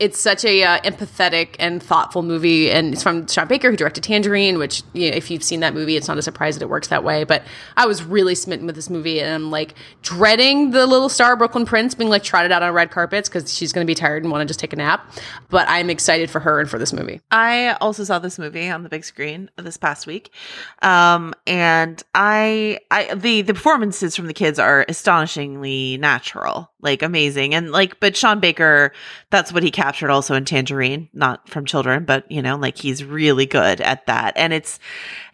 it's 0.00 0.18
such 0.18 0.46
a 0.46 0.64
uh, 0.64 0.80
empathetic 0.80 1.56
and 1.58 1.82
thoughtful 1.82 2.22
movie, 2.22 2.70
and 2.70 2.94
it's 2.94 3.02
from 3.02 3.26
Sean 3.26 3.46
Baker, 3.46 3.70
who 3.70 3.76
directed 3.76 4.02
Tangerine. 4.02 4.58
Which, 4.58 4.82
you 4.94 5.10
know, 5.10 5.16
if 5.16 5.30
you've 5.30 5.44
seen 5.44 5.60
that 5.60 5.74
movie, 5.74 5.94
it's 5.94 6.08
not 6.08 6.16
a 6.16 6.22
surprise 6.22 6.56
that 6.56 6.62
it 6.62 6.70
works 6.70 6.88
that 6.88 7.04
way. 7.04 7.24
But 7.24 7.44
I 7.76 7.86
was 7.86 8.02
really 8.02 8.34
smitten 8.34 8.66
with 8.66 8.74
this 8.74 8.88
movie, 8.88 9.20
and 9.20 9.30
I'm 9.30 9.50
like 9.50 9.74
dreading 10.00 10.70
the 10.70 10.86
little 10.86 11.10
star 11.10 11.36
Brooklyn 11.36 11.66
Prince 11.66 11.94
being 11.94 12.08
like 12.08 12.22
trotted 12.22 12.50
out 12.50 12.62
on 12.62 12.72
red 12.72 12.90
carpets 12.90 13.28
because 13.28 13.54
she's 13.54 13.74
going 13.74 13.86
to 13.86 13.86
be 13.86 13.94
tired 13.94 14.22
and 14.22 14.32
want 14.32 14.40
to 14.40 14.46
just 14.46 14.58
take 14.58 14.72
a 14.72 14.76
nap. 14.76 15.12
But 15.50 15.68
I'm 15.68 15.90
excited 15.90 16.30
for 16.30 16.40
her 16.40 16.60
and 16.60 16.68
for 16.68 16.78
this 16.78 16.94
movie. 16.94 17.20
I 17.30 17.72
also 17.74 18.02
saw 18.02 18.18
this 18.18 18.38
movie 18.38 18.70
on 18.70 18.82
the 18.82 18.88
big 18.88 19.04
screen 19.04 19.50
this 19.56 19.76
past 19.76 20.06
week, 20.06 20.32
um, 20.80 21.34
and 21.46 22.02
I, 22.14 22.78
I 22.90 23.14
the 23.14 23.42
the 23.42 23.52
performances 23.52 24.16
from 24.16 24.28
the 24.28 24.34
kids 24.34 24.58
are 24.58 24.86
astonishingly 24.88 25.98
natural, 25.98 26.72
like 26.80 27.02
amazing, 27.02 27.54
and 27.54 27.70
like. 27.70 28.00
But 28.00 28.16
Sean 28.16 28.40
Baker, 28.40 28.92
that's 29.28 29.52
what 29.52 29.62
he 29.62 29.70
captured 29.90 30.10
also 30.10 30.36
in 30.36 30.44
Tangerine, 30.44 31.08
not 31.12 31.48
from 31.48 31.66
children, 31.66 32.04
but 32.04 32.30
you 32.30 32.42
know, 32.42 32.56
like 32.56 32.78
he's 32.78 33.02
really 33.02 33.44
good 33.44 33.80
at 33.80 34.06
that, 34.06 34.34
and 34.36 34.52
it's, 34.52 34.78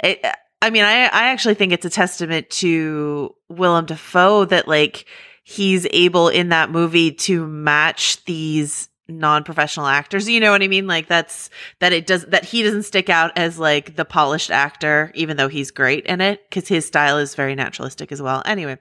it. 0.02 0.24
I 0.62 0.70
mean, 0.70 0.82
I 0.82 1.02
I 1.02 1.28
actually 1.28 1.54
think 1.54 1.72
it's 1.72 1.84
a 1.84 1.90
testament 1.90 2.48
to 2.50 3.34
Willem 3.50 3.84
Dafoe 3.84 4.46
that 4.46 4.66
like 4.66 5.04
he's 5.44 5.86
able 5.90 6.30
in 6.30 6.48
that 6.48 6.70
movie 6.70 7.12
to 7.12 7.46
match 7.46 8.24
these 8.24 8.88
non-professional 9.08 9.86
actors 9.86 10.28
you 10.28 10.40
know 10.40 10.50
what 10.50 10.62
i 10.62 10.68
mean? 10.68 10.86
Like 10.86 11.06
that's 11.06 11.48
that 11.78 11.92
it 11.92 12.06
does 12.06 12.24
that 12.26 12.44
he 12.44 12.62
doesn't 12.62 12.82
stick 12.82 13.08
out 13.08 13.32
as 13.36 13.58
like 13.58 13.96
the 13.96 14.04
polished 14.04 14.50
actor 14.50 15.12
even 15.14 15.36
though 15.36 15.48
he's 15.48 15.70
great 15.70 16.06
in 16.06 16.20
it 16.20 16.48
because 16.48 16.68
his 16.68 16.86
style 16.86 17.18
is 17.18 17.34
very 17.34 17.54
naturalistic 17.54 18.10
as 18.10 18.20
well. 18.20 18.42
Anyway 18.44 18.78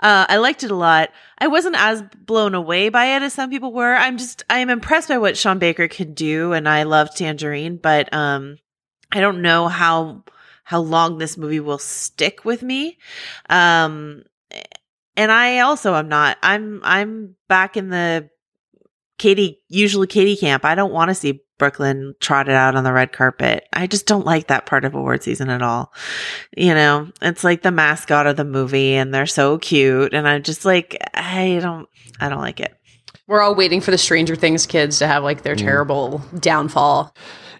uh 0.00 0.26
i 0.28 0.36
liked 0.36 0.62
it 0.62 0.70
a 0.70 0.76
lot. 0.76 1.10
I 1.38 1.48
wasn't 1.48 1.76
as 1.76 2.02
blown 2.24 2.54
away 2.54 2.88
by 2.88 3.16
it 3.16 3.22
as 3.22 3.32
some 3.32 3.50
people 3.50 3.72
were. 3.72 3.94
I'm 3.94 4.18
just 4.18 4.44
i 4.48 4.58
am 4.58 4.70
impressed 4.70 5.08
by 5.08 5.18
what 5.18 5.36
sean 5.36 5.58
baker 5.58 5.88
can 5.88 6.14
do 6.14 6.52
and 6.52 6.68
i 6.68 6.84
love 6.84 7.14
tangerine 7.14 7.76
but 7.76 8.12
um 8.14 8.58
i 9.12 9.20
don't 9.20 9.42
know 9.42 9.68
how 9.68 10.24
how 10.64 10.80
long 10.80 11.18
this 11.18 11.36
movie 11.36 11.60
will 11.60 11.78
stick 11.78 12.44
with 12.44 12.62
me. 12.62 12.98
Um 13.48 14.22
and 15.16 15.32
i 15.32 15.60
also 15.60 15.94
am 15.94 16.08
not 16.08 16.36
i'm 16.42 16.80
i'm 16.84 17.34
back 17.48 17.76
in 17.76 17.88
the 17.88 18.28
Katey, 19.18 19.58
usually 19.68 20.06
Katey 20.06 20.38
camp. 20.38 20.64
I 20.64 20.74
don't 20.74 20.92
want 20.92 21.08
to 21.08 21.14
see 21.14 21.42
Brooklyn 21.58 22.14
trotted 22.20 22.54
out 22.54 22.76
on 22.76 22.84
the 22.84 22.92
red 22.92 23.12
carpet. 23.12 23.66
I 23.72 23.86
just 23.86 24.06
don't 24.06 24.26
like 24.26 24.48
that 24.48 24.66
part 24.66 24.84
of 24.84 24.94
award 24.94 25.22
season 25.22 25.48
at 25.48 25.62
all. 25.62 25.92
You 26.56 26.74
know, 26.74 27.10
it's 27.22 27.44
like 27.44 27.62
the 27.62 27.70
mascot 27.70 28.26
of 28.26 28.36
the 28.36 28.44
movie 28.44 28.94
and 28.94 29.14
they're 29.14 29.26
so 29.26 29.58
cute. 29.58 30.12
And 30.12 30.28
I'm 30.28 30.42
just 30.42 30.64
like, 30.64 30.96
I 31.14 31.58
don't, 31.62 31.88
I 32.20 32.28
don't 32.28 32.40
like 32.40 32.60
it. 32.60 32.74
We're 33.26 33.40
all 33.40 33.54
waiting 33.54 33.80
for 33.80 33.90
the 33.90 33.98
Stranger 33.98 34.36
Things 34.36 34.66
kids 34.66 34.98
to 34.98 35.06
have 35.06 35.24
like 35.24 35.42
their 35.42 35.56
terrible 35.56 36.22
downfall. 36.38 37.14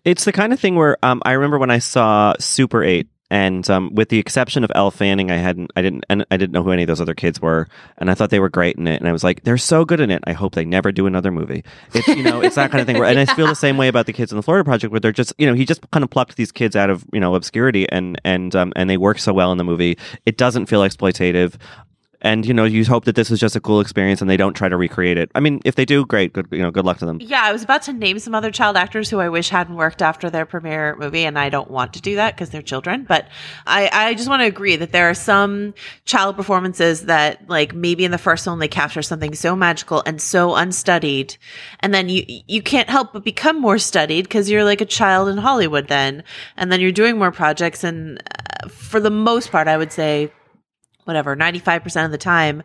It's 0.05 0.25
the 0.25 0.33
kind 0.33 0.53
of 0.53 0.61
thing 0.61 0.77
where 0.77 0.97
um, 1.03 1.21
I 1.25 1.33
remember 1.33 1.59
when 1.59 1.71
I 1.71 1.81
saw 1.81 2.35
Super 2.39 2.85
Eight, 2.85 3.09
and 3.31 3.69
um, 3.71 3.95
with 3.95 4.09
the 4.09 4.19
exception 4.19 4.63
of 4.63 4.71
Elle 4.75 4.91
Fanning, 4.91 5.31
I 5.31 5.37
hadn't, 5.37 5.73
I 5.75 5.83
didn't, 5.83 6.05
and 6.09 6.25
I 6.31 6.37
didn't 6.37 6.53
know 6.53 6.63
who 6.63 6.71
any 6.71 6.83
of 6.83 6.87
those 6.87 7.01
other 7.01 7.15
kids 7.15 7.41
were, 7.41 7.67
and 7.99 8.11
I 8.11 8.15
thought 8.15 8.31
they 8.31 8.39
were 8.39 8.49
great 8.49 8.77
in 8.77 8.87
it, 8.87 9.01
and 9.01 9.09
I 9.09 9.13
was 9.13 9.25
like, 9.25 9.43
they're 9.43 9.59
so 9.59 9.85
good 9.85 10.01
in 10.01 10.11
it. 10.11 10.23
I 10.27 10.33
hope 10.33 10.55
they 10.55 10.65
never 10.65 10.93
do 10.93 11.07
another 11.07 11.33
movie. 11.33 11.65
It's 11.93 12.07
you 12.07 12.23
know, 12.23 12.41
it's 12.41 12.55
that 12.55 12.71
kind 12.71 12.81
of 12.81 12.87
thing. 12.87 12.99
Where, 12.99 13.09
and 13.09 13.19
I 13.19 13.27
feel 13.27 13.49
the 13.49 13.55
same 13.55 13.77
way 13.77 13.89
about 13.89 14.07
the 14.07 14.13
kids 14.13 14.31
in 14.31 14.37
the 14.37 14.43
Florida 14.43 14.65
Project, 14.65 14.93
where 14.93 15.01
they're 15.01 15.13
just, 15.13 15.35
you 15.39 15.47
know, 15.47 15.55
he 15.55 15.65
just 15.65 15.91
kind 15.91 16.05
of 16.05 16.11
plucked 16.11 16.37
these 16.37 16.53
kids 16.53 16.77
out 16.77 16.89
of 16.89 17.05
you 17.13 17.21
know 17.21 17.35
obscurity, 17.35 17.91
and 17.91 18.21
and 18.25 18.55
um, 18.55 18.73
and 18.77 18.89
they 18.89 18.97
work 18.97 19.19
so 19.19 19.33
well 19.33 19.51
in 19.51 19.59
the 19.59 19.65
movie. 19.65 19.99
It 20.25 20.37
doesn't 20.37 20.67
feel 20.67 20.83
exploitative. 20.83 21.55
And 22.27 22.45
you 22.45 22.53
know, 22.53 22.65
you 22.65 22.85
hope 22.85 23.05
that 23.05 23.15
this 23.15 23.31
is 23.31 23.39
just 23.39 23.55
a 23.55 23.61
cool 23.61 23.81
experience, 23.81 24.21
and 24.21 24.29
they 24.29 24.37
don't 24.37 24.55
try 24.55 24.69
to 24.69 24.77
recreate 24.77 25.17
it. 25.17 25.31
I 25.37 25.41
mean, 25.41 25.61
if 25.65 25.77
they 25.77 25.85
do, 25.85 26.05
great, 26.05 26.33
good, 26.33 26.49
you 26.51 26.59
know, 26.59 26.73
good 26.73 26.85
luck 26.85 26.99
to 26.99 27.07
them. 27.07 27.21
Yeah, 27.21 27.43
I 27.45 27.53
was 27.53 27.63
about 27.63 27.83
to 27.83 27.93
name 27.93 28.19
some 28.19 28.35
other 28.35 28.51
child 28.51 28.77
actors 28.77 29.09
who 29.09 29.21
I 29.21 29.29
wish 29.29 29.49
hadn't 29.49 29.77
worked 29.77 30.03
after 30.03 30.29
their 30.29 30.45
premiere 30.45 30.97
movie, 30.97 31.25
and 31.25 31.39
I 31.39 31.51
don't 31.51 31.71
want 31.71 31.95
to 31.95 32.01
do 32.01 32.17
that 32.17 32.35
because 32.35 32.51
they're 32.51 32.63
children. 32.63 33.05
But 33.05 33.29
I, 33.65 33.89
I 33.93 34.15
just 34.15 34.29
want 34.29 34.43
to 34.43 34.47
agree 34.47 34.75
that 34.75 34.91
there 34.91 35.09
are 35.09 35.15
some 35.15 35.73
child 36.05 36.35
performances 36.35 37.05
that, 37.05 37.49
like, 37.49 37.77
maybe 37.77 38.05
in 38.05 38.11
the 38.11 38.19
first 38.19 38.45
one 38.45 38.59
they 38.59 38.67
capture 38.67 39.03
something 39.03 39.33
so 39.33 39.55
magical 39.55 40.03
and 40.05 40.21
so 40.21 40.57
unstudied, 40.57 41.37
and 41.79 41.95
then 41.95 42.09
you 42.09 42.25
you 42.27 42.61
can't 42.61 42.91
help 42.91 43.13
but 43.13 43.23
become 43.23 43.61
more 43.61 43.79
studied 43.79 44.23
because 44.23 44.51
you're 44.51 44.65
like 44.65 44.81
a 44.81 44.87
child 44.87 45.29
in 45.29 45.39
Hollywood 45.39 45.87
then, 45.87 46.25
and 46.57 46.73
then 46.73 46.81
you're 46.81 46.91
doing 46.91 47.19
more 47.19 47.31
projects, 47.31 47.85
and 47.85 48.21
uh, 48.65 48.69
for 48.69 48.99
the 48.99 49.11
most 49.11 49.53
part, 49.53 49.69
I 49.69 49.77
would 49.77 49.93
say 49.93 50.33
whatever 51.07 51.37
95% 51.37 52.05
of 52.05 52.11
the 52.11 52.19
time 52.19 52.63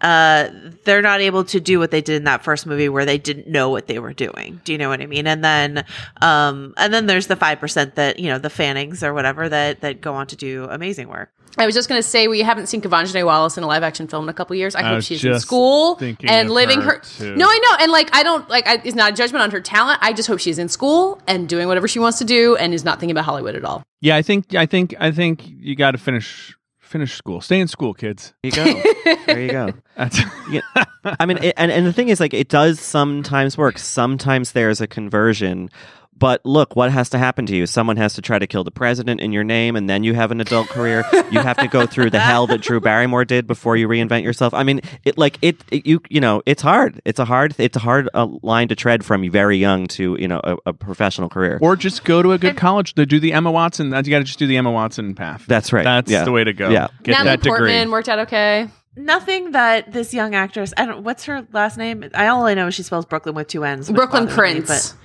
uh 0.00 0.48
they're 0.84 1.02
not 1.02 1.20
able 1.20 1.44
to 1.44 1.60
do 1.60 1.78
what 1.78 1.90
they 1.90 2.00
did 2.00 2.16
in 2.16 2.24
that 2.24 2.44
first 2.44 2.66
movie 2.66 2.88
where 2.88 3.04
they 3.04 3.18
didn't 3.18 3.46
know 3.46 3.70
what 3.70 3.86
they 3.86 3.98
were 3.98 4.12
doing 4.12 4.60
do 4.64 4.72
you 4.72 4.78
know 4.78 4.88
what 4.88 5.00
i 5.00 5.06
mean 5.06 5.26
and 5.26 5.44
then 5.44 5.84
um 6.20 6.74
and 6.76 6.92
then 6.92 7.06
there's 7.06 7.26
the 7.26 7.36
5% 7.36 7.94
that 7.94 8.18
you 8.18 8.28
know 8.28 8.38
the 8.38 8.50
fannings 8.50 9.02
or 9.02 9.14
whatever 9.14 9.48
that 9.48 9.80
that 9.80 10.00
go 10.00 10.14
on 10.14 10.26
to 10.26 10.36
do 10.36 10.64
amazing 10.70 11.08
work 11.08 11.30
I 11.56 11.66
was 11.66 11.74
just 11.74 11.88
going 11.88 12.00
to 12.00 12.06
say 12.06 12.26
we 12.26 12.40
haven't 12.40 12.66
seen 12.66 12.80
Quvenzhané 12.80 13.24
Wallis 13.24 13.56
in 13.56 13.64
a 13.64 13.66
live 13.66 13.82
action 13.82 14.08
film 14.08 14.24
in 14.24 14.28
a 14.28 14.32
couple 14.32 14.56
years. 14.56 14.74
I, 14.74 14.82
hope 14.82 15.02
she's 15.02 15.24
in 15.24 15.38
school 15.38 15.96
and 16.00 16.48
of 16.48 16.50
living 16.50 16.80
her, 16.80 16.94
her. 16.94 16.98
too. 16.98 17.36
No, 17.36 17.46
I 17.46 17.58
know, 17.58 17.76
and 17.80 17.92
like 17.92 18.14
I 18.14 18.22
don't 18.22 18.48
like 18.48 18.66
I, 18.66 18.80
it's 18.84 18.96
not 18.96 19.12
a 19.12 19.14
judgment 19.14 19.42
on 19.42 19.50
her 19.50 19.60
talent. 19.60 20.00
I 20.02 20.12
just 20.12 20.28
hope 20.28 20.40
she's 20.40 20.58
in 20.58 20.68
school 20.68 21.20
and 21.26 21.48
doing 21.48 21.68
whatever 21.68 21.86
she 21.86 21.98
wants 21.98 22.18
to 22.18 22.24
do 22.24 22.56
and 22.56 22.74
is 22.74 22.84
not 22.84 22.98
thinking 22.98 23.12
about 23.12 23.24
Hollywood 23.24 23.54
at 23.54 23.64
all. 23.64 23.82
Yeah, 24.00 24.16
I 24.16 24.22
think 24.22 24.54
I 24.54 24.66
think 24.66 24.94
I 24.98 25.10
think 25.10 25.42
you 25.46 25.76
got 25.76 25.92
to 25.92 25.98
finish 25.98 26.56
finish 26.94 27.16
school. 27.16 27.40
Stay 27.40 27.58
in 27.58 27.66
school, 27.66 27.92
kids. 27.92 28.34
There 28.44 28.68
you 28.68 28.72
go. 28.72 29.14
there 29.26 29.40
you 29.40 29.50
go. 29.50 29.72
I 31.18 31.26
mean, 31.26 31.38
it, 31.42 31.54
and 31.56 31.72
and 31.72 31.84
the 31.84 31.92
thing 31.92 32.08
is, 32.08 32.20
like, 32.20 32.32
it 32.32 32.48
does 32.48 32.78
sometimes 32.78 33.58
work. 33.58 33.78
Sometimes 33.78 34.52
there's 34.52 34.80
a 34.80 34.86
conversion. 34.86 35.70
But 36.16 36.44
look, 36.44 36.76
what 36.76 36.90
has 36.92 37.10
to 37.10 37.18
happen 37.18 37.46
to 37.46 37.56
you? 37.56 37.66
Someone 37.66 37.96
has 37.96 38.14
to 38.14 38.22
try 38.22 38.38
to 38.38 38.46
kill 38.46 38.64
the 38.64 38.70
president 38.70 39.20
in 39.20 39.32
your 39.32 39.44
name, 39.44 39.76
and 39.76 39.90
then 39.90 40.04
you 40.04 40.14
have 40.14 40.30
an 40.30 40.40
adult 40.40 40.68
career. 40.68 41.04
You 41.30 41.40
have 41.40 41.56
to 41.58 41.66
go 41.68 41.86
through 41.86 42.10
the 42.10 42.20
hell 42.20 42.46
that 42.46 42.60
Drew 42.60 42.80
Barrymore 42.80 43.24
did 43.24 43.46
before 43.46 43.76
you 43.76 43.88
reinvent 43.88 44.22
yourself. 44.22 44.54
I 44.54 44.62
mean, 44.62 44.80
it 45.04 45.18
like 45.18 45.38
it, 45.42 45.56
it 45.70 45.86
you 45.86 46.00
you 46.08 46.20
know, 46.20 46.42
it's 46.46 46.62
hard. 46.62 47.00
It's 47.04 47.18
a 47.18 47.24
hard. 47.24 47.54
It's 47.58 47.76
a 47.76 47.80
hard 47.80 48.08
uh, 48.14 48.28
line 48.42 48.68
to 48.68 48.76
tread 48.76 49.04
from 49.04 49.28
very 49.30 49.56
young 49.56 49.86
to 49.88 50.16
you 50.18 50.28
know 50.28 50.40
a, 50.44 50.56
a 50.66 50.72
professional 50.72 51.28
career. 51.28 51.58
or 51.60 51.76
just 51.76 52.04
go 52.04 52.22
to 52.22 52.32
a 52.32 52.38
good 52.38 52.56
college 52.56 52.94
to 52.94 53.06
do 53.06 53.18
the 53.18 53.32
Emma 53.32 53.50
Watson. 53.50 53.86
You 53.86 54.02
got 54.02 54.18
to 54.18 54.24
just 54.24 54.38
do 54.38 54.46
the 54.46 54.56
Emma 54.56 54.70
Watson 54.70 55.14
path. 55.14 55.44
That's 55.46 55.72
right. 55.72 55.84
That's 55.84 56.10
Yeah. 56.10 56.24
the 56.24 56.32
way 56.32 56.44
to 56.44 56.52
go. 56.52 56.70
Yeah. 56.70 56.88
Get 57.02 57.12
Natalie 57.12 57.26
that 57.30 57.40
degree. 57.42 57.58
Portman 57.58 57.90
worked 57.90 58.08
out 58.08 58.18
okay. 58.20 58.68
nothing 58.96 59.50
that 59.52 59.90
this 59.92 60.14
young 60.14 60.34
actress 60.36 60.72
i 60.76 60.86
don't 60.86 61.02
what's 61.02 61.24
her 61.24 61.44
last 61.52 61.76
name 61.76 62.08
i 62.14 62.28
all 62.28 62.46
i 62.46 62.54
know 62.54 62.68
is 62.68 62.74
she 62.74 62.82
spells 62.84 63.04
brooklyn 63.04 63.34
with 63.34 63.48
two 63.48 63.64
n's 63.64 63.90
Brooklyn 63.90 64.24
bothers 64.26 64.36
me, 64.36 64.36
Prince. 64.36 64.68
but 64.92 64.98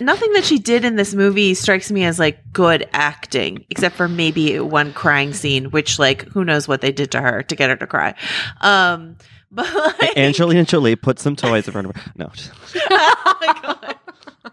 nothing 0.00 0.32
that 0.34 0.44
she 0.44 0.58
did 0.58 0.84
in 0.84 0.96
this 0.96 1.14
movie 1.14 1.54
strikes 1.54 1.90
me 1.90 2.04
as 2.04 2.18
like 2.18 2.38
good 2.52 2.88
acting 2.92 3.64
except 3.70 3.96
for 3.96 4.08
maybe 4.08 4.58
one 4.60 4.92
crying 4.92 5.32
scene 5.32 5.70
which 5.70 5.98
like 5.98 6.26
who 6.28 6.44
knows 6.44 6.68
what 6.68 6.80
they 6.80 6.92
did 6.92 7.10
to 7.10 7.20
her 7.20 7.42
to 7.42 7.56
get 7.56 7.70
her 7.70 7.76
to 7.76 7.86
cry 7.86 8.14
um 8.60 9.16
but 9.52 9.66
like, 10.00 10.16
Angelina 10.16 10.64
Jolie 10.64 10.94
put 10.94 11.18
some 11.18 11.34
toys 11.34 11.66
in 11.66 11.72
front 11.72 11.88
of 11.88 11.96
her. 11.96 12.12
No, 12.14 12.30
oh 12.90 13.36
my 13.40 13.60
God. 13.60 13.96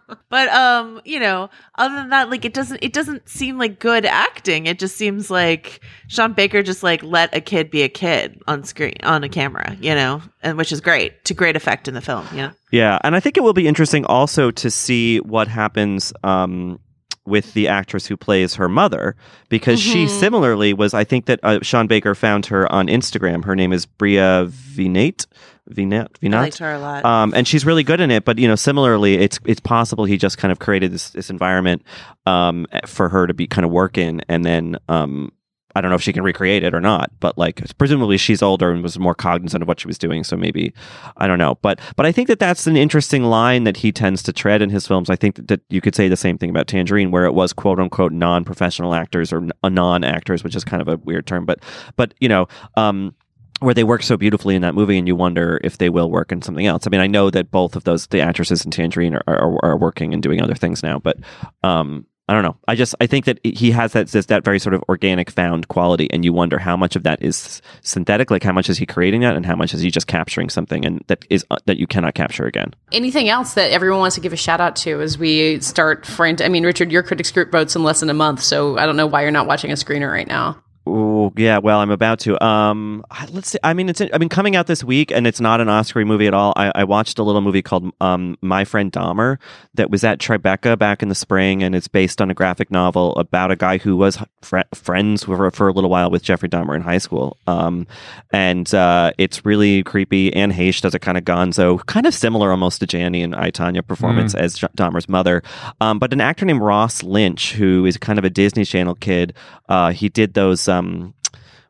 But 0.30 0.50
um, 0.50 1.00
you 1.06 1.22
know, 1.22 1.50
other 1.76 1.96
than 1.96 2.10
that, 2.10 2.30
like 2.30 2.44
it 2.44 2.54
doesn't 2.54 2.84
it 2.84 2.92
doesn't 2.92 3.30
seem 3.30 3.58
like 3.58 3.80
good 3.80 4.06
acting. 4.06 4.66
It 4.66 4.78
just 4.78 4.98
seems 4.98 5.32
like 5.32 5.80
Sean 6.08 6.34
Baker 6.34 6.62
just 6.62 6.84
like 6.84 7.02
let 7.02 7.34
a 7.34 7.40
kid 7.40 7.72
be 7.72 7.84
a 7.84 7.90
kid 7.90 8.42
on 8.46 8.66
screen 8.66 8.96
on 9.04 9.24
a 9.24 9.30
camera, 9.30 9.78
you 9.80 9.96
know, 9.96 10.22
and 10.44 10.58
which 10.58 10.74
is 10.74 10.82
great 10.82 11.24
to 11.26 11.34
great 11.34 11.56
effect 11.56 11.88
in 11.88 11.94
the 11.94 12.02
film, 12.02 12.28
Yeah. 12.34 12.52
Yeah, 12.72 13.00
and 13.06 13.16
I 13.16 13.22
think 13.22 13.38
it 13.38 13.44
will 13.44 13.54
be 13.54 13.68
interesting 13.68 14.06
also 14.06 14.52
to 14.52 14.70
see 14.70 15.20
what 15.20 15.48
happens 15.48 16.12
um, 16.26 16.80
with 17.28 17.54
the 17.54 17.68
actress 17.68 18.08
who 18.08 18.18
plays 18.18 18.56
her 18.56 18.68
mother, 18.70 19.16
because 19.50 19.80
she 19.80 20.06
Mhm. 20.06 20.10
similarly 20.10 20.74
was. 20.74 20.94
I 20.94 21.04
think 21.04 21.26
that 21.26 21.40
uh, 21.44 21.60
Sean 21.62 21.86
Baker 21.88 22.16
found 22.16 22.48
her 22.48 22.72
on 22.72 22.88
Instagram. 22.88 23.46
Her 23.46 23.56
name 23.56 23.74
is 23.74 23.86
Bria 23.86 24.48
Vinaite. 24.50 25.28
Vinat. 25.70 26.08
I 26.24 26.28
liked 26.30 26.60
her 26.60 26.72
a 26.76 26.80
lot. 26.80 27.04
Um, 27.04 27.34
and 27.36 27.46
she's 27.46 27.66
really 27.66 27.84
good 27.84 28.00
in 28.00 28.10
it, 28.10 28.24
but 28.24 28.40
you 28.40 28.48
know, 28.48 28.56
similarly, 28.56 29.16
it's 29.18 29.38
it's 29.46 29.60
possible 29.60 30.06
he 30.06 30.16
just 30.18 30.38
kind 30.38 30.52
of 30.54 30.60
created 30.60 30.94
this 30.94 31.10
this 31.10 31.30
environment 31.30 31.84
um, 32.26 32.66
for 32.86 33.10
her 33.10 33.28
to 33.28 33.34
be 33.34 33.48
kind 33.48 33.66
of 33.66 33.72
work 33.72 33.98
in, 33.98 34.22
and 34.30 34.46
then 34.46 34.78
um, 34.88 35.30
I 35.78 35.82
don't 35.82 35.90
know 35.90 35.96
if 35.96 36.02
she 36.02 36.14
can 36.14 36.24
recreate 36.24 36.64
it 36.64 36.74
or 36.74 36.82
not, 36.82 37.12
but 37.20 37.38
like 37.38 37.62
presumably 37.78 38.18
she's 38.18 38.42
older 38.42 38.72
and 38.72 38.82
was 38.82 38.98
more 38.98 39.14
cognizant 39.14 39.62
of 39.62 39.68
what 39.68 39.80
she 39.80 39.88
was 39.88 40.00
doing, 40.00 40.24
so 40.24 40.36
maybe 40.36 40.74
I 41.18 41.28
don't 41.28 41.38
know. 41.38 41.60
But 41.62 41.80
but 41.96 42.06
I 42.06 42.12
think 42.12 42.28
that 42.30 42.40
that's 42.40 42.66
an 42.66 42.76
interesting 42.76 43.24
line 43.24 43.64
that 43.66 43.78
he 43.78 43.92
tends 43.92 44.24
to 44.24 44.34
tread 44.34 44.64
in 44.64 44.72
his 44.72 44.88
films. 44.88 45.10
I 45.10 45.16
think 45.16 45.36
that, 45.36 45.48
that 45.50 45.62
you 45.70 45.80
could 45.80 45.96
say 45.96 46.08
the 46.08 46.18
same 46.18 46.38
thing 46.38 46.50
about 46.50 46.68
Tangerine, 46.68 47.12
where 47.12 47.26
it 47.26 47.34
was 47.34 47.54
quote 47.54 47.80
unquote 47.80 48.12
non 48.12 48.44
professional 48.44 48.96
actors 48.96 49.32
or 49.32 49.48
non 49.64 50.04
actors, 50.04 50.44
which 50.44 50.56
is 50.56 50.64
kind 50.64 50.82
of 50.82 50.88
a 50.88 50.98
weird 50.98 51.28
term, 51.28 51.46
but 51.46 51.60
but 51.96 52.14
you 52.20 52.30
know. 52.30 52.48
Um, 52.76 53.14
where 53.60 53.74
they 53.74 53.84
work 53.84 54.04
so 54.04 54.18
beautifully 54.18 54.56
in 54.56 54.62
that 54.62 54.76
movie, 54.76 55.00
and 55.00 55.08
you 55.08 55.16
wonder 55.16 55.60
if 55.64 55.80
they 55.80 55.90
will 55.90 56.12
work 56.12 56.32
in 56.32 56.44
something 56.44 56.68
else. 56.68 56.86
I 56.86 56.92
mean, 56.92 57.02
I 57.02 57.08
know 57.08 57.32
that 57.32 57.50
both 57.50 57.76
of 57.76 57.86
those, 57.86 58.06
the 58.06 58.22
actresses 58.22 58.64
in 58.64 58.70
Tangerine, 58.70 59.16
are, 59.16 59.24
are, 59.26 59.66
are 59.66 59.78
working 59.78 60.14
and 60.14 60.22
doing 60.22 60.44
other 60.44 60.54
things 60.54 60.84
now, 60.84 61.00
but 61.00 61.18
um, 61.64 62.06
I 62.30 62.34
don't 62.34 62.44
know. 62.44 62.58
I 62.68 62.76
just 62.76 62.94
I 63.00 63.08
think 63.08 63.26
that 63.26 63.40
he 63.44 63.72
has 63.72 63.94
that 63.94 64.08
that, 64.10 64.28
that 64.28 64.44
very 64.44 64.60
sort 64.60 64.74
of 64.74 64.84
organic 64.90 65.32
found 65.32 65.70
quality, 65.70 66.10
and 66.12 66.26
you 66.26 66.34
wonder 66.34 66.60
how 66.60 66.76
much 66.76 66.96
of 66.96 67.04
that 67.04 67.22
is 67.24 67.62
synthetic, 67.82 68.30
like 68.30 68.44
how 68.44 68.52
much 68.52 68.70
is 68.70 68.78
he 68.78 68.86
creating 68.86 69.22
that, 69.22 69.36
and 69.36 69.46
how 69.46 69.56
much 69.56 69.74
is 69.74 69.82
he 69.82 69.90
just 69.90 70.08
capturing 70.08 70.50
something 70.50 70.86
and 70.86 71.04
that 71.08 71.24
is 71.30 71.46
uh, 71.52 71.58
that 71.66 71.78
you 71.78 71.88
cannot 71.88 72.16
capture 72.16 72.46
again. 72.46 72.74
Anything 72.92 73.30
else 73.30 73.54
that 73.54 73.72
everyone 73.72 74.00
wants 74.00 74.16
to 74.16 74.22
give 74.22 74.34
a 74.34 74.38
shout 74.38 74.60
out 74.60 74.76
to 74.78 75.02
as 75.02 75.18
we 75.18 75.60
start 75.62 76.06
front? 76.06 76.42
I 76.42 76.50
mean, 76.50 76.66
Richard, 76.66 76.92
your 76.92 77.04
critics 77.04 77.32
group 77.32 77.52
votes 77.52 77.76
in 77.76 77.84
less 77.84 78.02
than 78.02 78.10
a 78.10 78.14
month, 78.14 78.42
so 78.42 78.78
I 78.78 78.86
don't 78.86 78.98
know 78.98 79.08
why 79.08 79.22
you're 79.22 79.32
not 79.32 79.48
watching 79.48 79.72
a 79.72 79.76
screener 79.76 80.12
right 80.12 80.28
now. 80.28 80.62
Ooh, 80.88 81.34
yeah. 81.36 81.58
Well, 81.58 81.80
I'm 81.80 81.92
about 81.92 82.20
to. 82.22 82.42
Um, 82.44 83.04
let's 83.32 83.50
see. 83.50 83.60
I 83.64 83.74
mean, 83.74 83.90
it's. 83.90 84.02
I 84.02 84.18
mean, 84.18 84.30
coming 84.30 84.56
out 84.56 84.68
this 84.68 84.84
week, 84.84 85.12
and 85.12 85.28
it's 85.28 85.42
not 85.42 85.60
an 85.60 85.68
Oscar 85.70 86.06
movie 86.06 86.28
at 86.28 86.34
all. 86.34 86.54
I, 86.56 86.72
I 86.76 86.84
watched 86.86 87.20
a 87.20 87.24
little 87.24 87.42
movie 87.42 87.62
called 87.62 87.92
um, 88.00 88.38
My 88.42 88.64
Friend 88.64 88.92
Dahmer 88.92 89.38
that 89.74 89.90
was 89.92 90.04
at 90.04 90.20
Tribeca 90.20 90.80
back 90.80 91.04
in 91.04 91.10
the 91.10 91.16
spring, 91.16 91.62
and 91.64 91.76
it's 91.76 91.88
based 91.88 92.22
on 92.22 92.32
a 92.32 92.34
graphic 92.34 92.72
novel 92.72 93.16
about 93.18 93.52
a 93.52 93.56
guy 93.56 93.78
who 93.78 93.98
was 93.98 94.18
fr- 94.42 94.60
friends 94.74 95.24
for, 95.26 95.52
for 95.52 95.68
a 95.68 95.74
little 95.74 95.90
while 95.90 96.10
with 96.10 96.24
Jeffrey 96.24 96.48
Dahmer 96.50 96.76
in 96.76 96.82
high 96.82 96.98
school. 97.00 97.38
Um, 97.48 97.86
and 98.32 98.74
uh, 98.74 99.12
it's 99.18 99.46
really 99.46 99.84
creepy. 99.84 100.34
Anne 100.34 100.52
Heche 100.54 100.82
does 100.82 100.96
a 100.96 101.00
kind 101.00 101.18
of 101.18 101.26
gonzo, 101.26 101.86
kind 101.86 102.06
of 102.06 102.14
similar 102.14 102.52
almost 102.52 102.80
to 102.80 102.88
Janney 102.88 103.22
and 103.24 103.36
I, 103.36 103.52
Tonya 103.52 103.86
performance 103.86 104.34
Mm. 104.34 104.40
as 104.40 104.56
J- 104.56 104.68
Dahmer's 104.78 105.10
mother. 105.10 105.44
Um, 105.82 106.00
but 106.00 106.14
an 106.14 106.22
actor 106.22 106.46
named 106.46 106.62
Ross 106.62 107.04
Lynch, 107.04 107.54
who 107.54 107.86
is 107.86 107.98
kind 107.98 108.18
of 108.20 108.26
a 108.26 108.30
Disney 108.30 108.66
Channel 108.66 108.96
kid, 108.96 109.34
uh, 109.70 109.92
he 109.92 110.10
did 110.10 110.34
those. 110.34 110.68
Um, 110.78 111.14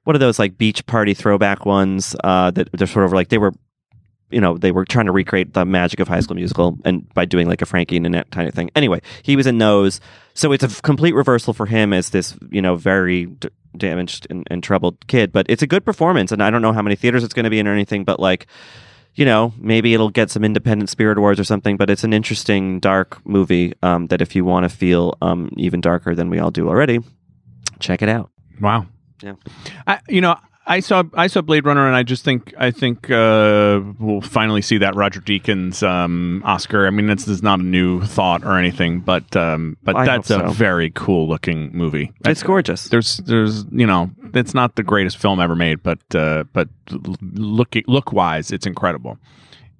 what 0.03 0.15
are 0.15 0.19
those 0.19 0.39
like 0.39 0.57
beach 0.57 0.85
party 0.85 1.13
throwback 1.13 1.65
ones 1.65 2.15
uh, 2.23 2.51
that 2.51 2.71
they're 2.71 2.87
sort 2.87 3.05
of 3.05 3.13
like 3.13 3.29
they 3.29 3.37
were 3.37 3.53
you 4.29 4.41
know 4.41 4.57
they 4.57 4.71
were 4.71 4.85
trying 4.85 5.05
to 5.05 5.11
recreate 5.11 5.53
the 5.53 5.65
magic 5.65 5.99
of 5.99 6.07
high 6.07 6.19
school 6.19 6.35
musical 6.35 6.77
and 6.85 7.11
by 7.13 7.25
doing 7.25 7.47
like 7.47 7.61
a 7.61 7.65
frankie 7.65 7.97
and 7.97 8.05
annette 8.05 8.29
kind 8.31 8.47
of 8.47 8.53
thing. 8.53 8.69
Anyway 8.75 9.01
he 9.23 9.35
was 9.35 9.47
in 9.47 9.57
those 9.57 9.99
so 10.33 10.51
it's 10.51 10.63
a 10.63 10.81
complete 10.81 11.13
reversal 11.13 11.53
for 11.53 11.65
him 11.65 11.93
as 11.93 12.09
this 12.09 12.37
you 12.49 12.61
know 12.61 12.75
very 12.75 13.25
d- 13.25 13.49
damaged 13.75 14.27
and, 14.29 14.47
and 14.49 14.63
troubled 14.63 15.05
kid. 15.07 15.31
But 15.31 15.45
it's 15.49 15.61
a 15.61 15.67
good 15.67 15.85
performance 15.85 16.31
and 16.31 16.41
i 16.41 16.49
don't 16.49 16.61
know 16.61 16.73
how 16.73 16.81
many 16.81 16.95
theaters 16.95 17.23
it's 17.23 17.33
going 17.33 17.45
to 17.45 17.49
be 17.49 17.59
in 17.59 17.67
or 17.67 17.73
anything 17.73 18.03
but 18.03 18.19
like 18.19 18.47
you 19.13 19.25
know 19.25 19.53
maybe 19.57 19.93
it'll 19.93 20.09
get 20.09 20.29
some 20.29 20.43
independent 20.43 20.89
spirit 20.89 21.17
awards 21.17 21.39
or 21.39 21.43
something 21.43 21.77
but 21.77 21.89
it's 21.89 22.03
an 22.03 22.13
interesting 22.13 22.79
dark 22.79 23.25
movie 23.25 23.73
um, 23.81 24.07
that 24.07 24.21
if 24.21 24.35
you 24.35 24.45
want 24.45 24.63
to 24.63 24.69
feel 24.69 25.17
um, 25.21 25.49
even 25.57 25.81
darker 25.81 26.15
than 26.15 26.29
we 26.29 26.39
all 26.39 26.51
do 26.51 26.67
already 26.69 26.99
check 27.79 28.01
it 28.01 28.09
out. 28.09 28.29
Wow. 28.59 28.87
Yeah. 29.21 29.33
I, 29.85 29.99
you 30.07 30.21
know, 30.21 30.37
I 30.69 30.81
saw 30.81 31.03
I 31.13 31.27
saw 31.27 31.41
Blade 31.41 31.65
Runner, 31.65 31.87
and 31.87 31.95
I 31.95 32.03
just 32.03 32.25
think 32.25 32.53
I 32.57 32.71
think 32.71 33.09
uh, 33.09 33.81
we'll 33.99 34.21
finally 34.21 34.61
see 34.61 34.77
that 34.79 34.95
Roger 34.95 35.21
Deakins 35.21 35.81
um, 35.81 36.41
Oscar. 36.45 36.85
I 36.85 36.89
mean, 36.89 37.07
this 37.07 37.27
is 37.27 37.41
not 37.41 37.61
a 37.61 37.63
new 37.63 38.01
thought 38.01 38.43
or 38.43 38.57
anything, 38.57 38.99
but 38.99 39.33
um, 39.35 39.77
but 39.83 40.05
that's 40.05 40.27
hope 40.27 40.45
a 40.45 40.51
very 40.51 40.91
cool 40.93 41.27
looking 41.27 41.71
movie. 41.71 42.11
it's 42.25 42.43
gorgeous 42.43 42.89
There's 42.89 43.17
there's 43.17 43.63
you 43.71 43.87
know 43.87 44.11
it's 44.33 44.53
not 44.53 44.75
the 44.75 44.83
greatest 44.83 45.17
film 45.17 45.39
ever 45.39 45.55
made, 45.55 45.81
but 45.81 45.99
uh, 46.13 46.43
but 46.51 46.67
look 47.21 47.75
look 47.87 48.11
wise, 48.11 48.51
it's 48.51 48.65
incredible. 48.67 49.17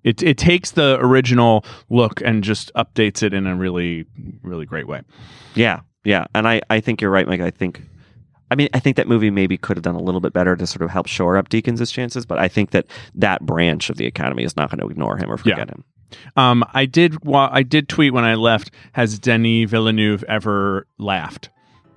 It 0.06 0.24
it 0.24 0.38
takes 0.38 0.72
the 0.72 0.98
original 1.02 1.66
look 1.90 2.22
and 2.22 2.46
just 2.46 2.74
updates 2.76 3.24
it 3.24 3.34
in 3.34 3.46
a 3.46 3.58
really 3.58 4.06
really 4.42 4.66
great 4.66 4.88
way. 4.88 5.02
Yeah, 5.54 5.82
yeah, 6.06 6.28
and 6.34 6.48
I, 6.48 6.62
I 6.70 6.80
think 6.80 7.02
you're 7.02 7.12
right, 7.12 7.28
Mike. 7.28 7.42
I 7.42 7.52
think, 7.52 7.82
I 8.50 8.56
mean, 8.56 8.70
I 8.74 8.80
think 8.80 8.96
that 8.98 9.08
movie 9.08 9.30
maybe 9.30 9.58
could 9.58 9.78
have 9.78 9.84
done 9.84 9.96
a 9.96 10.02
little 10.02 10.22
bit 10.22 10.34
better 10.34 10.56
to 10.56 10.66
sort 10.68 10.82
of 10.82 10.90
help 10.90 11.08
shore 11.08 11.38
up 11.38 11.50
Deakins' 11.50 11.92
chances, 11.92 12.26
but 12.26 12.38
I 12.40 12.48
think 12.48 12.72
that 12.72 12.86
that 13.16 13.46
branch 13.46 13.90
of 13.90 13.98
the 13.98 14.06
Academy 14.08 14.44
is 14.44 14.56
not 14.56 14.70
going 14.70 14.80
to 14.80 14.88
ignore 14.88 15.18
him 15.18 15.30
or 15.30 15.38
Yeah. 15.44 15.56
forget 15.56 15.70
him. 15.70 15.84
Um, 16.38 16.64
I 16.74 16.86
did. 16.86 17.26
Wa- 17.26 17.50
I 17.52 17.64
did 17.64 17.90
tweet 17.90 18.14
when 18.14 18.24
I 18.24 18.36
left. 18.36 18.72
Has 18.94 19.20
Denis 19.20 19.70
Villeneuve 19.70 20.24
ever 20.30 20.88
laughed? 20.98 21.50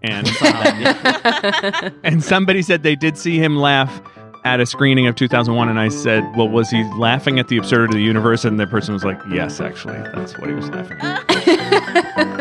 And 0.02 0.26
um, 0.28 1.94
and 2.02 2.24
somebody 2.24 2.62
said 2.62 2.82
they 2.82 2.96
did 2.96 3.16
see 3.18 3.38
him 3.38 3.56
laugh 3.56 4.00
at 4.44 4.60
a 4.60 4.66
screening 4.66 5.06
of 5.06 5.14
2001, 5.16 5.68
and 5.68 5.78
I 5.78 5.88
said, 5.88 6.24
"Well, 6.36 6.48
was 6.48 6.70
he 6.70 6.82
laughing 6.98 7.38
at 7.38 7.48
the 7.48 7.58
absurdity 7.58 7.92
of 7.92 7.98
the 7.98 8.02
universe?" 8.04 8.44
And 8.44 8.58
the 8.58 8.66
person 8.66 8.94
was 8.94 9.04
like, 9.04 9.20
"Yes, 9.30 9.60
actually, 9.60 9.98
that's 10.14 10.38
what 10.38 10.48
he 10.48 10.54
was 10.54 10.68
laughing 10.70 10.98
at." 11.00 11.24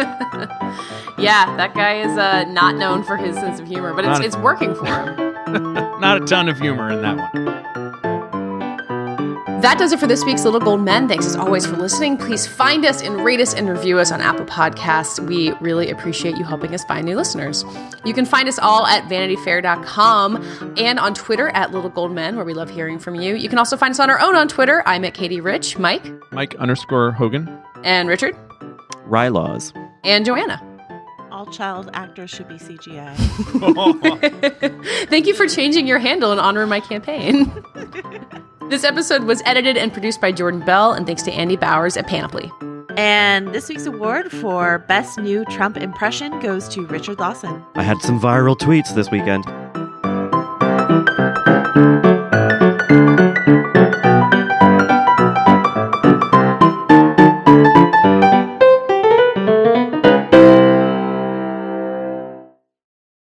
yeah, 1.17 1.55
that 1.57 1.73
guy 1.73 1.99
is 2.01 2.17
uh, 2.17 2.45
not 2.49 2.75
known 2.75 3.03
for 3.03 3.17
his 3.17 3.35
sense 3.35 3.59
of 3.59 3.67
humor, 3.67 3.93
but 3.93 4.05
it's, 4.05 4.19
a- 4.19 4.23
it's 4.23 4.37
working 4.37 4.73
for 4.75 4.85
him. 4.85 5.15
Not 5.99 6.21
a 6.21 6.25
ton 6.25 6.47
of 6.47 6.59
humor 6.59 6.91
in 6.91 7.01
that 7.01 7.33
one. 7.33 7.58
That 9.61 9.77
does 9.77 9.91
it 9.91 9.99
for 9.99 10.07
this 10.07 10.23
week's 10.23 10.45
Little 10.45 10.61
Gold 10.61 10.81
Men. 10.81 11.09
Thanks 11.09 11.25
as 11.25 11.35
always 11.35 11.65
for 11.65 11.75
listening. 11.75 12.15
Please 12.17 12.47
find 12.47 12.85
us 12.85 13.01
and 13.01 13.25
rate 13.25 13.41
us 13.41 13.53
and 13.53 13.67
review 13.69 13.99
us 13.99 14.09
on 14.09 14.21
Apple 14.21 14.45
Podcasts. 14.45 15.19
We 15.19 15.51
really 15.59 15.89
appreciate 15.89 16.37
you 16.37 16.45
helping 16.45 16.73
us 16.73 16.85
find 16.85 17.05
new 17.05 17.17
listeners. 17.17 17.65
You 18.05 18.13
can 18.13 18.23
find 18.25 18.47
us 18.47 18.57
all 18.57 18.85
at 18.85 19.03
vanityfair.com 19.09 20.75
and 20.77 20.97
on 20.97 21.13
Twitter 21.13 21.49
at 21.49 21.71
Little 21.71 21.89
Gold 21.89 22.13
Men, 22.13 22.37
where 22.37 22.45
we 22.45 22.53
love 22.53 22.69
hearing 22.69 22.99
from 22.99 23.15
you. 23.15 23.35
You 23.35 23.49
can 23.49 23.57
also 23.57 23.75
find 23.75 23.91
us 23.91 23.99
on 23.99 24.09
our 24.09 24.19
own 24.21 24.33
on 24.35 24.47
Twitter. 24.47 24.81
I'm 24.85 25.03
at 25.03 25.13
Katey 25.13 25.43
Rich, 25.43 25.77
Mike, 25.77 26.09
Mike 26.31 26.55
underscore 26.55 27.11
Hogan. 27.11 27.49
and 27.83 28.07
Richard, 28.07 28.37
Rylaws. 29.09 29.73
and 30.05 30.23
Joanna. 30.25 30.65
All 31.31 31.47
child 31.47 31.89
actors 31.93 32.29
should 32.29 32.47
be 32.47 32.55
CGI. 32.55 33.13
Thank 35.09 35.27
you 35.27 35.33
for 35.33 35.47
changing 35.47 35.85
your 35.85 35.99
handle 35.99 36.31
in 36.31 36.39
honor 36.39 36.61
of 36.61 36.69
my 36.69 36.79
campaign. 36.79 37.51
This 38.69 38.83
episode 38.83 39.23
was 39.23 39.41
edited 39.45 39.77
and 39.77 39.91
produced 39.91 40.21
by 40.21 40.31
Jordan 40.31 40.59
Bell, 40.59 40.93
and 40.93 41.07
thanks 41.07 41.23
to 41.23 41.31
Andy 41.31 41.55
Bowers 41.55 41.97
at 41.97 42.05
Panoply. 42.05 42.51
And 42.97 43.47
this 43.47 43.67
week's 43.67 43.87
award 43.87 44.31
for 44.31 44.77
Best 44.87 45.17
New 45.17 45.43
Trump 45.45 45.75
Impression 45.75 46.39
goes 46.39 46.67
to 46.69 46.85
Richard 46.85 47.17
Lawson. 47.17 47.65
I 47.73 47.81
had 47.81 47.99
some 48.03 48.19
viral 48.19 48.55
tweets 48.55 48.93
this 48.93 49.09
weekend. 49.09 49.43